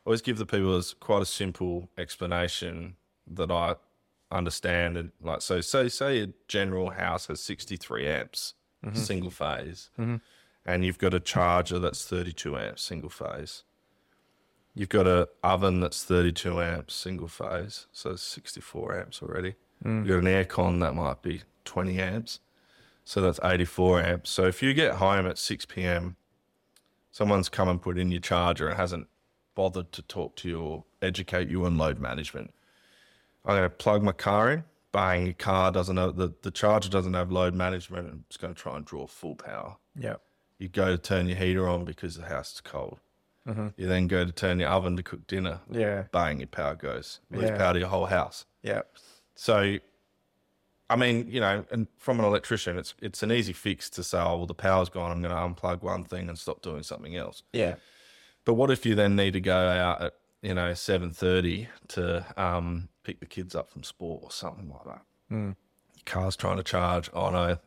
always 0.06 0.22
give 0.22 0.38
the 0.38 0.46
people 0.46 0.74
as 0.76 0.94
quite 0.94 1.20
a 1.20 1.26
simple 1.26 1.90
explanation 1.98 2.96
that 3.26 3.50
i 3.50 3.74
understand 4.30 4.96
and 4.96 5.12
like 5.20 5.42
so 5.42 5.60
say 5.60 5.88
say 5.88 6.22
a 6.22 6.28
general 6.48 6.90
house 6.90 7.26
has 7.26 7.40
63 7.42 8.06
amps 8.08 8.54
Mm-hmm. 8.84 8.96
single 8.96 9.30
phase. 9.30 9.90
Mm-hmm. 9.98 10.16
And 10.64 10.84
you've 10.84 10.98
got 10.98 11.14
a 11.14 11.20
charger 11.20 11.78
that's 11.78 12.04
32 12.04 12.56
amps 12.56 12.82
single 12.82 13.10
phase. 13.10 13.64
You've 14.74 14.88
got 14.88 15.06
a 15.06 15.28
oven 15.42 15.80
that's 15.80 16.04
32 16.04 16.60
amps 16.60 16.94
single 16.94 17.28
phase 17.28 17.86
so 17.92 18.10
it's 18.10 18.22
64 18.22 18.98
amps 18.98 19.22
already. 19.22 19.54
Mm. 19.84 20.06
You've 20.06 20.08
got 20.08 20.30
an 20.30 20.44
aircon 20.44 20.80
that 20.80 20.94
might 20.94 21.20
be 21.22 21.42
20 21.64 21.98
amps 21.98 22.40
so 23.04 23.20
that's 23.20 23.40
84 23.42 24.02
amps. 24.02 24.30
So 24.30 24.46
if 24.46 24.62
you 24.62 24.72
get 24.72 24.94
home 24.94 25.26
at 25.26 25.38
6 25.38 25.66
p.m 25.66 26.16
someone's 27.12 27.50
come 27.50 27.68
and 27.68 27.80
put 27.80 27.98
in 27.98 28.10
your 28.10 28.20
charger 28.20 28.66
and 28.66 28.76
hasn't 28.76 29.06
bothered 29.54 29.92
to 29.92 30.02
talk 30.02 30.34
to 30.36 30.48
you 30.48 30.60
or 30.60 30.84
educate 31.00 31.48
you 31.48 31.64
on 31.64 31.76
load 31.76 32.00
management. 32.00 32.52
I'm 33.44 33.56
going 33.56 33.62
to 33.62 33.70
plug 33.70 34.02
my 34.02 34.12
car 34.12 34.50
in, 34.50 34.64
bang, 34.92 35.24
your 35.24 35.34
car 35.34 35.72
doesn't 35.72 35.96
have 35.96 36.16
the, 36.16 36.32
the 36.42 36.50
charger 36.50 36.88
doesn't 36.88 37.14
have 37.14 37.32
load 37.32 37.54
management 37.54 38.08
and 38.08 38.24
it's 38.28 38.36
going 38.36 38.54
to 38.54 38.60
try 38.60 38.76
and 38.76 38.84
draw 38.84 39.06
full 39.06 39.34
power. 39.34 39.76
Yeah. 39.98 40.16
You 40.58 40.68
go 40.68 40.86
to 40.90 40.98
turn 40.98 41.26
your 41.26 41.36
heater 41.38 41.68
on 41.68 41.84
because 41.84 42.16
the 42.16 42.26
house 42.26 42.54
is 42.54 42.60
cold. 42.60 42.98
Mm-hmm. 43.48 43.68
You 43.76 43.86
then 43.88 44.06
go 44.06 44.24
to 44.24 44.30
turn 44.30 44.60
your 44.60 44.68
oven 44.68 44.96
to 44.96 45.02
cook 45.02 45.26
dinner. 45.26 45.60
Yeah. 45.70 46.04
Bang, 46.12 46.38
your 46.38 46.46
power 46.46 46.74
goes. 46.76 47.20
Lose 47.30 47.50
Yeah. 47.50 47.56
power 47.56 47.72
to 47.72 47.80
your 47.80 47.88
whole 47.88 48.06
house. 48.06 48.44
Yeah. 48.62 48.82
So, 49.34 49.78
I 50.88 50.96
mean, 50.96 51.26
you 51.28 51.40
know, 51.40 51.64
and 51.72 51.88
from 51.96 52.20
an 52.20 52.24
electrician, 52.26 52.78
it's 52.78 52.94
it's 53.00 53.22
an 53.22 53.32
easy 53.32 53.52
fix 53.54 53.90
to 53.90 54.04
say, 54.04 54.18
oh, 54.18 54.36
well, 54.36 54.46
the 54.46 54.54
power's 54.54 54.90
gone. 54.90 55.10
I'm 55.10 55.22
going 55.22 55.34
to 55.34 55.40
unplug 55.62 55.82
one 55.82 56.04
thing 56.04 56.28
and 56.28 56.38
stop 56.38 56.62
doing 56.62 56.82
something 56.82 57.16
else. 57.16 57.42
Yeah. 57.52 57.76
But 58.44 58.54
what 58.54 58.70
if 58.70 58.84
you 58.86 58.94
then 58.94 59.16
need 59.16 59.32
to 59.32 59.40
go 59.40 59.56
out 59.56 60.02
at 60.02 60.14
you 60.42 60.54
know 60.54 60.74
seven 60.74 61.12
thirty 61.12 61.68
to 61.88 62.24
um, 62.36 62.88
pick 63.04 63.20
the 63.20 63.26
kids 63.26 63.54
up 63.54 63.70
from 63.70 63.82
sport 63.82 64.20
or 64.24 64.30
something 64.30 64.68
like 64.68 64.84
that? 64.84 65.02
Your 65.30 65.54
car's 66.04 66.36
trying 66.36 66.56
to 66.58 66.62
charge. 66.62 67.08
Oh 67.14 67.30
no, 67.30 67.58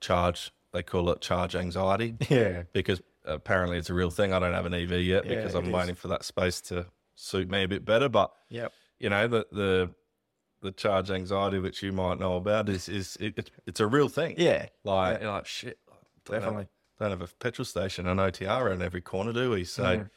charge. 0.00 0.52
They 0.72 0.82
call 0.82 1.10
it 1.10 1.20
charge 1.20 1.54
anxiety 1.54 2.16
Yeah. 2.30 2.62
because 2.72 3.02
apparently 3.26 3.76
it's 3.76 3.90
a 3.90 3.94
real 3.94 4.10
thing. 4.10 4.32
I 4.32 4.38
don't 4.38 4.54
have 4.54 4.64
an 4.66 4.72
EV 4.74 4.92
yet 5.02 5.24
Yeah, 5.26 5.34
because 5.36 5.54
I'm 5.54 5.66
is. 5.66 5.70
waiting 5.70 5.94
for 5.94 6.08
that 6.08 6.24
space 6.24 6.62
to 6.62 6.86
suit 7.14 7.50
me 7.50 7.62
a 7.64 7.68
bit 7.68 7.84
better. 7.84 8.08
But 8.08 8.32
yeah, 8.48 8.68
you 8.98 9.10
know 9.10 9.28
the 9.28 9.46
the 9.52 9.90
the 10.62 10.72
charge 10.72 11.10
anxiety, 11.10 11.58
which 11.58 11.82
you 11.82 11.92
might 11.92 12.18
know 12.18 12.36
about, 12.36 12.68
is 12.70 12.88
is 12.88 13.16
it, 13.20 13.34
it's 13.36 13.50
it's 13.66 13.80
a 13.80 13.86
real 13.86 14.08
thing. 14.08 14.34
Yeah. 14.38 14.66
Like, 14.84 15.20
you're 15.20 15.30
like 15.30 15.46
shit. 15.46 15.78
don't 16.24 16.34
have- 16.36 16.42
Definitely. 16.44 16.68
Don't 16.98 17.10
have 17.10 17.22
a 17.22 17.26
petrol 17.40 17.64
station 17.64 18.06
and 18.06 18.20
OTR 18.20 18.62
around 18.62 18.80
every 18.82 19.00
corner, 19.00 19.32
do 19.32 19.50
we? 19.50 19.64
So, 19.64 19.82
Mm. 19.82 20.10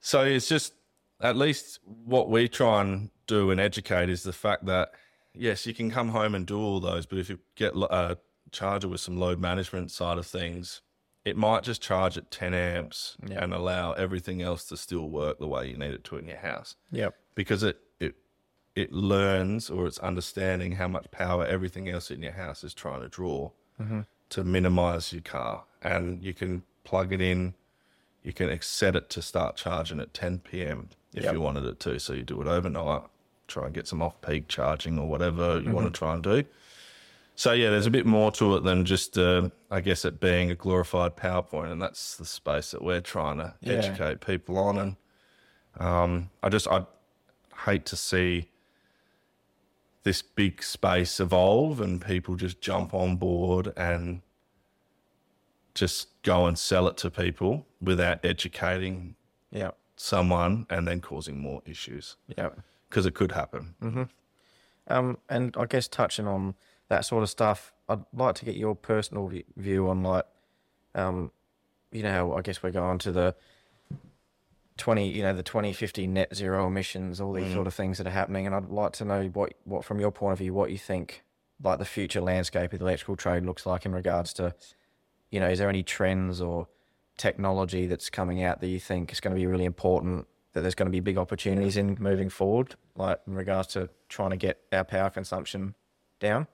So 0.00 0.22
it's 0.22 0.48
just 0.48 0.74
at 1.20 1.36
least 1.36 1.80
what 1.84 2.28
we 2.30 2.48
try 2.48 2.80
and 2.80 3.10
do 3.26 3.50
and 3.50 3.60
educate 3.60 4.08
is 4.08 4.22
the 4.22 4.32
fact 4.32 4.66
that 4.66 4.92
yes, 5.34 5.66
you 5.66 5.74
can 5.74 5.90
come 5.90 6.08
home 6.08 6.34
and 6.34 6.46
do 6.46 6.58
all 6.58 6.80
those, 6.80 7.06
but 7.06 7.18
if 7.18 7.28
you 7.28 7.38
get 7.54 7.74
a 7.74 7.78
uh, 7.86 8.14
charger 8.50 8.88
with 8.88 9.00
some 9.00 9.18
load 9.18 9.38
management 9.38 9.90
side 9.90 10.18
of 10.18 10.26
things, 10.26 10.80
it 11.24 11.36
might 11.36 11.62
just 11.62 11.82
charge 11.82 12.16
at 12.16 12.30
10 12.30 12.54
amps 12.54 13.16
Yeah. 13.26 13.42
and 13.44 13.52
allow 13.52 13.92
everything 13.92 14.42
else 14.42 14.64
to 14.66 14.76
still 14.76 15.08
work 15.08 15.38
the 15.38 15.46
way 15.46 15.68
you 15.68 15.76
need 15.76 15.92
it 15.92 16.04
to 16.04 16.16
in 16.16 16.26
your 16.26 16.38
house 16.38 16.74
Yep. 16.90 17.14
because 17.34 17.62
it 17.62 17.78
it 18.00 18.14
it 18.74 18.92
learns 18.92 19.68
or 19.68 19.86
it's 19.86 19.98
understanding 19.98 20.72
how 20.72 20.88
much 20.88 21.10
power 21.10 21.44
everything 21.44 21.88
else 21.88 22.10
in 22.10 22.22
your 22.22 22.32
house 22.32 22.64
is 22.64 22.72
trying 22.72 23.02
to 23.02 23.08
draw 23.08 23.50
mm-hmm. 23.80 24.00
to 24.30 24.44
minimize 24.44 25.12
your 25.12 25.22
car 25.22 25.64
and 25.82 26.22
you 26.22 26.32
can 26.32 26.62
plug 26.84 27.12
it 27.12 27.20
in 27.20 27.54
you 28.28 28.34
can 28.34 28.60
set 28.60 28.94
it 28.94 29.08
to 29.08 29.22
start 29.22 29.56
charging 29.56 29.98
at 30.00 30.12
10 30.12 30.40
p.m 30.40 30.90
if 31.14 31.24
Yep. 31.24 31.32
you 31.32 31.40
wanted 31.40 31.64
it 31.64 31.80
to 31.80 31.98
so 31.98 32.12
you 32.12 32.22
do 32.22 32.40
it 32.42 32.46
overnight 32.46 33.02
try 33.48 33.64
and 33.64 33.74
get 33.74 33.88
some 33.88 34.02
off 34.02 34.20
peak 34.20 34.46
charging 34.48 34.98
or 34.98 35.08
whatever 35.08 35.58
you 35.60 35.72
want 35.72 35.86
to 35.92 35.98
try 35.98 36.12
and 36.12 36.22
do 36.22 36.44
so 37.34 37.52
yeah 37.52 37.70
there's 37.70 37.86
a 37.86 37.90
bit 37.90 38.04
more 38.04 38.30
to 38.32 38.54
it 38.56 38.64
than 38.64 38.84
just 38.84 39.16
uh, 39.16 39.48
i 39.70 39.80
guess 39.80 40.04
it 40.04 40.20
being 40.20 40.50
a 40.50 40.54
glorified 40.54 41.16
powerpoint 41.16 41.72
and 41.72 41.80
that's 41.80 42.16
the 42.18 42.26
space 42.26 42.70
that 42.72 42.82
we're 42.82 43.00
trying 43.00 43.38
to 43.38 43.54
Yeah. 43.62 43.72
educate 43.72 44.20
people 44.20 44.58
on 44.58 44.78
and 44.78 44.96
um, 45.80 46.30
I 46.42 46.48
just 46.48 46.66
I 46.68 46.84
hate 47.64 47.84
to 47.86 47.96
see 47.96 48.48
this 50.02 50.22
big 50.22 50.62
space 50.62 51.20
evolve 51.20 51.80
and 51.80 52.04
people 52.04 52.34
just 52.36 52.60
jump 52.60 52.92
on 52.94 53.16
board 53.16 53.72
and 53.76 54.20
just 55.78 56.22
go 56.22 56.46
and 56.46 56.58
sell 56.58 56.88
it 56.88 56.96
to 56.98 57.10
people 57.10 57.66
without 57.80 58.24
educating 58.24 59.14
someone 59.96 60.66
and 60.70 60.86
then 60.86 61.00
causing 61.00 61.38
more 61.40 61.62
issues. 61.66 62.16
Yep. 62.36 62.60
because 62.88 63.04
it 63.06 63.14
could 63.14 63.32
happen. 63.32 63.74
Um, 64.88 65.18
and 65.28 65.54
I 65.58 65.66
guess 65.66 65.88
touching 65.88 66.26
on 66.26 66.54
that 66.88 67.04
sort 67.04 67.22
of 67.22 67.28
stuff, 67.28 67.74
I'd 67.88 68.04
like 68.14 68.34
to 68.36 68.44
get 68.44 68.56
your 68.56 68.74
personal 68.74 69.30
view 69.56 69.88
on 69.88 70.02
like, 70.02 70.24
um, 70.94 71.30
you 71.92 72.02
know, 72.02 72.34
I 72.34 72.40
guess 72.42 72.62
we're 72.62 72.70
going 72.70 72.98
to 72.98 73.12
the 73.12 73.34
twenty, 74.76 75.08
you 75.08 75.22
know, 75.22 75.34
the 75.34 75.42
twenty 75.42 75.72
fifty 75.72 76.06
net 76.06 76.34
zero 76.34 76.66
emissions, 76.66 77.20
all 77.20 77.32
these 77.34 77.52
sort 77.52 77.66
of 77.66 77.74
things 77.74 77.98
that 77.98 78.06
are 78.06 78.10
happening, 78.10 78.46
and 78.46 78.54
I'd 78.54 78.70
like 78.70 78.92
to 78.94 79.04
know 79.04 79.24
what, 79.26 79.54
what 79.64 79.84
from 79.84 80.00
your 80.00 80.10
point 80.10 80.32
of 80.32 80.38
view, 80.38 80.54
what 80.54 80.70
you 80.70 80.78
think 80.78 81.24
like 81.62 81.78
the 81.78 81.84
future 81.84 82.20
landscape 82.20 82.72
of 82.72 82.78
the 82.78 82.84
electrical 82.84 83.16
trade 83.16 83.44
looks 83.44 83.66
like 83.66 83.84
in 83.84 83.92
regards 83.92 84.32
to, 84.34 84.54
you 85.30 85.40
know, 85.40 85.48
is 85.48 85.58
there 85.58 85.68
any 85.68 85.82
trends 85.82 86.40
or 86.40 86.68
technology 87.16 87.86
that's 87.86 88.10
coming 88.10 88.42
out 88.42 88.60
that 88.60 88.68
you 88.68 88.80
think 88.80 89.12
is 89.12 89.20
going 89.20 89.34
to 89.34 89.40
be 89.40 89.46
really 89.46 89.64
important? 89.64 90.26
That 90.52 90.62
there's 90.62 90.74
going 90.74 90.86
to 90.86 90.92
be 90.92 91.00
big 91.00 91.18
opportunities 91.18 91.76
in 91.76 91.96
moving 92.00 92.30
forward, 92.30 92.74
like 92.96 93.20
in 93.26 93.34
regards 93.34 93.68
to 93.68 93.90
trying 94.08 94.30
to 94.30 94.36
get 94.36 94.60
our 94.72 94.84
power 94.84 95.10
consumption 95.10 95.74
down. 96.20 96.46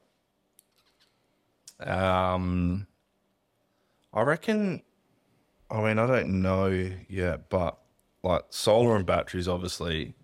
Um, 1.81 2.87
I 4.13 4.23
reckon. 4.23 4.83
I 5.71 5.83
mean, 5.83 5.99
I 5.99 6.07
don't 6.07 6.43
know 6.43 6.91
yet, 7.09 7.49
but 7.49 7.79
like 8.23 8.45
solar 8.51 8.97
and 8.97 9.07
batteries, 9.07 9.49
obviously, 9.49 10.15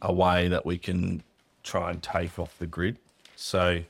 a 0.00 0.12
way 0.12 0.48
that 0.48 0.64
we 0.64 0.78
can 0.78 1.22
try 1.62 1.90
and 1.90 2.02
take 2.02 2.38
off 2.38 2.58
the 2.58 2.66
grid. 2.66 2.98
So, 3.36 3.82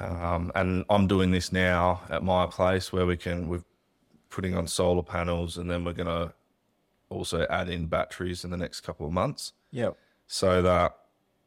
um, 0.00 0.50
and 0.54 0.84
I'm 0.88 1.06
doing 1.06 1.30
this 1.30 1.52
now 1.52 2.00
at 2.10 2.22
my 2.22 2.46
place 2.46 2.92
where 2.92 3.06
we 3.06 3.16
can 3.16 3.48
we're 3.48 3.62
putting 4.30 4.56
on 4.56 4.66
solar 4.66 5.02
panels, 5.02 5.58
and 5.58 5.70
then 5.70 5.84
we're 5.84 5.92
gonna 5.92 6.32
also 7.10 7.46
add 7.50 7.68
in 7.68 7.86
batteries 7.86 8.44
in 8.44 8.50
the 8.50 8.56
next 8.56 8.80
couple 8.82 9.06
of 9.06 9.12
months 9.12 9.52
Yep. 9.72 9.96
so 10.26 10.62
that 10.62 10.96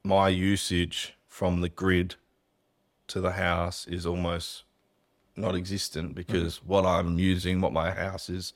my 0.04 0.28
usage 0.28 1.16
from 1.28 1.62
the 1.62 1.70
grid 1.70 2.16
to 3.08 3.22
the 3.22 3.32
house 3.32 3.88
is 3.88 4.06
almost 4.06 4.66
not 5.36 5.56
existent 5.56 6.14
because 6.16 6.64
what 6.64 6.86
I'm 6.86 7.18
using, 7.18 7.62
what 7.62 7.74
my 7.74 7.92
house 7.92 8.30
is 8.30 8.54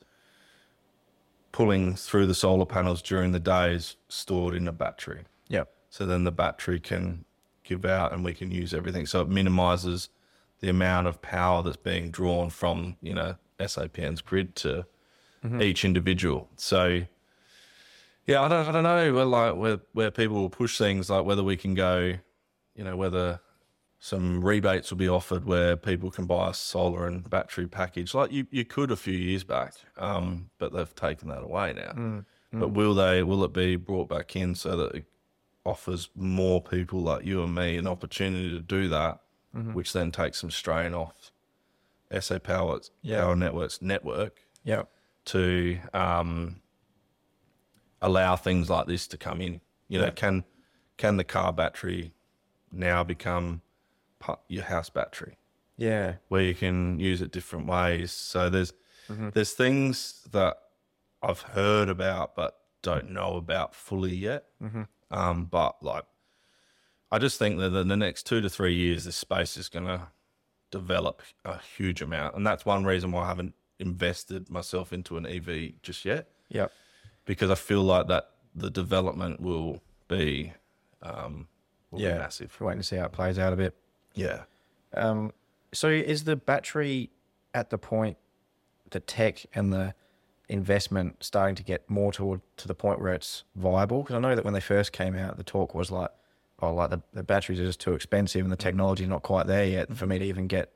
pulling 1.52 1.96
through 1.96 2.28
the 2.28 2.36
solar 2.36 2.66
panels 2.66 3.02
during 3.02 3.32
the 3.32 3.40
day 3.40 3.74
is 3.74 3.96
stored 4.10 4.54
in 4.54 4.68
a 4.68 4.72
battery. 4.72 5.24
Yep. 5.48 5.70
So 5.90 6.06
then 6.06 6.24
the 6.26 6.32
battery 6.32 6.80
can 6.80 7.26
give 7.68 7.86
out 7.86 8.14
and 8.14 8.24
we 8.24 8.34
can 8.34 8.52
use 8.52 8.74
everything. 8.74 9.06
So 9.06 9.22
it 9.22 9.30
minimizes 9.30 10.10
the 10.60 10.70
amount 10.70 11.08
of 11.08 11.22
power 11.22 11.62
that's 11.62 11.78
being 11.78 12.10
drawn 12.10 12.50
from, 12.50 12.98
you 13.02 13.14
know, 13.14 13.36
SAPN's 13.60 14.22
grid 14.22 14.56
to 14.58 14.86
mm-hmm. 15.44 15.62
each 15.62 15.86
individual. 15.86 16.50
So 16.56 17.04
yeah, 18.26 18.42
I 18.42 18.48
don't, 18.48 18.68
I 18.68 18.72
don't 18.72 18.84
know 18.84 19.14
where 19.14 19.26
like 19.26 19.56
where 19.56 19.80
where 19.94 20.12
people 20.12 20.36
will 20.36 20.50
push 20.50 20.78
things 20.78 21.10
like 21.10 21.26
whether 21.26 21.44
we 21.44 21.58
can 21.58 21.74
go, 21.74 22.14
you 22.76 22.84
know, 22.84 22.96
whether 22.96 23.40
some 24.00 24.44
rebates 24.44 24.92
will 24.92 24.98
be 24.98 25.10
offered 25.10 25.46
where 25.46 25.76
people 25.76 26.12
can 26.12 26.26
buy 26.26 26.52
a 26.52 26.54
solar 26.54 27.08
and 27.08 27.28
battery 27.30 27.68
package 27.68 28.14
like 28.14 28.32
you, 28.32 28.46
you 28.52 28.64
could 28.64 28.92
a 28.92 28.96
few 28.96 29.18
years 29.18 29.44
back, 29.44 29.74
um, 29.98 30.50
but 30.60 30.72
they've 30.72 30.96
taken 30.96 31.30
that 31.30 31.42
away 31.42 31.74
now. 31.74 31.94
Mm, 31.94 32.26
but 32.54 32.70
mm. 32.70 32.74
will 32.74 32.94
they? 32.94 33.24
Will 33.24 33.44
it 33.44 33.54
be 33.54 33.76
brought 33.76 34.10
back 34.10 34.36
in 34.36 34.56
so 34.56 34.76
that 34.78 34.96
it 34.96 35.06
offers 35.68 36.10
more 36.16 36.62
people 36.62 37.02
like 37.02 37.26
you 37.26 37.44
and 37.44 37.54
me 37.54 37.78
an 37.78 37.88
opportunity 37.88 38.50
to 38.52 38.60
do 38.62 38.88
that, 38.88 39.20
mm-hmm. 39.56 39.74
which 39.74 39.94
then 39.94 40.12
takes 40.12 40.40
some 40.40 40.50
strain 40.52 40.94
off 40.94 41.32
SA 42.20 42.40
Power's 42.40 42.92
Yeah. 43.02 43.22
Power 43.22 43.36
Networks 43.36 43.82
network 43.82 44.40
Yep. 44.64 44.90
to 45.26 45.80
um, 45.94 46.62
allow 48.02 48.36
things 48.36 48.70
like 48.70 48.88
this 48.88 49.08
to 49.08 49.18
come 49.18 49.42
in. 49.42 49.62
You 49.90 50.00
know, 50.00 50.06
Yeah. 50.06 50.12
can 50.12 50.44
can 50.98 51.18
the 51.18 51.24
car 51.24 51.54
battery 51.54 52.14
now 52.72 53.04
become 53.04 53.62
part, 54.18 54.40
your 54.48 54.64
house 54.64 54.90
battery, 54.90 55.38
Yeah. 55.76 56.16
where 56.28 56.42
you 56.42 56.56
can 56.56 57.00
use 57.00 57.22
it 57.22 57.32
different 57.32 57.68
ways? 57.68 58.12
So 58.12 58.50
there's 58.50 58.74
mm-hmm. 59.10 59.30
there's 59.34 59.54
things 59.54 60.28
that 60.32 60.58
I've 61.22 61.42
heard 61.42 61.90
about 61.90 62.36
but 62.36 62.58
don't 62.82 63.10
know 63.12 63.36
about 63.36 63.76
fully 63.76 64.16
yet. 64.16 64.46
Mm-hmm. 64.64 64.84
Um, 65.12 65.46
but 65.46 65.82
like, 65.82 66.06
I 67.12 67.20
just 67.20 67.40
think 67.40 67.60
that 67.60 67.74
in 67.76 67.88
the 67.88 67.96
next 67.98 68.24
two 68.26 68.42
to 68.42 68.50
three 68.50 68.74
years, 68.76 69.06
this 69.06 69.16
space 69.16 69.56
is 69.58 69.70
going 69.70 69.86
to 69.86 70.08
develop 70.72 71.22
a 71.46 71.58
huge 71.78 72.02
amount, 72.02 72.36
and 72.36 72.46
that's 72.46 72.66
one 72.66 72.84
reason 72.84 73.12
why 73.12 73.24
I 73.24 73.28
haven't 73.28 73.54
invested 73.80 74.50
myself 74.50 74.92
into 74.92 75.18
an 75.18 75.26
EV 75.26 75.74
just 75.84 76.04
yet 76.04 76.28
Yep. 76.50 76.72
because 77.26 77.50
I 77.52 77.56
feel 77.56 77.84
like 77.84 78.08
that 78.08 78.32
the 78.56 78.70
development 78.72 79.40
will 79.40 79.82
be, 80.08 80.52
um, 81.04 81.48
will 81.92 82.02
Yeah. 82.02 82.14
be 82.14 82.20
massive. 82.20 82.60
Waiting 82.60 82.82
to 82.82 82.84
see 82.88 82.96
how 82.98 83.06
it 83.06 83.12
plays 83.12 83.38
out 83.40 83.54
a 83.54 83.56
bit. 83.56 83.76
Yeah. 84.16 84.44
Um, 84.94 85.32
so 85.74 85.90
is 85.90 86.24
the 86.26 86.36
battery 86.36 87.12
at 87.54 87.70
the 87.70 87.78
point, 87.78 88.18
the 88.90 89.00
tech 89.00 89.46
and 89.54 89.72
the 89.72 89.94
investment 90.50 91.24
starting 91.24 91.56
to 91.56 91.64
get 91.64 91.90
more 91.90 92.12
toward 92.12 92.42
to 92.58 92.68
the 92.68 92.76
point 92.76 93.02
where 93.02 93.14
it's 93.14 93.44
viable? 93.56 94.04
Because 94.04 94.16
I 94.16 94.20
know 94.20 94.36
that 94.36 94.46
when 94.46 94.54
they 94.54 94.62
first 94.62 94.92
came 94.92 95.16
out, 95.16 95.38
the 95.38 95.44
talk 95.44 95.74
was 95.76 95.92
like, 95.92 96.10
oh, 96.62 96.74
like 96.74 96.90
the, 96.90 97.02
the 97.14 97.24
batteries 97.24 97.60
are 97.60 97.66
just 97.66 97.80
too 97.80 97.94
expensive 97.94 98.44
and 98.44 98.52
the 98.52 98.58
technology's 98.58 99.08
not 99.08 99.24
quite 99.24 99.48
there 99.48 99.66
yet 99.66 99.96
for 99.96 100.06
me 100.06 100.20
to 100.20 100.26
even 100.26 100.48
get 100.48 100.72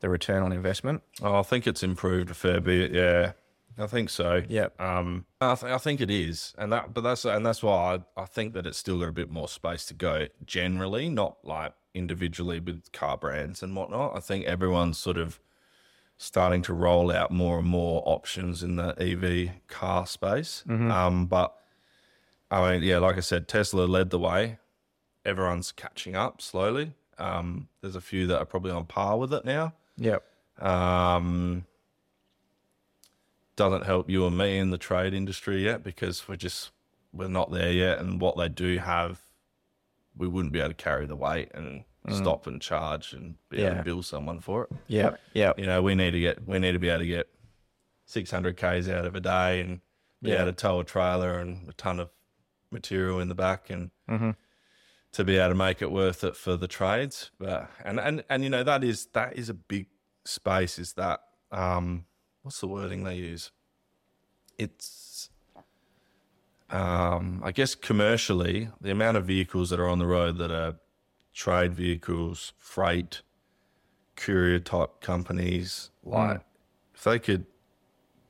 the 0.00 0.08
return 0.08 0.42
on 0.42 0.52
investment. 0.52 1.02
Oh, 1.22 1.38
I 1.38 1.42
think 1.42 1.66
it's 1.66 1.82
improved 1.82 2.30
a 2.30 2.34
fair 2.34 2.60
bit. 2.60 2.92
Yeah. 2.92 3.32
I 3.78 3.86
think 3.86 4.10
so. 4.10 4.42
Yeah. 4.48 4.68
Um, 4.78 5.26
I, 5.40 5.54
th- 5.54 5.72
I 5.72 5.78
think 5.78 6.00
it 6.00 6.10
is, 6.10 6.54
and 6.58 6.72
that, 6.72 6.92
but 6.92 7.02
that's 7.02 7.24
and 7.24 7.46
that's 7.46 7.62
why 7.62 8.00
I, 8.16 8.22
I 8.22 8.24
think 8.26 8.52
that 8.54 8.66
it's 8.66 8.76
still 8.76 8.98
got 8.98 9.08
a 9.08 9.12
bit 9.12 9.30
more 9.30 9.48
space 9.48 9.86
to 9.86 9.94
go. 9.94 10.26
Generally, 10.44 11.10
not 11.10 11.38
like 11.44 11.72
individually 11.94 12.60
with 12.60 12.92
car 12.92 13.16
brands 13.16 13.62
and 13.62 13.74
whatnot. 13.74 14.16
I 14.16 14.20
think 14.20 14.44
everyone's 14.44 14.98
sort 14.98 15.16
of 15.16 15.40
starting 16.22 16.60
to 16.60 16.74
roll 16.74 17.10
out 17.10 17.30
more 17.30 17.58
and 17.58 17.66
more 17.66 18.02
options 18.04 18.62
in 18.62 18.76
the 18.76 18.94
EV 19.00 19.54
car 19.68 20.06
space. 20.06 20.62
Um, 20.90 21.24
but 21.24 21.56
I 22.50 22.72
mean, 22.72 22.82
yeah, 22.82 22.98
like 22.98 23.16
I 23.16 23.20
said, 23.20 23.48
Tesla 23.48 23.84
led 23.84 24.10
the 24.10 24.18
way. 24.18 24.58
Everyone's 25.24 25.72
catching 25.72 26.14
up 26.14 26.42
slowly. 26.42 26.92
Um, 27.16 27.68
there's 27.80 27.96
a 27.96 28.02
few 28.02 28.26
that 28.26 28.38
are 28.38 28.44
probably 28.44 28.70
on 28.70 28.84
par 28.84 29.16
with 29.18 29.32
it 29.32 29.46
now. 29.46 29.72
Yep. 29.96 30.22
Um, 30.58 31.64
doesn't 33.56 33.86
help 33.86 34.10
you 34.10 34.26
and 34.26 34.36
me 34.36 34.58
in 34.58 34.68
the 34.68 34.78
trade 34.78 35.14
industry 35.14 35.64
yet 35.64 35.82
because 35.82 36.28
we're 36.28 36.36
just 36.36 36.70
we're 37.14 37.28
not 37.28 37.50
there 37.50 37.72
yet, 37.72 37.98
and 37.98 38.20
what 38.20 38.36
they 38.36 38.50
do 38.50 38.76
have, 38.76 39.20
we 40.14 40.28
wouldn't 40.28 40.52
be 40.52 40.58
able 40.58 40.68
to 40.68 40.74
carry 40.74 41.06
the 41.06 41.16
weight 41.16 41.50
and 41.54 41.84
stop 42.08 42.46
and 42.46 42.60
charge 42.62 43.12
and 43.12 43.34
be 43.50 43.58
able 43.58 43.68
Yeah. 43.70 43.74
to 43.78 43.84
bill 43.84 44.02
someone 44.02 44.40
for 44.40 44.64
it. 44.64 44.70
Yep. 44.88 45.20
Yep. 45.34 45.58
You 45.58 45.66
know, 45.66 45.82
we 45.82 45.94
need 45.94 46.12
to 46.12 46.20
get 46.20 46.46
we 46.46 46.58
need 46.58 46.72
to 46.72 46.78
be 46.78 46.88
able 46.88 47.00
to 47.00 47.06
get 47.06 47.28
six 48.06 48.30
hundred 48.30 48.56
k's 48.56 48.88
out 48.88 49.04
of 49.04 49.14
a 49.14 49.20
day 49.20 49.60
and 49.60 49.80
be 50.22 50.30
Yeah. 50.30 50.36
able 50.42 50.46
to 50.46 50.52
tow 50.52 50.80
a 50.80 50.84
trailer 50.84 51.38
and 51.38 51.68
a 51.68 51.72
ton 51.74 52.00
of 52.00 52.10
material 52.70 53.20
in 53.20 53.28
the 53.28 53.34
back 53.34 53.68
and 53.70 53.90
to 55.12 55.24
be 55.24 55.36
able 55.38 55.48
to 55.50 55.54
make 55.56 55.82
it 55.82 55.90
worth 55.90 56.22
it 56.24 56.36
for 56.36 56.56
the 56.56 56.68
trades. 56.68 57.30
But 57.38 57.70
and 57.84 57.98
and 58.00 58.24
and 58.28 58.42
you 58.44 58.50
know 58.50 58.62
that 58.64 58.82
is 58.84 59.06
that 59.12 59.36
is 59.36 59.48
a 59.48 59.54
big 59.54 59.86
space. 60.24 60.78
Is 60.78 60.92
that 60.94 61.20
um 61.52 62.06
what's 62.42 62.60
the 62.60 62.68
wording 62.68 63.04
they 63.04 63.16
use? 63.16 63.50
It's 64.58 65.30
um 66.70 67.42
I 67.44 67.50
guess 67.52 67.74
commercially 67.74 68.68
the 68.80 68.90
amount 68.90 69.16
of 69.16 69.26
vehicles 69.26 69.70
that 69.70 69.80
are 69.80 69.88
on 69.88 69.98
the 69.98 70.06
road 70.06 70.38
that 70.38 70.50
are 70.50 70.76
trade 71.32 71.74
vehicles, 71.74 72.52
freight, 72.58 73.22
courier 74.16 74.58
type 74.58 75.00
companies, 75.00 75.90
like 76.04 76.40
if 76.94 77.04
they 77.04 77.18
could 77.18 77.46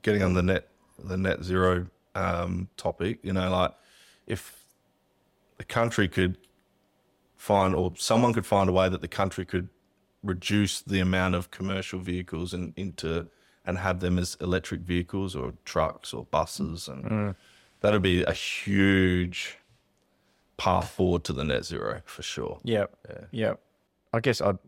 getting 0.03 0.22
on 0.22 0.34
the 0.34 0.42
net 0.42 0.68
the 0.98 1.16
net 1.16 1.42
zero 1.42 1.86
um 2.14 2.68
topic, 2.76 3.18
you 3.22 3.32
know, 3.32 3.51
like 3.51 3.72
if 4.26 4.64
the 5.59 5.64
country 5.64 6.09
could 6.09 6.38
find 7.36 7.74
or 7.74 7.92
someone 7.96 8.32
could 8.32 8.46
find 8.46 8.68
a 8.68 8.72
way 8.72 8.88
that 8.88 9.01
the 9.01 9.09
country 9.09 9.44
could 9.44 9.68
reduce 10.22 10.82
the 10.82 11.01
amount 11.01 11.34
of 11.34 11.51
commercial 11.51 11.98
vehicles 11.98 12.53
and 12.53 12.74
into 12.76 13.26
and 13.64 13.78
have 13.78 14.01
them 14.01 14.18
as 14.18 14.36
electric 14.40 14.80
vehicles 14.82 15.34
or 15.34 15.55
trucks 15.64 16.12
or 16.12 16.24
buses 16.26 16.88
and 16.88 17.34
that'd 17.80 18.03
be 18.03 18.22
a 18.24 18.32
huge 18.32 19.59
path 20.61 20.90
forward 20.90 21.24
to 21.24 21.32
the 21.32 21.42
net 21.42 21.64
zero 21.64 22.02
for 22.04 22.22
sure. 22.22 22.61
Yep. 22.64 22.94
Yep. 23.30 23.61
I 24.12 24.20
guess 24.20 24.40
I'd 24.42 24.58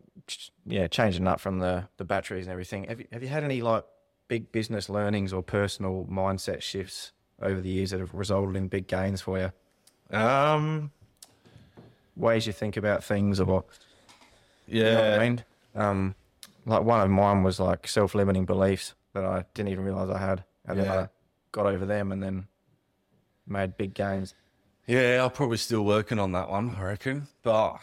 yeah 0.65 0.87
changing 0.87 1.27
up 1.27 1.39
from 1.39 1.59
the 1.59 1.87
the 1.97 2.05
batteries 2.05 2.45
and 2.45 2.51
everything. 2.51 2.85
Have 2.85 2.99
you 2.99 3.07
have 3.11 3.21
you 3.21 3.29
had 3.29 3.43
any 3.43 3.61
like 3.61 3.85
big 4.27 4.51
business 4.51 4.89
learnings 4.89 5.31
or 5.31 5.43
personal 5.43 6.07
mindset 6.09 6.61
shifts 6.61 7.11
over 7.41 7.61
the 7.61 7.69
years 7.69 7.91
that 7.91 7.99
have 7.99 8.13
resulted 8.13 8.55
in 8.55 8.69
big 8.69 8.87
gains 8.87 9.21
for 9.21 9.37
you? 9.37 10.17
Um 10.17 10.91
Ways 12.15 12.47
you 12.47 12.53
think 12.53 12.77
about 12.77 13.03
things 13.03 13.39
or 13.39 13.45
what? 13.45 13.65
yeah. 14.67 14.83
you 14.85 14.91
know 14.91 15.09
what 15.11 15.19
I 15.19 15.29
mean? 15.29 15.43
Um, 15.75 16.15
like 16.65 16.83
one 16.83 17.01
of 17.01 17.09
mine 17.09 17.43
was 17.43 17.59
like 17.59 17.87
self 17.87 18.15
limiting 18.15 18.45
beliefs 18.45 18.93
that 19.13 19.25
I 19.25 19.45
didn't 19.53 19.71
even 19.71 19.83
realize 19.83 20.09
I 20.09 20.19
had, 20.19 20.43
and 20.65 20.79
then 20.79 20.87
I 20.87 21.09
got 21.51 21.65
over 21.65 21.85
them 21.85 22.11
and 22.11 22.21
then 22.21 22.47
made 23.47 23.77
big 23.77 23.93
gains. 23.93 24.35
Yeah, 24.85 25.23
I'm 25.23 25.31
probably 25.31 25.57
still 25.57 25.83
working 25.85 26.19
on 26.19 26.33
that 26.33 26.49
one, 26.49 26.75
I 26.75 26.83
reckon. 26.83 27.27
But 27.41 27.77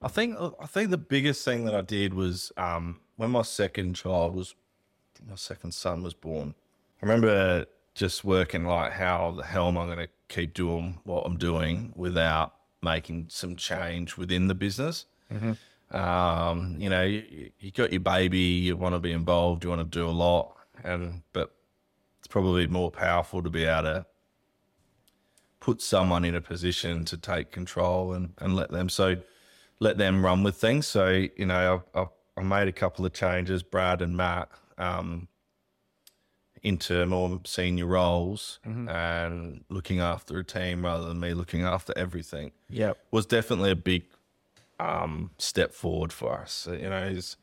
I 0.00 0.08
think 0.08 0.36
I 0.60 0.66
think 0.66 0.90
the 0.90 0.98
biggest 0.98 1.44
thing 1.44 1.64
that 1.66 1.74
I 1.74 1.82
did 1.82 2.14
was 2.14 2.52
um, 2.56 3.00
when 3.16 3.30
my 3.30 3.42
second 3.42 3.94
child 3.94 4.34
was 4.34 4.54
my 5.28 5.34
second 5.34 5.72
son 5.74 6.02
was 6.02 6.14
born. 6.14 6.54
I 7.02 7.06
remember 7.06 7.66
just 7.94 8.24
working 8.24 8.64
like 8.64 8.92
how 8.92 9.32
the 9.36 9.44
hell 9.44 9.68
am 9.68 9.76
I 9.76 9.86
going 9.86 9.98
to 9.98 10.08
keep 10.28 10.54
doing 10.54 11.00
what 11.04 11.24
I'm 11.26 11.36
doing 11.36 11.92
without 11.96 12.54
making 12.80 13.26
some 13.28 13.56
change 13.56 14.16
within 14.16 14.46
the 14.46 14.54
business. 14.54 15.04
Um, 15.90 16.76
you 16.78 16.88
know, 16.88 17.02
you, 17.02 17.50
you 17.58 17.70
got 17.72 17.90
your 17.92 18.00
baby, 18.00 18.38
you 18.38 18.76
want 18.76 18.94
to 18.94 19.00
be 19.00 19.12
involved, 19.12 19.64
you 19.64 19.70
want 19.70 19.80
to 19.80 19.98
do 19.98 20.06
a 20.06 20.10
lot, 20.10 20.54
and 20.84 21.22
but 21.32 21.52
it's 22.18 22.28
probably 22.28 22.66
more 22.68 22.90
powerful 22.90 23.42
to 23.42 23.50
be 23.50 23.64
able 23.64 23.82
to 23.82 24.06
put 25.60 25.82
someone 25.82 26.24
in 26.24 26.34
a 26.34 26.40
position 26.40 27.04
to 27.06 27.16
take 27.16 27.50
control 27.50 28.12
and, 28.12 28.32
and 28.38 28.54
let 28.54 28.70
them 28.70 28.88
so 28.88 29.16
let 29.80 29.98
them 29.98 30.24
run 30.24 30.42
with 30.42 30.56
things. 30.56 30.86
So 30.86 31.08
you 31.36 31.46
know, 31.46 31.82
I, 31.94 32.00
I, 32.00 32.06
I 32.38 32.42
made 32.42 32.68
a 32.68 32.72
couple 32.72 33.04
of 33.06 33.12
changes, 33.12 33.62
Brad 33.62 34.02
and 34.02 34.16
Matt, 34.16 34.48
um, 34.76 35.28
into 36.62 37.06
more 37.06 37.40
senior 37.44 37.86
roles 37.86 38.58
and 38.64 39.64
looking 39.68 40.00
after 40.00 40.38
a 40.38 40.44
team 40.44 40.84
rather 40.84 41.06
than 41.06 41.20
me 41.20 41.32
looking 41.32 41.62
after 41.62 41.92
everything 41.96 42.50
Yeah, 42.68 42.94
was 43.12 43.26
definitely 43.26 43.70
a 43.70 43.76
big 43.76 44.02
um, 44.80 45.30
step 45.38 45.72
forward 45.72 46.12
for 46.12 46.32
us. 46.40 46.66
You 46.70 46.90
know, 46.90 47.04
is 47.04 47.36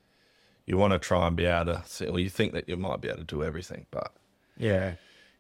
you 0.66 0.78
want 0.78 0.92
to 0.94 1.00
try 1.00 1.28
and 1.28 1.36
be 1.36 1.46
able 1.46 1.78
to, 1.78 2.10
well, 2.10 2.20
you 2.20 2.30
think 2.30 2.54
that 2.54 2.68
you 2.68 2.76
might 2.76 3.00
be 3.00 3.08
able 3.08 3.20
to 3.20 3.24
do 3.24 3.42
everything, 3.44 3.86
but 3.90 4.12
Yeah. 4.58 4.96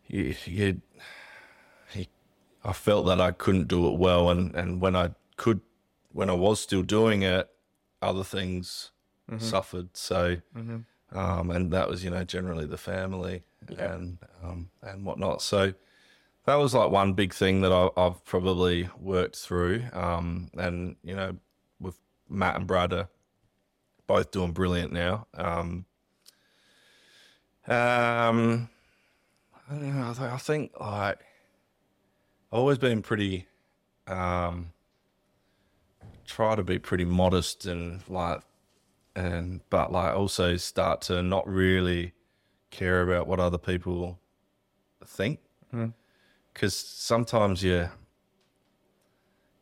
you, 0.07 0.35
you, 0.45 0.81
I 2.65 2.73
felt 2.73 3.05
that 3.05 3.21
I 3.21 3.31
couldn't 3.31 3.67
do 3.67 3.87
it 3.87 3.97
well, 3.99 4.29
and 4.29 4.53
and 4.55 4.81
when 4.81 4.95
I 4.95 5.11
could, 5.37 5.61
when 6.11 6.29
I 6.29 6.33
was 6.33 6.59
still 6.59 6.81
doing 6.83 7.21
it, 7.23 7.49
other 8.01 8.23
things 8.23 8.91
suffered. 9.39 9.89
So, 9.97 10.37
um, 11.11 11.49
and 11.51 11.71
that 11.71 11.87
was 11.89 12.03
you 12.03 12.09
know 12.09 12.23
generally 12.23 12.65
the 12.65 12.77
family 12.77 13.43
and 13.93 14.17
um, 14.43 14.69
and 14.81 15.05
whatnot. 15.05 15.41
So 15.41 15.73
that 16.45 16.55
was 16.55 16.73
like 16.75 16.91
one 16.91 17.13
big 17.13 17.33
thing 17.33 17.61
that 17.61 17.71
I, 17.71 17.89
I've 17.97 18.23
probably 18.25 18.89
worked 18.99 19.35
through. 19.35 19.83
Um, 19.93 20.49
and 20.57 20.95
you 21.03 21.15
know, 21.15 21.37
with 21.79 21.97
Matt 22.29 22.55
and 22.57 22.67
Brad 22.67 22.93
are 22.93 23.09
both 24.07 24.29
doing 24.31 24.51
brilliant 24.51 24.91
now. 24.93 25.25
Um, 25.33 25.85
um, 27.67 28.69
I 29.67 29.73
don't 29.73 29.99
know. 29.99 30.09
I, 30.09 30.13
th- 30.13 30.31
I 30.31 30.37
think 30.37 30.71
like 30.79 31.19
always 32.55 32.77
been 32.77 33.01
pretty, 33.01 33.47
um, 34.07 34.71
try 36.25 36.55
to 36.55 36.63
be 36.63 36.79
pretty 36.79 37.05
modest 37.05 37.65
and 37.65 38.01
like, 38.07 38.41
and 39.15 39.61
but 39.69 39.91
like 39.91 40.15
also 40.15 40.57
start 40.57 41.01
to 41.01 41.21
not 41.21 41.47
really 41.47 42.13
care 42.71 43.01
about 43.01 43.27
what 43.27 43.39
other 43.39 43.57
people 43.57 44.19
think, 45.05 45.39
because 46.53 46.75
sometimes 46.75 47.63
you, 47.63 47.89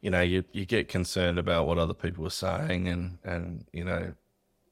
you 0.01 0.09
know, 0.09 0.21
you 0.21 0.43
you 0.51 0.65
get 0.65 0.87
concerned 0.87 1.37
about 1.39 1.67
what 1.67 1.77
other 1.77 1.93
people 1.93 2.25
are 2.25 2.31
saying 2.31 2.87
and 2.87 3.17
and 3.23 3.65
you 3.73 3.83
know 3.83 4.13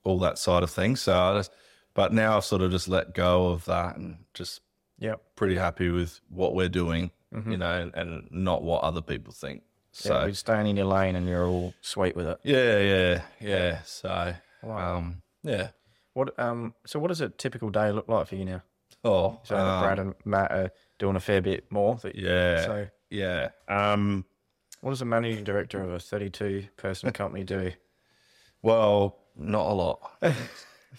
all 0.03 0.19
that 0.19 0.37
side 0.37 0.63
of 0.63 0.71
things. 0.71 1.01
So 1.01 1.15
I 1.17 1.37
just, 1.37 1.51
but 1.93 2.13
now 2.13 2.37
I've 2.37 2.45
sort 2.45 2.61
of 2.61 2.71
just 2.71 2.87
let 2.87 3.13
go 3.13 3.47
of 3.47 3.65
that 3.65 3.97
and 3.97 4.17
just 4.33 4.61
yeah 4.99 5.15
pretty 5.35 5.55
happy 5.55 5.89
with 5.89 6.19
what 6.29 6.55
we're 6.55 6.69
doing, 6.69 7.11
you 7.31 7.57
know, 7.57 7.81
and, 7.81 7.91
and 7.95 8.27
not 8.31 8.61
what 8.63 8.83
other 8.83 9.01
people 9.01 9.33
think. 9.33 9.63
So 9.93 10.09
So 10.09 10.25
you're 10.25 10.33
staying 10.33 10.67
in 10.67 10.75
your 10.77 10.85
lane 10.85 11.15
and 11.15 11.27
you're 11.27 11.45
all 11.47 11.73
sweet 11.81 12.15
with 12.15 12.27
it. 12.27 12.39
yeah, 12.43 12.79
yeah, 12.79 13.21
yeah. 13.39 13.81
So 13.83 14.33
Wow. 14.63 14.97
um, 14.97 15.21
yeah. 15.43 15.69
What 16.13 16.37
um 16.39 16.73
so 16.85 16.99
what 16.99 17.07
does 17.07 17.21
a 17.21 17.29
typical 17.29 17.69
day 17.69 17.91
look 17.91 18.07
like 18.09 18.27
for 18.27 18.35
you 18.35 18.45
now? 18.45 18.63
Oh, 19.03 19.39
So 19.43 19.57
um, 19.57 19.81
Brad 19.81 19.99
and 19.99 20.13
Matt 20.25 20.51
are 20.51 20.71
doing 20.99 21.15
a 21.15 21.19
fair 21.19 21.41
bit 21.41 21.71
more. 21.71 21.95
that- 22.03 22.15
yeah, 22.15 22.65
So 22.65 22.87
yeah. 23.09 23.49
Um, 23.67 24.25
what 24.81 24.91
does 24.91 25.01
a 25.01 25.05
managing 25.05 25.43
director 25.43 25.81
of 25.81 25.91
a 25.91 25.99
32 25.99 26.67
person 26.77 27.11
company 27.13 27.43
do? 27.43 27.71
well, 28.61 29.17
not 29.35 29.65
a 29.67 29.73
lot. 29.73 30.11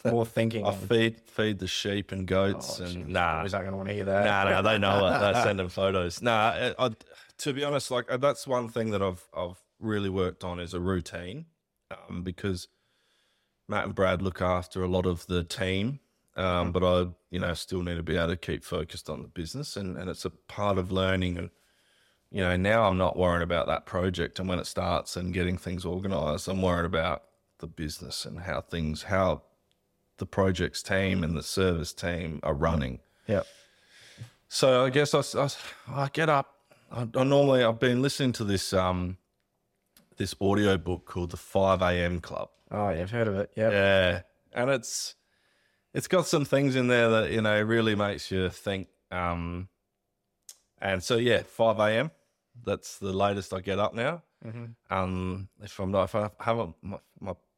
More 0.04 0.24
thinking. 0.26 0.64
I 0.64 0.68
on- 0.68 0.78
feed 0.78 1.20
feed 1.26 1.58
the 1.58 1.66
sheep 1.66 2.12
and 2.12 2.26
goats, 2.26 2.80
Oh, 2.80 2.84
and 2.84 3.08
nah, 3.08 3.42
Boys 3.42 3.54
aren't 3.54 3.64
going 3.66 3.72
to 3.72 3.76
want 3.76 3.88
to 3.88 3.94
hear 3.94 4.04
that. 4.04 4.24
nah, 4.24 4.50
nah. 4.50 4.62
They 4.62 4.78
know 4.78 5.06
it. 5.06 5.18
They 5.20 5.40
send 5.42 5.58
them 5.60 5.68
photos. 5.68 6.22
Nah, 6.22 6.72
I, 6.78 6.86
I, 6.86 6.90
to 7.38 7.52
be 7.52 7.62
honest, 7.64 7.90
like 7.90 8.10
uh, 8.10 8.16
that's 8.16 8.46
one 8.46 8.68
thing 8.68 8.90
that 8.90 9.02
I've 9.02 9.26
I've 9.36 9.60
really 9.80 10.08
worked 10.10 10.44
on 10.44 10.60
is 10.60 10.74
a 10.74 10.80
routine, 10.80 11.46
um, 12.08 12.22
because 12.22 12.68
Matt 13.68 13.84
and 13.84 13.94
Brad 13.94 14.22
look 14.22 14.40
after 14.42 14.82
a 14.82 14.88
lot 14.88 15.06
of 15.06 15.26
the 15.26 15.44
team, 15.44 16.00
um, 16.36 16.72
but 16.72 16.82
I, 16.82 17.08
you 17.30 17.38
know, 17.38 17.54
still 17.54 17.82
need 17.82 17.96
to 17.96 18.02
be 18.02 18.16
able 18.16 18.28
to 18.28 18.36
keep 18.36 18.64
focused 18.64 19.08
on 19.10 19.22
the 19.22 19.28
business, 19.28 19.76
and 19.76 19.96
and 19.96 20.08
it's 20.10 20.24
a 20.24 20.30
part 20.30 20.78
of 20.78 20.90
learning 20.92 21.38
and. 21.38 21.50
You 22.34 22.40
know, 22.40 22.56
now 22.56 22.88
I'm 22.88 22.96
not 22.96 23.18
worrying 23.18 23.42
about 23.42 23.66
that 23.66 23.84
project 23.84 24.38
and 24.38 24.48
when 24.48 24.58
it 24.58 24.66
starts 24.66 25.18
and 25.18 25.34
getting 25.34 25.58
things 25.58 25.84
organized. 25.84 26.48
I'm 26.48 26.62
worried 26.62 26.86
about 26.86 27.24
the 27.58 27.66
business 27.66 28.24
and 28.24 28.40
how 28.40 28.62
things, 28.62 29.02
how 29.02 29.42
the 30.22 30.26
projects 30.26 30.84
team 30.84 31.24
and 31.24 31.36
the 31.36 31.42
service 31.42 31.92
team 31.92 32.38
are 32.44 32.54
running. 32.54 33.00
Yeah. 33.26 33.42
So 34.48 34.84
I 34.84 34.90
guess 34.90 35.12
I 35.14 36.08
get 36.12 36.28
up. 36.28 36.54
I, 36.92 37.08
I 37.16 37.24
normally 37.24 37.64
I've 37.64 37.80
been 37.80 38.00
listening 38.00 38.30
to 38.34 38.44
this 38.44 38.72
um 38.72 39.16
this 40.18 40.32
audio 40.40 40.78
book 40.78 41.06
called 41.06 41.32
the 41.32 41.36
Five 41.36 41.82
A.M. 41.82 42.20
Club. 42.20 42.50
Oh, 42.70 42.90
yeah, 42.90 43.02
I've 43.02 43.10
heard 43.10 43.26
of 43.26 43.34
it. 43.34 43.50
Yeah. 43.56 43.70
Yeah, 43.70 44.22
and 44.52 44.70
it's 44.70 45.16
it's 45.92 46.06
got 46.06 46.28
some 46.28 46.44
things 46.44 46.76
in 46.76 46.86
there 46.86 47.08
that 47.10 47.32
you 47.32 47.42
know 47.42 47.60
really 47.60 47.96
makes 47.96 48.30
you 48.30 48.48
think. 48.48 48.86
Um, 49.10 49.70
and 50.80 51.02
so 51.02 51.16
yeah, 51.16 51.42
five 51.42 51.80
a.m. 51.80 52.12
That's 52.64 52.98
the 53.00 53.12
latest 53.12 53.52
I 53.52 53.60
get 53.60 53.80
up 53.80 53.92
now. 53.92 54.22
Um, 54.88 55.48
if 55.60 55.80
I'm 55.80 55.90
not, 55.90 56.04
if 56.04 56.14
I 56.14 56.30
haven't, 56.38 56.76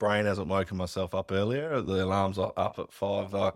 brain 0.04 0.26
hasn't 0.26 0.48
woken 0.48 0.76
myself 0.76 1.14
up 1.14 1.32
earlier. 1.32 1.80
The 1.80 2.04
alarm's 2.04 2.38
up 2.38 2.78
at 2.78 2.92
five. 2.92 3.34
I 3.34 3.52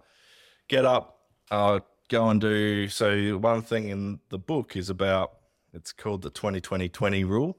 get 0.67 0.87
up. 0.87 1.19
I 1.51 1.83
go 2.09 2.31
and 2.31 2.41
do. 2.41 2.89
So 2.89 3.37
one 3.37 3.61
thing 3.61 3.91
in 3.91 4.21
the 4.31 4.39
book 4.39 4.75
is 4.75 4.89
about. 4.89 5.33
It's 5.75 5.93
called 5.93 6.23
the 6.23 6.31
20-20-20 6.31 7.29
rule 7.29 7.59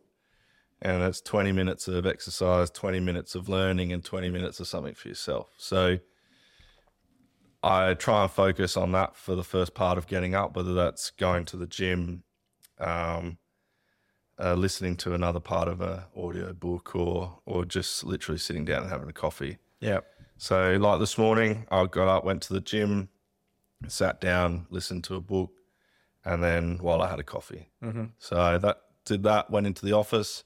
and 0.82 1.04
it's 1.04 1.22
20 1.22 1.52
minutes 1.52 1.88
of 1.88 2.08
exercise, 2.08 2.72
20 2.72 3.00
minutes 3.00 3.36
of 3.36 3.48
learning, 3.48 3.94
and 3.94 4.04
20 4.04 4.32
minutes 4.32 4.60
of 4.60 4.66
something 4.68 4.96
for 4.96 5.10
yourself. 5.10 5.50
So 5.58 6.00
I 7.62 7.94
try 7.94 8.24
and 8.24 8.32
focus 8.32 8.76
on 8.76 8.92
that 8.94 9.16
for 9.16 9.36
the 9.36 9.44
first 9.44 9.76
part 9.76 10.00
of 10.00 10.08
getting 10.08 10.34
up, 10.34 10.56
whether 10.56 10.74
that's 10.74 11.12
going 11.12 11.46
to 11.46 11.58
the 11.58 11.68
gym, 11.68 12.24
um, 12.80 13.38
uh, 14.40 14.54
listening 14.54 14.96
to 14.98 15.14
another 15.14 15.40
part 15.40 15.68
of 15.68 15.82
a 15.82 16.08
audio 16.16 16.54
book, 16.54 16.96
or 16.96 17.40
or 17.46 17.66
just 17.66 18.04
literally 18.04 18.40
sitting 18.40 18.66
down 18.66 18.84
and 18.84 18.92
having 18.92 19.10
a 19.10 19.14
coffee. 19.14 19.58
Yeah. 19.80 20.00
So, 20.38 20.78
like 20.80 21.00
this 21.00 21.18
morning, 21.18 21.68
I 21.70 21.86
got 21.86 22.08
up, 22.08 22.24
went 22.24 22.42
to 22.44 22.54
the 22.54 22.62
gym, 22.62 23.10
sat 23.88 24.22
down, 24.22 24.68
listened 24.70 25.04
to 25.06 25.16
a 25.16 25.22
book, 25.22 25.52
and 26.24 26.44
then 26.44 26.78
while 26.82 27.02
I 27.02 27.10
had 27.10 27.20
a 27.20 27.24
coffee. 27.24 27.70
Mm-hmm. 27.84 28.06
So 28.18 28.58
that 28.58 28.82
did 29.06 29.24
that. 29.24 29.50
Went 29.50 29.68
into 29.68 29.86
the 29.86 29.94
office, 29.94 30.44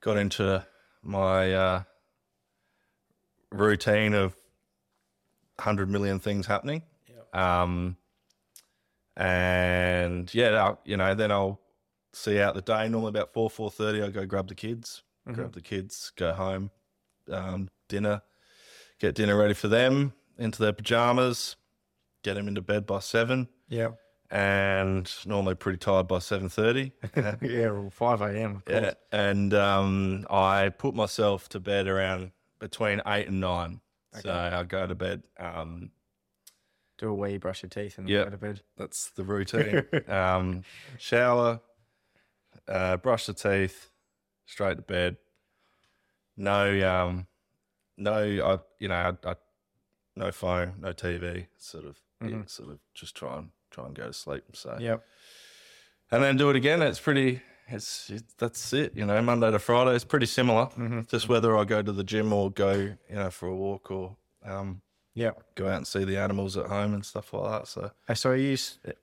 got 0.00 0.16
into 0.16 0.66
my 1.02 1.52
uh, 1.52 1.82
routine 3.52 4.14
of 4.14 4.34
hundred 5.60 5.88
million 5.90 6.18
things 6.18 6.46
happening. 6.46 6.82
Um, 7.32 7.96
and 9.16 10.32
yeah, 10.32 10.74
you 10.84 10.96
know, 10.96 11.14
then 11.14 11.32
I'll 11.32 11.60
see 12.12 12.40
out 12.40 12.54
the 12.54 12.62
day. 12.62 12.88
Normally 12.88 13.10
about 13.10 13.32
four 13.32 13.48
four 13.50 13.70
thirty, 13.70 14.02
I 14.02 14.08
go 14.10 14.26
grab 14.26 14.48
the 14.48 14.54
kids, 14.54 15.02
grab 15.32 15.52
the 15.52 15.60
kids, 15.60 16.12
go 16.16 16.32
home, 16.32 16.70
um, 17.30 17.68
dinner, 17.88 18.22
get 18.98 19.14
dinner 19.14 19.36
ready 19.36 19.54
for 19.54 19.68
them, 19.68 20.12
into 20.38 20.60
their 20.62 20.72
pajamas, 20.72 21.56
get 22.22 22.34
them 22.34 22.48
into 22.48 22.62
bed 22.62 22.86
by 22.86 23.00
seven, 23.00 23.48
Yeah. 23.68 23.90
and 24.30 25.10
normally 25.26 25.54
pretty 25.54 25.78
tired 25.78 26.08
by 26.08 26.18
seven 26.20 26.48
thirty. 26.48 26.92
yeah. 27.16 27.88
5 27.90 28.20
a.m. 28.22 28.56
Of 28.56 28.64
course. 28.64 28.82
Yeah, 28.82 28.92
and 29.12 29.54
um, 29.54 30.26
I 30.30 30.70
put 30.70 30.94
myself 30.94 31.48
to 31.50 31.60
bed 31.60 31.86
around 31.88 32.32
between 32.58 33.00
eight 33.06 33.28
and 33.28 33.40
nine. 33.40 33.80
So 34.22 34.32
I 34.32 34.64
go 34.64 34.86
to 34.86 34.94
bed. 34.96 35.22
Um, 35.38 35.90
Do 36.96 37.10
a 37.10 37.14
wee, 37.14 37.36
brush 37.38 37.62
your 37.62 37.70
teeth, 37.70 37.98
and 37.98 38.08
Yeah. 38.08 38.24
go 38.24 38.30
to 38.30 38.36
bed. 38.38 38.62
that's 38.76 39.10
the 39.10 39.22
routine. 39.22 39.84
um, 40.08 40.64
shower, 40.98 41.60
uh, 42.68 42.96
brush 42.98 43.26
the 43.26 43.34
teeth, 43.34 43.90
straight 44.46 44.76
to 44.76 44.82
bed. 44.82 45.16
No, 46.36 46.88
um, 46.88 47.26
no, 47.96 48.12
I, 48.12 48.58
you 48.78 48.88
know, 48.88 48.94
I, 49.24 49.28
I, 49.30 49.34
no 50.16 50.30
phone, 50.32 50.74
no 50.80 50.92
TV. 50.92 51.46
Sort 51.58 51.84
of, 51.84 51.96
yeah, 52.24 52.42
sort 52.46 52.70
of, 52.70 52.78
just 52.94 53.16
try 53.16 53.38
and 53.38 53.48
try 53.70 53.86
and 53.86 53.94
go 53.94 54.06
to 54.06 54.12
sleep. 54.12 54.44
So 54.54 54.76
Yep. 54.80 55.02
and 56.10 56.22
then 56.22 56.36
do 56.36 56.50
it 56.50 56.56
again. 56.56 56.82
It's 56.82 57.00
pretty. 57.00 57.42
It's, 57.70 58.08
it's 58.08 58.32
that's 58.38 58.72
it. 58.72 58.96
You 58.96 59.04
know, 59.04 59.20
Monday 59.20 59.50
to 59.50 59.58
Friday. 59.58 59.94
It's 59.94 60.04
pretty 60.04 60.24
similar. 60.26 60.68
Just 61.08 61.28
whether 61.28 61.56
I 61.56 61.64
go 61.64 61.82
to 61.82 61.92
the 61.92 62.04
gym 62.04 62.32
or 62.32 62.50
go, 62.50 62.72
you 62.72 62.96
know, 63.14 63.30
for 63.30 63.46
a 63.48 63.54
walk 63.54 63.90
or 63.90 64.16
um, 64.42 64.80
Yeah. 65.14 65.32
go 65.54 65.66
out 65.68 65.76
and 65.76 65.86
see 65.86 66.04
the 66.04 66.16
animals 66.16 66.56
at 66.56 66.66
home 66.66 66.94
and 66.94 67.04
stuff 67.04 67.32
like 67.34 67.50
that. 67.50 67.68
So 67.68 67.90
So 68.14 68.30
are 68.30 68.36
you, 68.36 68.56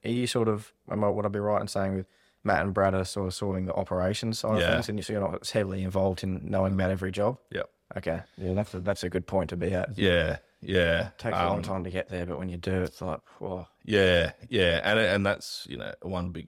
are 0.03 0.09
you 0.09 0.26
sort 0.26 0.47
of, 0.47 0.74
am 0.89 1.03
I- 1.03 1.09
would 1.09 1.26
I 1.28 1.30
be 1.30 1.38
right 1.38 1.61
in 1.61 1.68
saying 1.68 1.95
with 1.95 2.07
Matt 2.45 2.63
and 2.63 2.73
Brad 2.73 2.93
are 2.93 3.03
sort 3.03 3.27
of 3.27 3.33
sorting 3.33 3.65
the 3.65 3.73
operations 3.73 4.39
side 4.39 4.59
Yeah. 4.61 4.67
of 4.69 4.85
things, 4.85 4.89
and 4.89 5.03
so 5.03 5.11
you're 5.13 5.21
not 5.21 5.45
heavily 5.49 5.83
involved 5.83 6.23
in 6.23 6.41
knowing 6.49 6.73
about 6.73 6.91
every 6.91 7.11
job? 7.11 7.37
yeah, 7.51 7.63
Okay. 7.97 8.21
Yeah, 8.37 8.53
that's 8.53 8.73
a, 8.73 8.79
that's 8.79 9.03
a 9.03 9.09
good 9.09 9.25
point 9.27 9.49
to 9.49 9.57
be 9.57 9.73
at. 9.73 9.97
yeah, 9.97 10.37
yeah. 10.61 11.07
It 11.07 11.17
takes 11.17 11.37
a 11.37 11.45
long 11.47 11.57
Um, 11.57 11.63
time 11.63 11.83
to 11.83 11.89
get 11.89 12.07
there, 12.09 12.25
but 12.25 12.37
when 12.39 12.49
you 12.49 12.57
do, 12.57 12.81
it's 12.83 13.01
like, 13.01 13.19
whoa. 13.39 13.67
Yeah, 13.83 14.31
yeah, 14.49 14.79
and 14.83 14.97
and 14.99 15.25
that's 15.25 15.65
you 15.69 15.77
know 15.77 15.93
one 16.01 16.29
big 16.31 16.47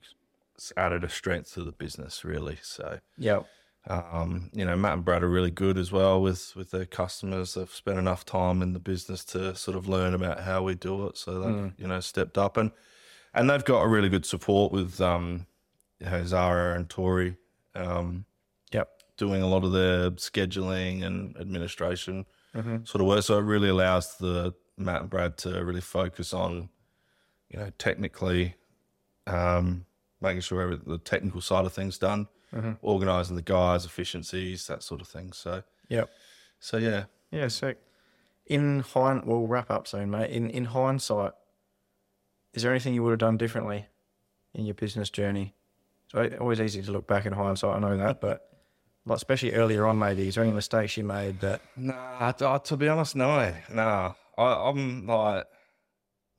added 0.76 1.04
a 1.04 1.10
strength 1.10 1.54
to 1.54 1.64
the 1.64 1.72
business 1.72 2.24
really. 2.26 2.58
So 2.64 3.00
Yeah. 3.18 3.42
um, 3.88 4.50
you 4.54 4.66
know, 4.66 4.76
Matt 4.76 4.94
and 4.94 5.06
Brad 5.06 5.24
are 5.24 5.30
really 5.30 5.52
good 5.52 5.78
as 5.78 5.92
well 5.92 6.22
with 6.22 6.56
with 6.56 6.72
their 6.72 6.86
customers. 6.86 7.54
They've 7.54 7.70
spent 7.70 7.98
enough 8.00 8.26
time 8.26 8.62
in 8.62 8.74
the 8.74 8.80
business 8.80 9.24
to 9.26 9.56
sort 9.56 9.78
of 9.78 9.88
learn 9.88 10.14
about 10.14 10.42
how 10.42 10.64
we 10.64 10.76
do 10.76 11.08
it. 11.08 11.18
So 11.18 11.40
they've 11.40 11.74
you 11.78 11.88
know 11.88 12.00
stepped 12.02 12.38
up 12.38 12.58
and 12.58 12.72
and 13.34 13.50
they've 13.50 13.64
got 13.64 13.82
a 13.84 13.88
really 13.88 14.10
good 14.10 14.26
support 14.26 14.72
with 14.72 15.00
um, 15.00 15.46
Zara 16.26 16.76
and 16.76 16.90
Tori 16.90 17.38
um, 17.76 18.26
Yep. 18.72 18.90
doing 19.18 19.42
a 19.42 19.48
lot 19.48 19.64
of 19.64 19.72
the 19.72 20.14
scheduling 20.18 21.04
and 21.04 21.36
administration 21.38 22.26
sort 22.86 23.02
of 23.02 23.08
work. 23.08 23.24
So 23.24 23.38
it 23.38 23.42
really 23.44 23.70
allows 23.70 24.18
the 24.18 24.54
Matt 24.78 25.02
and 25.02 25.10
Brad 25.10 25.38
to 25.40 25.64
really 25.64 25.82
focus 25.82 26.34
on 26.34 26.70
you 27.50 27.60
know 27.60 27.70
technically 27.78 28.56
um, 29.28 29.86
making 30.22 30.42
sure 30.42 30.62
every, 30.62 30.78
the 30.86 30.98
technical 30.98 31.42
side 31.42 31.66
of 31.66 31.74
things 31.74 31.98
done 31.98 32.28
organizing 32.82 33.36
the 33.36 33.42
guys, 33.42 33.86
efficiencies, 33.86 34.66
that 34.68 34.82
sort 34.82 35.02
of 35.02 35.08
thing. 35.08 35.32
So, 35.34 35.62
Yep. 35.90 36.10
so 36.60 36.78
yeah, 36.78 37.04
Yeah, 37.32 37.50
sick. 37.50 37.78
In 38.48 38.80
hind, 38.80 39.26
we'll 39.26 39.46
wrap 39.48 39.70
up 39.70 39.86
soon, 39.88 40.10
mate. 40.10 40.32
In 40.32 40.50
in 40.50 40.66
hindsight, 40.66 41.34
is 42.54 42.64
there 42.64 42.72
anything 42.72 42.94
you 42.94 43.04
would 43.04 43.12
have 43.12 43.20
done 43.20 43.38
differently 43.38 43.88
in 44.54 44.66
your 44.66 44.74
business 44.76 45.10
journey? 45.10 45.54
So 46.08 46.30
always 46.40 46.62
easy 46.62 46.82
to 46.82 46.92
look 46.92 47.08
back 47.08 47.26
in 47.26 47.34
hindsight. 47.34 47.76
I 47.76 47.80
know 47.80 47.98
that, 47.98 48.22
but 48.22 48.50
like 49.06 49.18
especially 49.18 49.54
earlier 49.54 49.86
on, 49.86 50.00
maybe 50.00 50.28
is 50.28 50.36
there 50.36 50.44
any 50.44 50.54
mistakes 50.54 50.98
you 50.98 51.04
made 51.04 51.40
that? 51.42 51.62
nah. 51.76 52.32
To, 52.34 52.62
to 52.64 52.78
be 52.78 52.88
honest, 52.88 53.16
no, 53.16 53.54
nah. 53.72 54.14
I, 54.38 54.70
I'm 54.70 55.06
like, 55.08 55.46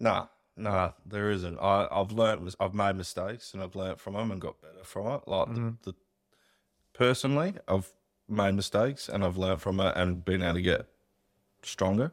nah, 0.01 0.27
nah. 0.57 0.93
There 1.05 1.31
isn't. 1.31 1.59
I, 1.59 1.89
I've 1.91 2.13
learned. 2.13 2.55
I've 2.61 2.75
made 2.75 2.97
mistakes 2.97 3.53
and 3.55 3.63
I've 3.63 3.75
learned 3.77 4.01
from 4.01 4.15
them 4.15 4.31
and 4.31 4.41
got 4.41 4.61
better 4.61 4.85
from 4.85 5.07
it. 5.09 5.23
Like 5.27 5.49
the, 5.55 5.75
the 5.83 5.95
personally, 6.95 7.55
I've 7.67 7.91
made 8.29 8.55
mistakes 8.55 9.09
and 9.09 9.25
I've 9.25 9.37
learned 9.37 9.61
from 9.61 9.81
it 9.81 9.93
and 9.97 10.25
been 10.25 10.43
able 10.43 10.55
to 10.55 10.63
get 10.63 10.87
stronger. 11.63 12.13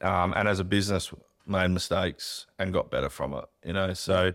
Um, 0.00 0.32
and 0.36 0.48
as 0.48 0.58
a 0.60 0.64
business, 0.64 1.12
made 1.46 1.68
mistakes 1.70 2.46
and 2.58 2.72
got 2.72 2.90
better 2.90 3.08
from 3.08 3.32
it. 3.34 3.44
You 3.64 3.72
know, 3.72 3.94
so 3.94 4.32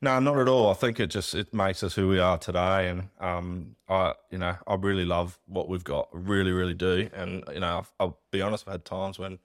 no, 0.00 0.18
not 0.18 0.38
at 0.38 0.48
all. 0.48 0.70
I 0.70 0.74
think 0.74 0.98
it 1.00 1.08
just 1.08 1.34
it 1.34 1.52
makes 1.52 1.82
us 1.82 1.94
who 1.94 2.08
we 2.08 2.18
are 2.18 2.38
today, 2.38 2.88
and 2.88 3.08
um, 3.20 3.76
I 3.88 4.14
you 4.30 4.38
know 4.38 4.56
I 4.66 4.74
really 4.74 5.04
love 5.04 5.38
what 5.46 5.68
we've 5.68 5.84
got, 5.84 6.08
really, 6.12 6.52
really 6.52 6.74
do. 6.74 7.08
And 7.14 7.44
you 7.52 7.60
know, 7.60 7.78
I've, 7.78 7.92
I'll 8.00 8.18
be 8.30 8.42
honest, 8.42 8.64
I've 8.66 8.72
had 8.72 8.84
times 8.84 9.18
when 9.18 9.38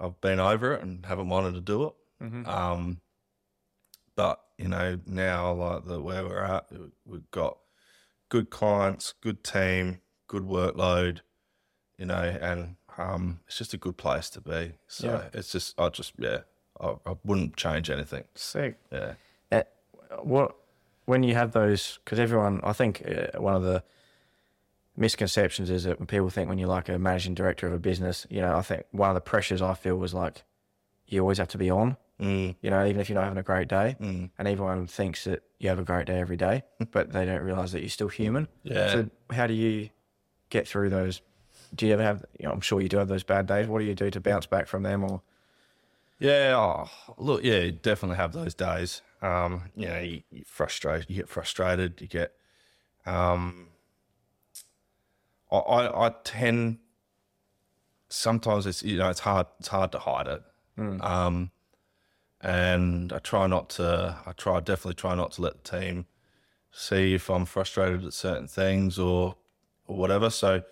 I've 0.00 0.20
been 0.20 0.40
over 0.40 0.74
it 0.74 0.82
and 0.82 1.04
haven't 1.06 1.28
wanted 1.28 1.54
to 1.54 1.60
do 1.60 1.84
it. 1.84 1.92
Um, 2.46 3.00
but 4.16 4.40
you 4.58 4.68
know, 4.68 4.98
now 5.06 5.52
like 5.52 5.84
the 5.86 6.00
where 6.00 6.24
we're 6.24 6.42
at, 6.42 6.66
we've 7.04 7.30
got 7.30 7.58
good 8.28 8.50
clients, 8.50 9.14
good 9.20 9.42
team, 9.44 10.00
good 10.26 10.42
workload, 10.42 11.20
you 11.96 12.06
know, 12.06 12.36
and 12.40 12.76
um, 12.98 13.40
it's 13.46 13.58
just 13.58 13.74
a 13.74 13.76
good 13.78 13.96
place 13.96 14.28
to 14.30 14.40
be. 14.40 14.72
So 14.88 15.06
Yeah. 15.06 15.28
it's 15.32 15.52
just, 15.52 15.78
I 15.80 15.88
just, 15.88 16.12
yeah, 16.18 16.40
I, 16.80 16.96
I 17.06 17.16
wouldn't 17.24 17.56
change 17.56 17.90
anything. 17.90 18.24
Sick. 18.34 18.78
Yeah. 18.90 19.14
What 20.22 20.56
when 21.04 21.22
you 21.22 21.34
have 21.34 21.52
those? 21.52 21.98
Because 22.04 22.18
everyone, 22.18 22.60
I 22.62 22.72
think 22.72 23.02
uh, 23.06 23.40
one 23.40 23.54
of 23.54 23.62
the 23.62 23.82
misconceptions 24.96 25.70
is 25.70 25.84
that 25.84 25.98
when 25.98 26.06
people 26.06 26.28
think 26.28 26.48
when 26.48 26.58
you're 26.58 26.68
like 26.68 26.88
a 26.88 26.98
managing 26.98 27.34
director 27.34 27.66
of 27.66 27.72
a 27.72 27.78
business, 27.78 28.26
you 28.28 28.40
know, 28.40 28.56
I 28.56 28.62
think 28.62 28.84
one 28.90 29.10
of 29.10 29.14
the 29.14 29.20
pressures 29.20 29.62
I 29.62 29.74
feel 29.74 29.96
was 29.96 30.12
like 30.12 30.44
you 31.06 31.20
always 31.20 31.38
have 31.38 31.48
to 31.48 31.58
be 31.58 31.70
on. 31.70 31.96
Mm, 32.20 32.56
You 32.62 32.70
know, 32.70 32.84
even 32.84 33.00
if 33.00 33.08
you're 33.08 33.14
not 33.14 33.24
having 33.24 33.38
a 33.38 33.44
great 33.44 33.68
day, 33.68 33.96
mm. 34.00 34.28
and 34.36 34.48
everyone 34.48 34.88
thinks 34.88 35.22
that 35.24 35.44
you 35.60 35.68
have 35.68 35.78
a 35.78 35.84
great 35.84 36.06
day 36.06 36.18
every 36.18 36.36
day, 36.36 36.64
but 36.90 37.12
they 37.12 37.24
don't 37.24 37.42
realize 37.42 37.70
that 37.72 37.80
you're 37.80 37.88
still 37.88 38.08
human. 38.08 38.48
Yeah. 38.64 38.90
So 38.90 39.10
how 39.30 39.46
do 39.46 39.54
you 39.54 39.90
get 40.50 40.66
through 40.66 40.90
those? 40.90 41.22
Do 41.74 41.86
you 41.86 41.92
ever 41.92 42.02
have? 42.02 42.24
You 42.40 42.46
know, 42.46 42.52
I'm 42.52 42.60
sure 42.60 42.80
you 42.80 42.88
do 42.88 42.96
have 42.96 43.08
those 43.08 43.22
bad 43.22 43.46
days. 43.46 43.68
What 43.68 43.78
do 43.78 43.84
you 43.84 43.94
do 43.94 44.10
to 44.10 44.20
bounce 44.20 44.46
back 44.46 44.66
from 44.66 44.82
them? 44.82 45.04
Or 45.04 45.22
Yeah, 46.18 46.54
oh, 46.56 46.90
look, 47.16 47.44
yeah, 47.44 47.60
you 47.60 47.72
definitely 47.72 48.16
have 48.16 48.32
those 48.32 48.54
days. 48.54 49.02
Um, 49.22 49.70
you 49.76 49.86
know, 49.86 50.00
you, 50.00 50.22
you 50.30 50.42
frustrate, 50.44 51.08
you 51.08 51.16
get 51.16 51.28
frustrated, 51.28 52.00
you 52.00 52.08
get. 52.08 52.32
Um, 53.06 53.68
I, 55.50 55.56
I, 55.56 56.06
I 56.06 56.14
tend. 56.24 56.78
Sometimes 58.10 58.66
it's 58.66 58.82
you 58.82 58.96
know 58.96 59.10
it's 59.10 59.20
hard 59.20 59.46
it's 59.58 59.68
hard 59.68 59.92
to 59.92 59.98
hide 59.98 60.26
it. 60.26 60.42
Um, 61.02 61.50
and 62.40 63.12
I 63.12 63.18
try 63.18 63.46
not 63.46 63.70
to. 63.70 64.18
I 64.26 64.32
try 64.32 64.60
definitely 64.60 64.94
try 64.94 65.14
not 65.14 65.32
to 65.32 65.42
let 65.42 65.64
the 65.64 65.78
team 65.78 66.06
see 66.72 67.14
if 67.14 67.30
I'm 67.30 67.46
frustrated 67.46 68.04
at 68.04 68.12
certain 68.14 68.48
things 68.48 68.98
or 68.98 69.36
or 69.86 69.96
whatever. 69.96 70.30
So 70.30 70.62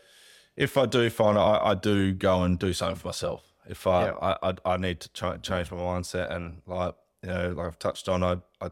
if 0.56 0.76
I 0.78 0.86
do 0.86 1.10
find 1.10 1.38
I, 1.38 1.58
I 1.62 1.74
do 1.74 2.12
go 2.12 2.42
and 2.42 2.58
do 2.58 2.72
something 2.72 2.96
for 2.96 3.08
myself. 3.08 3.52
If 3.68 3.86
I 3.86 4.06
Yeah. 4.06 4.12
I, 4.22 4.50
I, 4.50 4.54
I 4.64 4.76
need 4.76 5.00
to 5.00 5.08
ch- 5.10 5.42
change 5.42 5.70
my 5.70 5.78
mindset 5.78 6.30
and 6.34 6.62
like 6.66 6.94
you 7.22 7.28
know 7.30 7.48
like 7.50 7.66
I've 7.66 7.78
touched 7.78 8.08
on 8.08 8.22
I 8.22 8.36
I, 8.60 8.70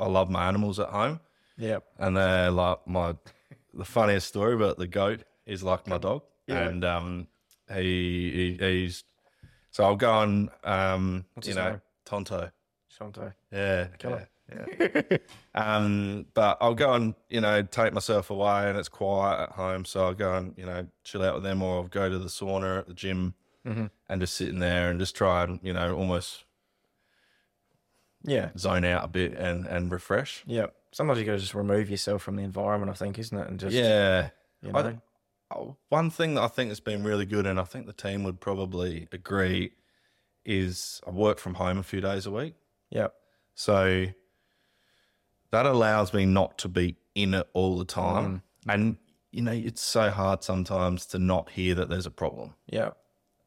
I 0.00 0.06
love 0.06 0.30
my 0.30 0.46
animals 0.48 0.78
at 0.78 0.88
home 0.88 1.20
Yep. 1.56 1.84
and 1.98 2.16
they're 2.16 2.50
like 2.50 2.86
my 2.86 3.16
the 3.74 3.84
funniest 3.84 4.28
story 4.28 4.56
but 4.56 4.78
the 4.78 4.86
goat 4.86 5.24
is 5.46 5.62
like 5.62 5.86
my 5.86 5.98
dog 5.98 6.22
Yeah. 6.46 6.68
and 6.68 6.84
um 6.84 7.26
he, 7.72 8.56
he 8.58 8.66
he's 8.66 9.04
so 9.70 9.84
I'll 9.84 9.96
go 9.96 10.20
and 10.22 10.48
um 10.64 11.24
What's 11.34 11.48
you 11.48 11.54
know 11.54 11.70
name? 11.70 11.80
Tonto 12.04 12.50
Shanto. 12.88 13.32
yeah 13.52 13.88
Killer. 13.98 14.28
yeah, 14.50 14.66
yeah. 15.10 15.16
um 15.54 16.26
but 16.34 16.56
I'll 16.60 16.74
go 16.74 16.92
and 16.94 17.14
you 17.28 17.40
know 17.40 17.62
take 17.62 17.92
myself 17.92 18.30
away 18.30 18.68
and 18.68 18.78
it's 18.78 18.88
quiet 18.88 19.42
at 19.42 19.52
home 19.52 19.84
so 19.84 20.06
I'll 20.06 20.14
go 20.14 20.34
and 20.34 20.54
you 20.56 20.64
know 20.66 20.86
chill 21.04 21.22
out 21.22 21.34
with 21.34 21.42
them 21.42 21.62
or 21.62 21.76
I'll 21.82 21.88
go 21.88 22.08
to 22.08 22.18
the 22.18 22.28
sauna 22.28 22.78
at 22.78 22.86
the 22.88 22.94
gym 22.94 23.34
Mm-hmm. 23.68 23.86
and 24.08 24.20
just 24.20 24.34
sit 24.34 24.48
in 24.48 24.58
there 24.60 24.90
and 24.90 24.98
just 24.98 25.14
try 25.14 25.44
and 25.44 25.60
you 25.62 25.72
know 25.72 25.94
almost 25.96 26.44
Yeah. 28.24 28.50
zone 28.56 28.84
out 28.84 29.04
a 29.04 29.08
bit 29.08 29.34
and 29.34 29.66
and 29.66 29.90
refresh 29.92 30.42
Yeah, 30.46 30.66
Sometimes 30.92 31.18
you 31.18 31.24
got 31.26 31.32
to 31.32 31.38
just 31.38 31.54
remove 31.54 31.90
yourself 31.90 32.22
from 32.22 32.36
the 32.36 32.42
environment. 32.42 32.90
I 32.90 32.94
think, 32.94 33.18
isn't 33.18 33.36
it? 33.38 33.46
And 33.48 33.60
just 33.60 33.74
yeah 33.74 34.30
you 34.62 34.70
I- 34.74 34.82
know. 34.82 35.02
Oh, 35.50 35.76
One 35.88 36.10
thing 36.10 36.34
that 36.34 36.42
I 36.42 36.48
think 36.48 36.68
has 36.70 36.80
been 36.80 37.02
really 37.04 37.24
good, 37.24 37.46
and 37.46 37.58
I 37.58 37.64
think 37.64 37.86
the 37.86 37.94
team 37.94 38.22
would 38.24 38.38
probably 38.38 39.08
agree, 39.12 39.72
is 40.44 41.00
I 41.06 41.10
work 41.10 41.38
from 41.38 41.54
home 41.54 41.78
a 41.78 41.82
few 41.82 42.02
days 42.02 42.26
a 42.26 42.30
week. 42.30 42.54
Yep. 42.90 43.14
So 43.54 44.08
that 45.50 45.64
allows 45.64 46.12
me 46.12 46.26
not 46.26 46.58
to 46.58 46.68
be 46.68 46.96
in 47.14 47.32
it 47.32 47.48
all 47.54 47.78
the 47.78 47.86
time. 47.86 48.42
And, 48.68 48.98
you 49.30 49.40
know, 49.40 49.52
it's 49.52 49.80
so 49.80 50.10
hard 50.10 50.44
sometimes 50.44 51.06
to 51.06 51.18
not 51.18 51.48
hear 51.48 51.74
that 51.76 51.88
there's 51.88 52.04
a 52.04 52.10
problem. 52.10 52.52
Yep. 52.66 52.94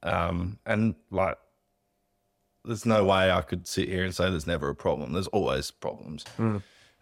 Um, 0.03 0.59
and 0.65 0.95
like, 1.09 1.37
there's 2.63 2.85
no 2.85 3.05
way 3.05 3.31
I 3.31 3.41
could 3.41 3.67
sit 3.67 3.89
here 3.89 4.03
and 4.03 4.13
say 4.13 4.29
there's 4.29 4.47
never 4.47 4.69
a 4.69 4.75
problem. 4.75 5.13
There's 5.13 5.27
always 5.27 5.71
problems. 5.71 6.25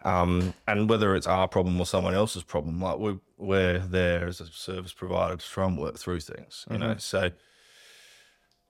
Um, 0.02 0.54
and 0.66 0.88
whether 0.88 1.14
it's 1.14 1.26
our 1.26 1.46
problem 1.46 1.78
or 1.78 1.84
someone 1.86 2.14
else's 2.14 2.42
problem, 2.42 2.80
like 2.80 2.98
we 2.98 3.18
we're 3.36 3.78
there 3.78 4.26
as 4.26 4.40
a 4.40 4.46
service 4.46 4.92
provider 4.94 5.36
to 5.36 5.46
try 5.46 5.66
and 5.66 5.76
work 5.78 5.98
through 5.98 6.20
things, 6.20 6.64
you 6.70 6.78
know. 6.78 6.94
So, 6.98 7.30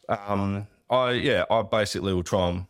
um, 0.09 0.67
I 0.89 1.13
yeah, 1.13 1.45
I 1.51 1.63
basically 1.63 2.13
will 2.13 2.25
try 2.25 2.49
and 2.49 2.67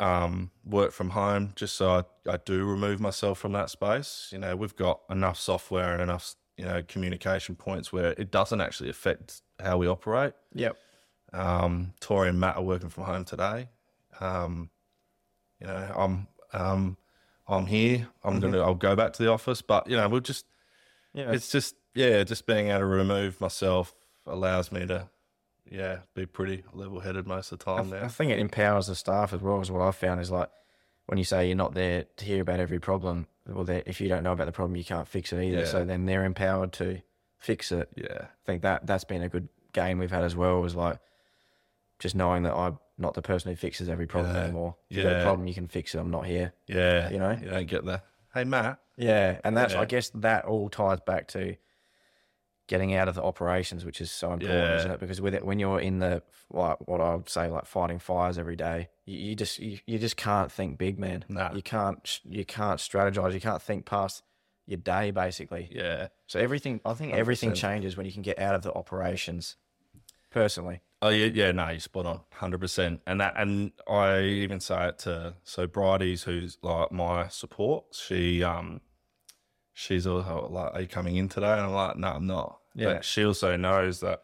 um, 0.00 0.50
work 0.66 0.92
from 0.92 1.10
home 1.10 1.52
just 1.56 1.76
so 1.76 2.04
I, 2.26 2.30
I 2.30 2.36
do 2.44 2.64
remove 2.66 3.00
myself 3.00 3.38
from 3.38 3.52
that 3.52 3.70
space. 3.70 4.28
You 4.32 4.38
know, 4.38 4.54
we've 4.54 4.76
got 4.76 5.00
enough 5.08 5.38
software 5.38 5.94
and 5.94 6.02
enough 6.02 6.34
you 6.58 6.64
know 6.66 6.82
communication 6.86 7.56
points 7.56 7.90
where 7.92 8.12
it 8.18 8.30
doesn't 8.30 8.60
actually 8.60 8.90
affect 8.90 9.40
how 9.60 9.78
we 9.78 9.86
operate. 9.86 10.34
Yep. 10.52 10.76
Um, 11.34 11.92
Tori 12.00 12.28
and 12.28 12.38
Matt 12.38 12.56
are 12.56 12.62
working 12.62 12.88
from 12.88 13.04
home 13.04 13.24
today. 13.24 13.68
Um, 14.20 14.70
you 15.60 15.66
know, 15.66 15.92
I'm 15.96 16.26
um, 16.52 16.96
I'm 17.48 17.66
here. 17.66 18.08
I'm 18.22 18.40
gonna 18.40 18.60
I'll 18.60 18.74
go 18.74 18.94
back 18.96 19.12
to 19.14 19.22
the 19.22 19.30
office, 19.30 19.60
but 19.62 19.88
you 19.88 19.96
know, 19.96 20.08
we'll 20.08 20.20
just 20.20 20.46
Yeah. 21.12 21.32
it's 21.32 21.50
just 21.50 21.74
yeah, 21.94 22.22
just 22.24 22.46
being 22.46 22.68
able 22.68 22.80
to 22.80 22.86
remove 22.86 23.40
myself 23.40 23.94
allows 24.26 24.70
me 24.72 24.86
to 24.86 25.08
yeah 25.70 25.98
be 26.14 26.26
pretty 26.26 26.62
level 26.72 27.00
headed 27.00 27.26
most 27.26 27.50
of 27.52 27.58
the 27.58 27.64
time 27.64 27.90
there. 27.90 28.00
I 28.00 28.02
now. 28.04 28.08
think 28.08 28.30
it 28.30 28.38
empowers 28.38 28.86
the 28.86 28.94
staff 28.94 29.32
as 29.32 29.40
well. 29.40 29.60
Is 29.60 29.70
what 29.70 29.82
I've 29.82 29.96
found 29.96 30.20
is 30.20 30.30
like 30.30 30.50
when 31.06 31.18
you 31.18 31.24
say 31.24 31.46
you're 31.48 31.56
not 31.56 31.74
there 31.74 32.04
to 32.16 32.24
hear 32.24 32.42
about 32.42 32.60
every 32.60 32.78
problem. 32.78 33.26
Well, 33.46 33.68
if 33.68 34.00
you 34.00 34.08
don't 34.08 34.22
know 34.22 34.32
about 34.32 34.46
the 34.46 34.52
problem, 34.52 34.76
you 34.76 34.84
can't 34.84 35.06
fix 35.08 35.30
it 35.32 35.42
either. 35.42 35.58
Yeah. 35.60 35.64
So 35.66 35.84
then 35.84 36.06
they're 36.06 36.24
empowered 36.24 36.72
to 36.74 37.02
fix 37.38 37.72
it. 37.72 37.90
Yeah, 37.94 38.22
I 38.22 38.46
think 38.46 38.62
that 38.62 38.86
that's 38.86 39.04
been 39.04 39.20
a 39.22 39.28
good 39.28 39.48
gain 39.72 39.98
we've 39.98 40.10
had 40.10 40.24
as 40.24 40.34
well. 40.34 40.60
Was 40.62 40.74
like 40.74 40.98
just 41.98 42.14
knowing 42.14 42.42
that 42.44 42.54
I'm 42.54 42.78
not 42.98 43.14
the 43.14 43.22
person 43.22 43.50
who 43.50 43.56
fixes 43.56 43.88
every 43.88 44.06
problem 44.06 44.34
Yeah. 44.34 44.42
anymore. 44.44 44.76
If 44.90 44.96
you've 44.96 45.04
got 45.04 45.12
a 45.14 45.16
Yeah. 45.18 45.22
problem, 45.24 45.46
you 45.48 45.54
can 45.54 45.68
fix 45.68 45.94
it. 45.94 45.98
I'm 45.98 46.10
not 46.10 46.26
here. 46.26 46.52
yeah. 46.66 47.10
You 47.10 47.18
know? 47.18 47.32
you 47.32 47.48
don't 47.50 47.66
get 47.66 47.84
that. 47.86 48.04
Hey 48.34 48.44
Matt. 48.44 48.78
Yeah, 48.96 49.40
and 49.44 49.56
that's 49.56 49.74
I 49.74 49.84
guess 49.84 50.10
that 50.14 50.44
all 50.44 50.68
ties 50.68 51.00
back 51.00 51.28
to 51.28 51.56
getting 52.66 52.94
out 52.94 53.08
of 53.08 53.14
the 53.14 53.22
operations, 53.22 53.84
which 53.84 54.00
is 54.00 54.10
so 54.10 54.32
important, 54.32 54.58
Yeah. 54.60 54.76
isn't 54.76 54.90
it? 54.90 55.00
Because 55.00 55.20
with 55.20 55.34
it, 55.34 55.44
when 55.44 55.58
you're 55.58 55.80
in 55.80 55.98
the 55.98 56.22
like 56.50 56.78
what 56.88 57.00
I 57.00 57.14
would 57.14 57.28
say 57.28 57.48
like 57.48 57.66
fighting 57.66 57.98
fires 57.98 58.38
every 58.38 58.56
day, 58.56 58.88
you, 59.04 59.18
you 59.18 59.36
just 59.36 59.58
you, 59.58 59.78
you 59.86 59.98
just 59.98 60.16
can't 60.16 60.50
think 60.50 60.78
big, 60.78 60.98
man. 60.98 61.24
Nah. 61.28 61.52
You 61.52 61.62
can't 61.62 62.20
you 62.24 62.44
can't 62.44 62.80
strategize. 62.80 63.34
You 63.34 63.40
can't 63.40 63.60
think 63.62 63.84
past 63.84 64.22
your 64.66 64.78
day, 64.78 65.10
basically. 65.10 65.68
Yeah. 65.70 66.08
So 66.26 66.40
everything, 66.40 66.80
I 66.86 66.94
think 66.94 67.12
everything 67.12 67.50
100%. 67.50 67.56
changes 67.56 67.96
when 67.96 68.06
you 68.06 68.12
can 68.12 68.22
get 68.22 68.38
out 68.38 68.54
of 68.54 68.62
the 68.62 68.72
operations. 68.72 69.56
Personally, 70.30 70.80
Oh 71.04 71.10
yeah, 71.10 71.26
yeah, 71.26 71.52
no, 71.52 71.68
you're 71.68 71.80
spot 71.80 72.06
on, 72.06 72.20
hundred 72.32 72.62
percent. 72.62 73.02
And 73.06 73.20
that, 73.20 73.34
and 73.36 73.72
I 73.86 74.20
even 74.22 74.58
say 74.58 74.88
it 74.88 75.00
to 75.00 75.34
so 75.44 75.66
Bridie's, 75.66 76.22
who's 76.22 76.56
like 76.62 76.92
my 76.92 77.28
support. 77.28 77.84
She, 77.92 78.42
um, 78.42 78.80
she's 79.74 80.06
also 80.06 80.48
like, 80.50 80.72
"Are 80.72 80.80
you 80.80 80.86
coming 80.86 81.16
in 81.16 81.28
today?" 81.28 81.52
And 81.52 81.60
I'm 81.60 81.74
like, 81.74 81.98
"No, 81.98 82.08
I'm 82.08 82.26
not." 82.26 82.58
Yeah. 82.74 82.94
But 82.94 83.04
she 83.04 83.22
also 83.22 83.54
knows 83.54 84.00
that 84.00 84.22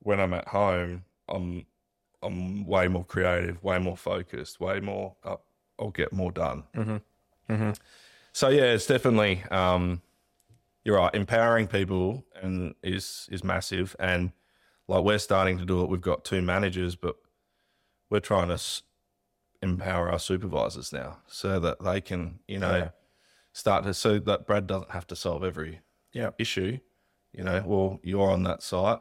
when 0.00 0.18
I'm 0.18 0.34
at 0.34 0.48
home, 0.48 1.04
I'm, 1.28 1.64
I'm 2.24 2.66
way 2.66 2.88
more 2.88 3.04
creative, 3.04 3.62
way 3.62 3.78
more 3.78 3.96
focused, 3.96 4.58
way 4.58 4.80
more. 4.80 5.14
Uh, 5.22 5.36
I'll 5.78 5.90
get 5.90 6.12
more 6.12 6.32
done. 6.32 6.64
Mm-hmm. 6.74 7.52
Mm-hmm. 7.52 7.70
So 8.32 8.48
yeah, 8.48 8.72
it's 8.72 8.86
definitely. 8.86 9.44
Um, 9.52 10.02
you're 10.82 10.96
right. 10.96 11.14
Empowering 11.14 11.68
people 11.68 12.24
and 12.42 12.74
is 12.82 13.28
is 13.30 13.44
massive 13.44 13.94
and 14.00 14.32
like 14.88 15.04
we're 15.04 15.18
starting 15.18 15.58
to 15.58 15.64
do 15.64 15.82
it. 15.82 15.88
We've 15.88 16.00
got 16.00 16.24
two 16.24 16.42
managers, 16.42 16.96
but 16.96 17.16
we're 18.10 18.20
trying 18.20 18.48
to 18.48 18.54
s- 18.54 18.82
empower 19.62 20.10
our 20.10 20.18
supervisors 20.18 20.92
now 20.92 21.18
so 21.26 21.58
that 21.60 21.82
they 21.82 22.00
can, 22.00 22.38
you 22.46 22.58
know, 22.58 22.76
Yeah. 22.76 22.88
start 23.52 23.84
to 23.84 23.94
so 23.94 24.18
that 24.20 24.46
Brad 24.46 24.66
doesn't 24.66 24.90
have 24.92 25.06
to 25.08 25.16
solve 25.16 25.42
every 25.44 25.80
yeah, 26.12 26.30
issue. 26.38 26.78
You 27.32 27.44
know, 27.44 27.62
well, 27.66 28.00
you're 28.02 28.30
on 28.30 28.44
that 28.44 28.62
site, 28.62 29.00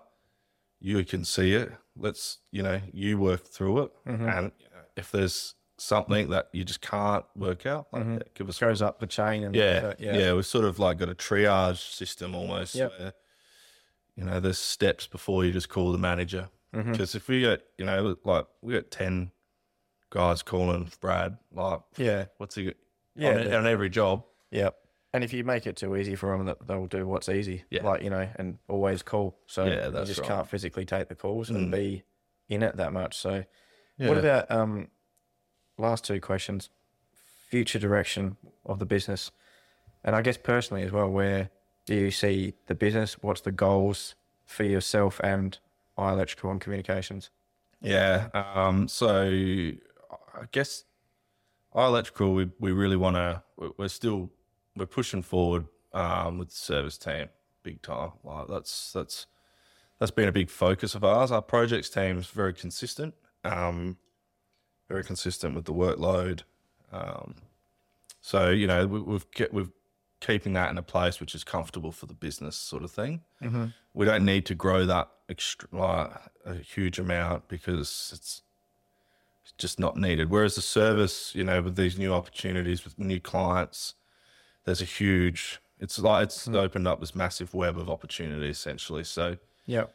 you 0.80 1.04
can 1.06 1.24
see 1.24 1.54
it. 1.54 1.72
Let's, 1.96 2.40
you 2.52 2.62
know, 2.64 2.82
you 2.92 3.18
work 3.18 3.46
through 3.46 3.84
it, 3.84 3.92
Mm-hmm. 4.08 4.28
and 4.30 4.52
if 4.98 5.12
there's 5.12 5.56
something 5.78 6.30
that 6.30 6.50
you 6.54 6.64
just 6.64 6.82
can't 6.82 7.26
work 7.36 7.66
out, 7.66 7.88
like, 7.92 8.06
yeah, 8.06 8.20
give 8.34 8.48
us 8.50 8.60
goes 8.60 8.82
up 8.82 9.00
the 9.00 9.08
chain 9.08 9.44
and 9.44 9.56
yeah, 9.56 9.92
uh, 9.92 9.94
yeah, 10.00 10.34
We've 10.34 10.46
sort 10.46 10.66
of 10.66 10.80
like 10.80 10.98
got 10.98 11.10
a 11.10 11.16
triage 11.16 11.94
system 11.94 12.34
almost. 12.34 12.76
Yep. 12.76 13.16
You 14.16 14.24
know, 14.26 14.40
there's 14.40 14.58
steps 14.58 15.08
before 15.08 15.44
you 15.46 15.52
just 15.52 15.70
call 15.70 15.92
the 15.92 15.98
manager. 15.98 16.50
Mm-hmm. 16.74 16.92
Because 16.92 17.16
if 17.16 17.28
we 17.28 17.42
get, 17.42 17.64
you 17.78 17.86
know, 17.86 18.16
like 18.24 18.48
we 18.62 18.74
got 18.74 18.92
ten 18.92 19.32
guys 20.10 20.42
calling 20.42 20.90
Brad, 21.02 21.38
like, 21.54 21.82
yeah, 21.98 22.26
what's 22.38 22.56
he? 22.56 22.74
Yeah, 23.16 23.38
on, 23.38 23.54
on 23.54 23.68
every 23.68 23.90
job. 23.90 24.24
Yep. 24.52 24.76
And 25.14 25.24
if 25.24 25.32
you 25.32 25.46
make 25.46 25.66
it 25.66 25.78
too 25.78 25.96
easy 25.96 26.16
for 26.16 26.36
them, 26.36 26.46
that 26.48 26.68
they'll 26.68 26.88
do 26.88 27.08
what's 27.08 27.30
easy. 27.30 27.64
Yeah. 27.70 27.84
Like 27.86 28.02
you 28.04 28.10
know, 28.10 28.28
and 28.36 28.58
always 28.68 29.02
call. 29.02 29.38
So 29.48 29.66
Yeah, 29.66 29.88
you 29.88 30.06
just 30.06 30.20
right. 30.20 30.28
can't 30.28 30.48
physically 30.50 30.86
take 30.86 31.08
the 31.08 31.16
calls 31.16 31.50
and 31.50 31.72
be 31.72 32.04
in 32.50 32.62
it 32.62 32.76
that 32.78 32.92
much. 32.92 33.18
So, 33.18 33.46
Yeah. 33.98 34.10
what 34.10 34.18
about 34.18 34.52
um, 34.52 34.90
last 35.78 36.04
two 36.04 36.20
questions? 36.20 36.70
Future 37.50 37.80
direction 37.80 38.36
of 38.66 38.80
the 38.80 38.86
business, 38.86 39.32
and 40.04 40.16
I 40.16 40.22
guess 40.22 40.36
personally 40.38 40.84
as 40.84 40.92
well. 40.92 41.10
Where 41.10 41.50
do 41.86 41.96
you 41.96 42.12
see 42.12 42.54
the 42.68 42.76
business? 42.76 43.18
What's 43.22 43.42
the 43.42 43.52
goals 43.52 44.16
for 44.46 44.64
yourself 44.64 45.20
and 45.24 45.58
iElectrical 45.98 46.52
and 46.52 46.62
Communications? 46.62 47.30
Yeah. 47.82 48.30
Um, 48.34 48.88
so 48.88 49.22
I 49.30 50.46
guess 50.52 50.86
our 51.74 51.88
electrical, 51.88 52.34
we, 52.34 52.50
we 52.60 52.72
really 52.72 52.96
want 52.96 53.16
to, 53.16 53.44
we're 53.78 53.88
still, 53.88 54.32
we're 54.76 54.86
pushing 54.86 55.22
forward 55.22 55.66
um, 55.94 56.40
with 56.40 56.50
the 56.50 56.56
service 56.56 56.98
team 56.98 57.28
big 57.64 57.82
time. 57.82 58.12
Like 58.24 58.48
that's, 58.48 58.94
that's, 58.94 59.28
that's 60.00 60.12
been 60.12 60.28
a 60.28 60.32
big 60.32 60.50
focus 60.50 60.96
of 60.96 61.04
ours. 61.04 61.32
Our 61.32 61.42
projects 61.42 61.90
team's 61.90 62.28
very 62.28 62.54
consistent, 62.54 63.14
um, 63.44 63.98
very 64.90 65.04
consistent 65.04 65.56
with 65.56 65.66
the 65.66 65.74
workload. 65.74 66.42
Um, 66.92 67.36
so, 68.22 68.50
you 68.50 68.68
know, 68.68 68.88
we, 68.88 69.00
we've 69.02 69.32
get, 69.32 69.54
we've 69.54 69.72
keeping 70.26 70.54
that 70.54 70.70
in 70.72 70.78
a 70.78 70.82
place 70.84 71.20
which 71.22 71.36
is 71.36 71.44
comfortable 71.44 71.92
for 71.92 72.06
the 72.08 72.14
business 72.14 72.56
sort 72.56 72.84
of 72.84 72.92
thing 72.92 73.22
we 73.94 74.06
don't 74.06 74.26
need 74.26 74.46
to 74.46 74.56
grow 74.56 74.86
that 74.86 75.08
extra, 75.30 75.68
like, 75.72 76.12
a 76.46 76.56
huge 76.56 77.00
amount 77.00 77.48
because 77.48 78.12
it's 78.14 78.42
just 79.58 79.80
not 79.80 79.96
needed. 79.96 80.30
Whereas 80.30 80.56
the 80.56 80.62
service, 80.62 81.34
you 81.36 81.44
know, 81.44 81.62
with 81.62 81.76
these 81.76 81.98
new 81.98 82.14
opportunities 82.14 82.84
with 82.84 82.98
new 83.00 83.20
clients, 83.20 83.96
there's 84.66 84.82
a 84.82 84.86
huge. 84.86 85.60
It's 85.80 86.00
like 86.00 86.24
it's 86.24 86.48
opened 86.48 86.88
up 86.88 87.00
this 87.00 87.16
massive 87.16 87.54
web 87.54 87.78
of 87.78 87.90
opportunity 87.90 88.50
essentially. 88.50 89.04
So 89.04 89.38
yeah, 89.66 89.86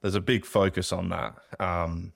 there's 0.00 0.14
a 0.14 0.20
big 0.20 0.44
focus 0.44 0.92
on 0.92 1.08
that. 1.10 1.34
Um, 1.60 2.12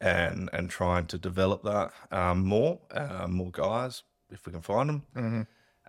and 0.00 0.50
and 0.52 0.68
trying 0.68 1.06
to 1.06 1.18
develop 1.18 1.62
that 1.62 1.92
um, 2.10 2.44
more, 2.44 2.80
uh, 2.90 3.26
more 3.28 3.50
guys 3.50 4.02
if 4.30 4.46
we 4.46 4.52
can 4.52 4.62
find 4.62 4.88
them. 4.88 5.02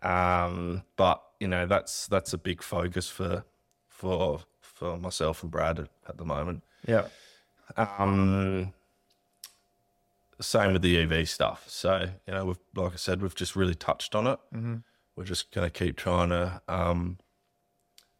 Um, 0.03 0.83
but 0.97 1.23
you 1.39 1.47
know 1.47 1.65
that's 1.65 2.07
that's 2.07 2.33
a 2.33 2.37
big 2.37 2.61
focus 2.61 3.09
for 3.09 3.45
for 3.87 4.41
for 4.61 4.97
myself 4.97 5.43
and 5.43 5.51
Brad 5.51 5.87
at, 6.07 6.17
the 6.17 6.25
moment. 6.25 6.63
Yeah. 6.85 7.07
Um, 7.77 8.73
same 10.41 10.73
with 10.73 10.81
the 10.81 10.97
EV 10.99 11.27
stuff. 11.29 11.63
So 11.67 12.09
you 12.27 12.33
know, 12.33 12.45
we've 12.45 12.59
like 12.75 12.93
I 12.93 12.97
said, 12.97 13.21
we've 13.21 13.35
just 13.35 13.55
really 13.55 13.75
touched 13.75 14.13
on 14.13 14.27
it. 14.27 14.39
Mm-hmm. 14.53 14.75
We're 15.15 15.23
just 15.23 15.51
going 15.51 15.69
to 15.69 15.71
keep 15.71 15.95
trying 15.95 16.29
to 16.29 16.61
um, 16.67 17.19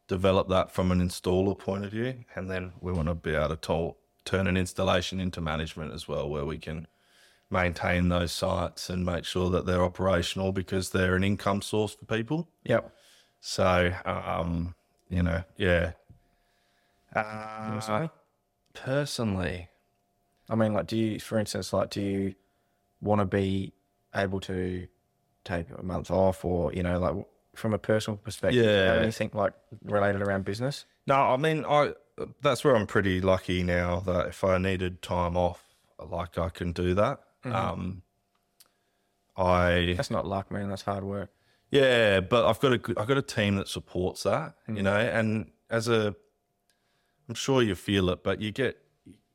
develop 0.07 0.47
that 0.49 0.71
from 0.71 0.91
an 0.91 1.01
installer 1.01 1.57
point 1.57 1.85
of 1.85 1.91
view, 1.91 2.23
and 2.35 2.49
then 2.49 2.73
we 2.79 2.93
want 2.93 3.07
to 3.07 3.15
be 3.15 3.33
able 3.35 3.55
to 3.55 3.95
turn 4.25 4.47
an 4.47 4.55
installation 4.55 5.19
into 5.19 5.41
management 5.41 5.93
as 5.93 6.07
well, 6.07 6.29
where 6.29 6.45
we 6.45 6.57
can 6.57 6.87
maintain 7.53 8.09
those 8.09 8.33
sites 8.33 8.89
and 8.89 9.05
make 9.05 9.23
sure 9.23 9.49
that 9.51 9.65
they're 9.65 9.83
operational 9.83 10.51
because 10.51 10.89
they're 10.89 11.15
an 11.15 11.23
income 11.23 11.61
source 11.61 11.93
for 11.95 12.03
people. 12.05 12.49
Yep. 12.65 12.93
So, 13.39 13.93
um, 14.05 14.75
you 15.09 15.23
know, 15.23 15.43
yeah. 15.55 15.93
Uh, 17.15 18.07
personally, 18.73 19.69
I 20.49 20.55
mean, 20.55 20.73
like, 20.73 20.87
do 20.87 20.97
you, 20.97 21.19
for 21.19 21.37
instance, 21.39 21.71
like, 21.71 21.89
do 21.91 22.01
you 22.01 22.35
want 23.01 23.19
to 23.21 23.25
be 23.25 23.71
able 24.15 24.39
to 24.41 24.87
take 25.43 25.67
a 25.77 25.83
month 25.83 26.09
off, 26.09 26.43
or 26.43 26.73
you 26.73 26.81
know, 26.83 26.99
like 26.99 27.15
from 27.55 27.73
a 27.73 27.77
personal 27.77 28.17
perspective, 28.17 28.63
Yeah. 28.65 28.95
anything 29.01 29.29
like 29.33 29.53
related 29.83 30.21
around 30.21 30.45
business? 30.45 30.85
No, 31.05 31.15
I 31.15 31.37
mean, 31.37 31.65
I 31.65 31.93
that's 32.41 32.63
where 32.63 32.75
I'm 32.75 32.87
pretty 32.87 33.21
lucky 33.21 33.63
now 33.63 33.99
that 34.01 34.27
if 34.27 34.43
I 34.43 34.57
needed 34.57 35.01
time 35.01 35.35
off, 35.35 35.63
like 35.99 36.37
I 36.37 36.49
can 36.49 36.71
do 36.71 36.93
that. 36.95 37.19
Mm-hmm. 37.45 37.55
Um, 37.55 38.01
I 39.35 39.93
That's 39.97 40.11
not 40.11 40.25
luck, 40.25 40.51
man. 40.51 40.69
That's 40.69 40.83
hard 40.83 41.03
work. 41.03 41.29
yeah, 41.71 42.19
but 42.19 42.45
I've 42.45 42.59
got 42.59 42.73
a 42.73 42.77
good- 42.77 42.97
I've 42.97 43.07
got 43.07 43.17
a 43.17 43.23
team 43.23 43.55
that 43.55 43.67
supports 43.67 44.23
that, 44.23 44.55
you 44.67 44.75
mm. 44.75 44.83
know, 44.83 44.95
and 44.97 45.51
as 45.69 45.87
a, 45.87 46.15
I'm 47.27 47.35
sure 47.35 47.61
you 47.61 47.73
feel 47.75 48.09
it, 48.09 48.23
but 48.23 48.41
you 48.41 48.51
get 48.51 48.77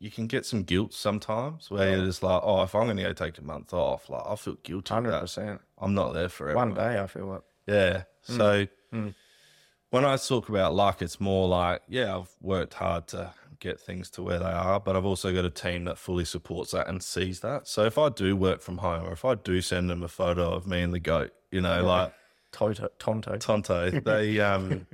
you 0.00 0.10
can 0.10 0.26
get 0.28 0.46
some 0.46 0.62
guilt 0.62 0.94
sometimes 0.94 1.70
where 1.70 1.96
you're 1.96 2.04
just 2.04 2.22
like, 2.22 2.40
oh, 2.44 2.62
if 2.62 2.74
I'm 2.74 2.84
going 2.84 2.98
to 2.98 3.02
go 3.02 3.12
take 3.12 3.36
a 3.38 3.42
month 3.42 3.72
off, 3.74 4.08
like 4.08 4.22
I 4.24 4.36
feel 4.36 4.54
guilty. 4.62 4.94
Hundred 4.94 5.18
percent. 5.18 5.60
I'm 5.76 5.94
not 5.94 6.14
there 6.14 6.28
forever. 6.28 6.56
One 6.56 6.74
day, 6.74 7.00
I 7.00 7.06
feel 7.08 7.26
like. 7.26 7.42
Yeah. 7.66 8.04
Mm. 8.28 8.36
So 8.36 8.66
mm. 8.94 9.14
when 9.90 10.04
I 10.04 10.16
talk 10.16 10.48
about 10.48 10.74
luck, 10.74 11.02
it's 11.02 11.18
more 11.18 11.48
like, 11.48 11.82
yeah, 11.88 12.16
I've 12.16 12.30
worked 12.40 12.74
hard 12.74 13.08
to 13.08 13.32
get 13.60 13.80
things 13.80 14.10
to 14.10 14.22
where 14.22 14.38
they 14.38 14.44
are, 14.44 14.80
but 14.80 14.96
I've 14.96 15.04
also 15.04 15.32
got 15.32 15.44
a 15.44 15.50
team 15.50 15.84
that 15.84 15.98
fully 15.98 16.24
supports 16.24 16.72
that 16.72 16.88
and 16.88 17.02
sees 17.02 17.40
that. 17.40 17.66
So 17.66 17.84
if 17.84 17.98
I 17.98 18.08
do 18.08 18.36
work 18.36 18.60
from 18.60 18.78
home 18.78 19.06
or 19.06 19.12
if 19.12 19.24
I 19.24 19.34
do 19.34 19.60
send 19.60 19.90
them 19.90 20.02
a 20.02 20.08
photo 20.08 20.52
of 20.52 20.66
me 20.66 20.82
and 20.82 20.92
the 20.92 21.00
goat, 21.00 21.32
you 21.50 21.60
know, 21.60 21.84
like 21.84 22.12
Toto, 22.52 22.88
Tonto. 22.98 23.36
Tonto, 23.36 23.90
they 24.04 24.38
um 24.40 24.86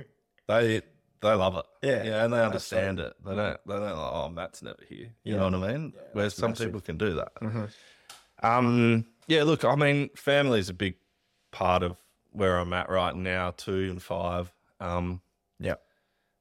they 0.47 0.81
they 1.21 1.33
love 1.33 1.55
it. 1.55 1.65
Yeah, 1.81 2.03
Yeah, 2.03 2.25
and 2.25 2.33
they 2.33 2.41
understand 2.41 2.99
it. 2.99 3.13
They 3.23 3.35
don't 3.35 3.59
they 3.67 3.73
don't 3.73 3.81
like, 3.83 4.13
oh 4.13 4.29
Matt's 4.29 4.61
never 4.61 4.83
here. 4.87 5.13
You 5.23 5.35
know 5.37 5.49
what 5.49 5.55
I 5.55 5.71
mean? 5.73 5.93
Where 6.13 6.29
some 6.29 6.53
people 6.53 6.81
can 6.81 6.97
do 6.97 7.15
that. 7.15 7.31
Um 8.43 9.05
yeah, 9.27 9.43
look, 9.43 9.65
I 9.65 9.75
mean, 9.75 10.09
family 10.15 10.59
is 10.59 10.69
a 10.69 10.73
big 10.73 10.95
part 11.51 11.81
of 11.81 11.97
where 12.31 12.57
I'm 12.57 12.73
at 12.73 12.89
right 12.89 13.15
now, 13.15 13.51
two 13.51 13.89
and 13.89 14.01
five. 14.01 14.51
Um 14.79 15.21
Yeah. 15.59 15.75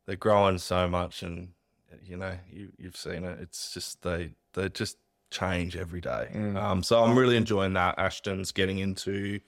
they're 0.07 0.17
growing 0.17 0.59
so 0.59 0.89
much 0.89 1.23
and 1.23 1.51
you 2.05 2.17
know 2.17 2.33
you 2.51 2.71
you've 2.79 2.97
seen 2.97 3.25
it 3.25 3.39
it's 3.41 3.73
just 3.75 4.03
they 4.03 4.31
they 4.55 4.69
just 4.69 4.97
change 5.31 5.77
every 5.77 6.01
day 6.01 6.29
um 6.57 6.83
so 6.83 7.03
i'm 7.03 7.19
really 7.19 7.37
enjoying 7.37 7.73
that 7.73 7.99
ashton's 7.99 8.53
getting 8.53 8.79
into 8.79 9.41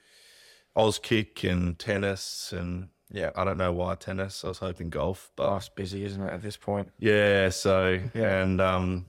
Auskick 0.77 1.49
and 1.51 1.79
tennis 1.79 2.53
and 2.53 2.89
Yeah. 3.11 3.31
i 3.37 3.45
don't 3.45 3.57
know 3.59 3.73
why 3.73 3.95
tennis 3.95 4.45
i 4.45 4.49
was 4.49 4.59
hoping 4.59 4.91
golf 4.91 5.31
but 5.37 5.49
Life's 5.51 5.69
busy, 5.69 6.05
isn't 6.05 6.21
it, 6.23 6.33
at 6.33 6.43
this 6.43 6.57
point? 6.57 6.91
yeah 6.99 7.49
so 7.51 8.01
Yeah. 8.15 8.43
and 8.43 8.61
um 8.61 9.07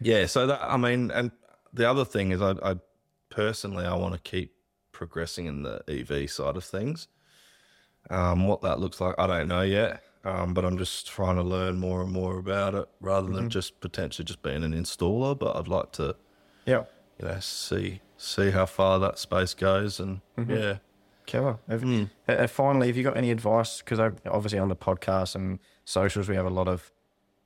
yeah 0.00 0.26
so 0.26 0.46
that 0.46 0.60
i 0.62 0.76
mean 0.76 1.10
and 1.10 1.30
the 1.72 1.88
other 1.88 2.04
thing 2.04 2.30
is 2.32 2.40
i, 2.40 2.54
I 2.62 2.76
personally 3.30 3.84
i 3.84 3.94
want 3.94 4.14
to 4.14 4.20
keep 4.20 4.54
progressing 4.92 5.46
in 5.46 5.62
the 5.62 5.82
ev 5.88 6.30
side 6.30 6.56
of 6.56 6.64
things 6.64 7.08
um 8.10 8.46
what 8.48 8.62
that 8.62 8.80
looks 8.80 9.00
like 9.00 9.14
i 9.18 9.26
don't 9.26 9.48
know 9.48 9.62
yet 9.62 10.02
um 10.24 10.52
but 10.54 10.64
i'm 10.64 10.76
just 10.78 11.06
trying 11.06 11.36
to 11.36 11.42
learn 11.42 11.78
more 11.78 12.02
and 12.02 12.10
more 12.12 12.38
about 12.38 12.74
it 12.74 12.88
rather 13.00 13.28
than 13.32 13.48
just 13.48 13.78
potentially 13.80 14.24
just 14.24 14.42
being 14.42 14.64
an 14.64 14.72
installer 14.72 15.38
but 15.38 15.54
i'd 15.56 15.68
like 15.68 15.92
to 15.92 16.14
Yeah. 16.66 16.84
you 17.20 17.28
know 17.28 17.38
see 17.40 18.00
see 18.16 18.50
how 18.50 18.66
far 18.66 18.98
that 18.98 19.18
space 19.18 19.54
goes 19.54 20.00
and 20.00 20.20
yeah 20.48 20.78
Killer. 21.26 21.58
Have, 21.68 21.84
uh, 22.26 22.46
finally, 22.46 22.86
have 22.86 22.96
you 22.96 23.02
got 23.04 23.18
any 23.18 23.30
advice? 23.30 23.82
Because 23.82 23.98
obviously 24.24 24.58
on 24.58 24.70
the 24.70 24.74
podcast 24.76 25.34
and 25.34 25.58
socials, 25.84 26.26
we 26.26 26.34
have 26.36 26.46
a 26.46 26.50
lot 26.50 26.68
of 26.68 26.90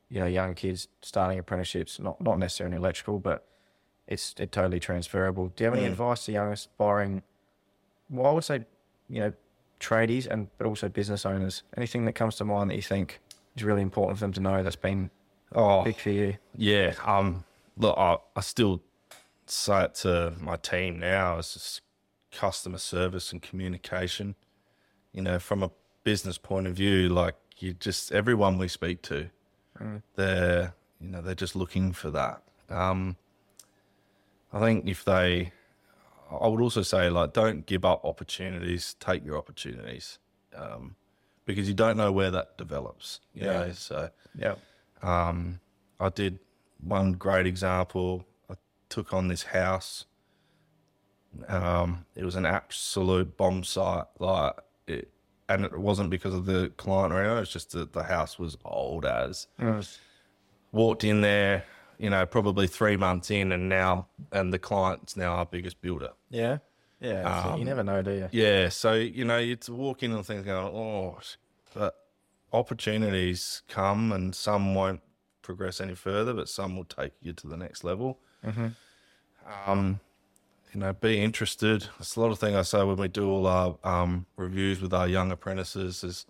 you 0.08 0.20
know 0.20 0.26
young 0.26 0.54
kids 0.54 0.86
starting 1.00 1.36
apprenticeships. 1.36 1.98
Not 1.98 2.20
not 2.20 2.38
necessarily 2.38 2.76
electrical, 2.76 3.18
but 3.18 3.44
it's 4.06 4.36
it 4.38 4.52
totally 4.52 4.78
transferable. 4.78 5.48
Do 5.48 5.64
you 5.64 5.70
have 5.70 5.76
any 5.76 5.86
advice 5.88 6.26
to 6.26 6.32
young 6.32 6.52
aspiring? 6.52 7.24
Well, 8.08 8.26
I 8.30 8.30
would 8.34 8.44
say 8.44 8.64
you 9.08 9.18
know 9.22 9.32
tradies 9.82 10.26
and 10.26 10.48
but 10.58 10.66
also 10.66 10.88
business 10.88 11.26
owners. 11.26 11.62
Anything 11.76 12.04
that 12.06 12.14
comes 12.14 12.36
to 12.36 12.44
mind 12.44 12.70
that 12.70 12.76
you 12.76 12.82
think 12.82 13.20
is 13.56 13.64
really 13.64 13.82
important 13.82 14.18
for 14.18 14.24
them 14.24 14.32
to 14.32 14.40
know 14.40 14.62
that's 14.62 14.76
been 14.76 15.10
oh 15.54 15.82
big 15.82 15.96
for 15.96 16.10
you? 16.10 16.36
Yeah, 16.56 16.94
um, 17.04 17.44
look, 17.76 17.96
I, 17.98 18.16
I 18.36 18.40
still 18.40 18.82
say 19.46 19.84
it 19.84 19.94
to 19.96 20.34
my 20.40 20.56
team 20.56 20.98
now. 20.98 21.38
It's 21.38 21.54
just 21.54 21.80
customer 22.30 22.78
service 22.78 23.32
and 23.32 23.42
communication. 23.42 24.34
You 25.12 25.22
know, 25.22 25.38
from 25.38 25.62
a 25.62 25.70
business 26.04 26.38
point 26.38 26.66
of 26.66 26.74
view, 26.74 27.08
like 27.08 27.34
you 27.58 27.74
just 27.74 28.12
everyone 28.12 28.58
we 28.58 28.68
speak 28.68 29.02
to, 29.02 29.28
they're 30.16 30.74
you 31.00 31.08
know 31.08 31.20
they're 31.20 31.34
just 31.34 31.56
looking 31.56 31.92
for 31.92 32.10
that. 32.10 32.42
Um, 32.70 33.16
I 34.52 34.60
think 34.60 34.86
if 34.86 35.04
they, 35.04 35.52
I 36.40 36.48
would 36.48 36.60
also 36.60 36.82
say 36.82 37.10
like 37.10 37.32
don't 37.32 37.66
give 37.66 37.84
up 37.84 38.04
opportunities. 38.04 38.94
Take 39.00 39.24
your 39.24 39.36
opportunities, 39.36 40.18
um, 40.56 40.96
because 41.44 41.68
you 41.68 41.74
don't 41.74 41.96
know 41.96 42.12
where 42.12 42.30
that 42.30 42.56
develops. 42.58 43.20
You 43.34 43.44
Yeah. 43.46 43.52
know, 43.66 43.72
so. 43.72 44.10
Yeah. 44.34 44.54
Um, 45.02 45.60
I 46.00 46.08
did 46.08 46.38
one 46.80 47.12
great 47.12 47.46
example. 47.46 48.24
I 48.50 48.54
took 48.88 49.12
on 49.12 49.28
this 49.28 49.42
house. 49.44 50.06
Um, 51.48 52.04
it 52.14 52.24
was 52.24 52.36
an 52.36 52.46
absolute 52.46 53.36
bomb 53.36 53.64
site. 53.64 54.04
Like 54.18 54.54
it, 54.86 55.10
and 55.48 55.64
it 55.64 55.76
wasn't 55.78 56.10
because 56.10 56.34
of 56.34 56.46
the 56.46 56.70
client 56.76 57.12
or 57.12 57.20
anything. 57.22 57.38
It's 57.42 57.52
just 57.52 57.72
that 57.72 57.92
the 57.92 58.04
house 58.04 58.38
was 58.38 58.56
old 58.64 59.04
as. 59.04 59.48
Walked 60.72 61.04
in 61.04 61.20
there, 61.20 61.64
you 61.98 62.10
know, 62.10 62.26
probably 62.26 62.66
three 62.66 62.96
months 62.96 63.30
in, 63.30 63.52
and 63.52 63.68
now, 63.68 64.06
and 64.30 64.52
the 64.52 64.58
client's 64.58 65.16
now 65.16 65.32
our 65.34 65.46
biggest 65.46 65.80
builder. 65.80 66.10
Yeah. 66.30 66.58
Yeah. 67.00 67.42
so 67.42 67.56
you 67.56 67.64
never 67.64 67.82
know, 67.82 68.00
do 68.00 68.12
you? 68.12 68.28
Yeah, 68.30 68.68
so 68.68 68.94
you 68.94 69.24
know, 69.24 69.38
it's 69.38 69.68
walking 69.68 70.12
and 70.12 70.24
things 70.24 70.44
going, 70.44 70.72
oh, 70.74 71.18
but 71.74 71.96
opportunities 72.52 73.62
come 73.68 74.12
and 74.12 74.34
some 74.34 74.74
won't 74.74 75.00
progress 75.42 75.80
any 75.80 75.94
further, 75.94 76.32
but 76.32 76.48
some 76.48 76.76
will 76.76 76.84
take 76.84 77.12
you 77.20 77.32
to 77.32 77.46
the 77.48 77.56
next 77.56 77.82
level. 77.82 78.20
Um, 79.66 80.00
you 80.72 80.80
know, 80.80 80.92
be 80.92 81.20
interested. 81.20 81.88
It's 81.98 82.16
a 82.16 82.20
lot 82.20 82.30
of 82.30 82.38
thing 82.38 82.54
I 82.54 82.62
say 82.62 82.82
when 82.84 82.96
we 82.96 83.08
do 83.08 83.28
all 83.28 83.46
our 83.46 83.76
um, 83.84 84.26
reviews 84.36 84.80
with 84.80 84.94
our 84.94 85.06
young 85.08 85.30
apprentices 85.30 86.02
is, 86.04 86.26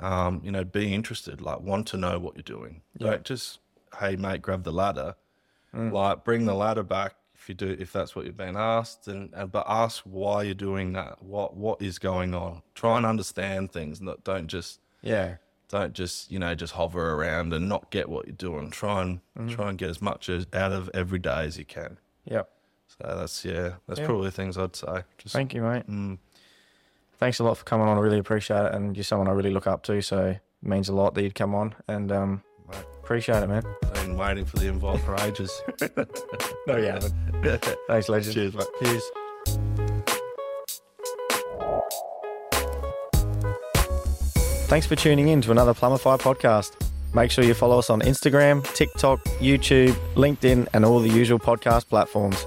um, 0.00 0.40
you 0.42 0.50
know, 0.50 0.64
be 0.64 0.94
interested. 0.94 1.40
Like, 1.40 1.60
want 1.60 1.86
to 1.88 1.96
know 1.96 2.18
what 2.18 2.36
you're 2.36 2.42
doing. 2.42 2.82
Don't 2.96 3.24
just, 3.24 3.58
hey 3.98 4.16
mate, 4.16 4.42
grab 4.42 4.64
the 4.64 4.72
ladder. 4.72 5.14
Like, 5.74 6.24
bring 6.24 6.46
the 6.46 6.54
ladder 6.54 6.82
back 6.82 7.14
if 7.34 7.48
you 7.48 7.54
do, 7.54 7.76
if 7.78 7.92
that's 7.92 8.16
what 8.16 8.24
you've 8.26 8.36
been 8.36 8.56
asked, 8.56 9.06
and, 9.06 9.32
and 9.34 9.52
but 9.52 9.64
ask 9.68 10.02
why 10.04 10.42
you're 10.42 10.54
doing 10.54 10.92
that. 10.94 11.22
What 11.22 11.54
what 11.56 11.80
is 11.82 11.98
going 11.98 12.34
on? 12.34 12.62
Try 12.74 12.96
and 12.96 13.06
understand 13.06 13.70
things. 13.70 14.00
Not 14.00 14.24
don't 14.24 14.48
just 14.48 14.80
Yeah. 15.02 15.36
don't 15.68 15.92
just 15.92 16.32
you 16.32 16.38
know 16.40 16.54
just 16.56 16.72
hover 16.72 17.12
around 17.14 17.52
and 17.52 17.68
not 17.68 17.90
get 17.90 18.08
what 18.08 18.26
you're 18.26 18.34
doing. 18.34 18.70
Try 18.70 19.02
and 19.02 19.20
try 19.50 19.68
and 19.68 19.78
get 19.78 19.90
as 19.90 20.00
much 20.02 20.28
as, 20.28 20.46
out 20.52 20.72
of 20.72 20.90
every 20.94 21.18
day 21.20 21.44
as 21.44 21.58
you 21.58 21.64
can. 21.64 21.98
Yep. 22.24 22.50
So 22.88 23.14
that's 23.16 23.44
yeah, 23.44 23.74
that's 23.86 24.00
Yeah. 24.00 24.06
probably 24.06 24.30
things 24.32 24.56
I'd 24.58 24.74
say. 24.74 25.02
Just 25.18 25.34
Thank 25.34 25.54
you, 25.54 25.60
mate. 25.62 25.86
mm, 25.88 26.18
Thanks 27.18 27.38
a 27.40 27.44
lot 27.44 27.56
for 27.58 27.64
coming 27.64 27.86
on. 27.86 27.98
I 27.98 28.00
really 28.00 28.18
appreciate 28.18 28.64
it, 28.64 28.74
and 28.74 28.96
you're 28.96 29.04
someone 29.04 29.28
I 29.28 29.32
really 29.32 29.50
look 29.52 29.66
up 29.66 29.82
to. 29.84 30.00
So 30.00 30.26
it 30.28 30.40
means 30.62 30.88
a 30.88 30.94
lot 30.94 31.14
that 31.14 31.22
you'd 31.22 31.34
come 31.34 31.54
on, 31.54 31.74
and 31.86 32.10
um. 32.10 32.42
Appreciate 33.08 33.42
it, 33.42 33.48
man. 33.48 33.62
I've 33.84 33.94
been 33.94 34.18
waiting 34.18 34.44
for 34.44 34.58
the 34.58 34.66
invite 34.68 35.00
for 35.00 35.16
ages. 35.20 35.62
No, 36.66 36.76
you 36.76 36.88
haven't. 36.88 37.14
Thanks, 37.88 38.10
legend. 38.10 38.34
Cheers, 38.34 38.52
mate. 38.52 38.66
Cheers. 38.82 39.02
Thanks 44.68 44.86
for 44.86 44.94
tuning 44.96 45.28
in 45.28 45.40
to 45.40 45.50
another 45.50 45.72
Plumbify 45.72 46.20
podcast. 46.20 46.72
Make 47.14 47.30
sure 47.30 47.44
you 47.44 47.54
follow 47.54 47.78
us 47.78 47.88
on 47.88 48.02
Instagram, 48.02 48.62
TikTok, 48.74 49.24
YouTube, 49.40 49.94
LinkedIn, 50.14 50.68
and 50.74 50.84
all 50.84 51.00
the 51.00 51.08
usual 51.08 51.38
podcast 51.38 51.88
platforms. 51.88 52.44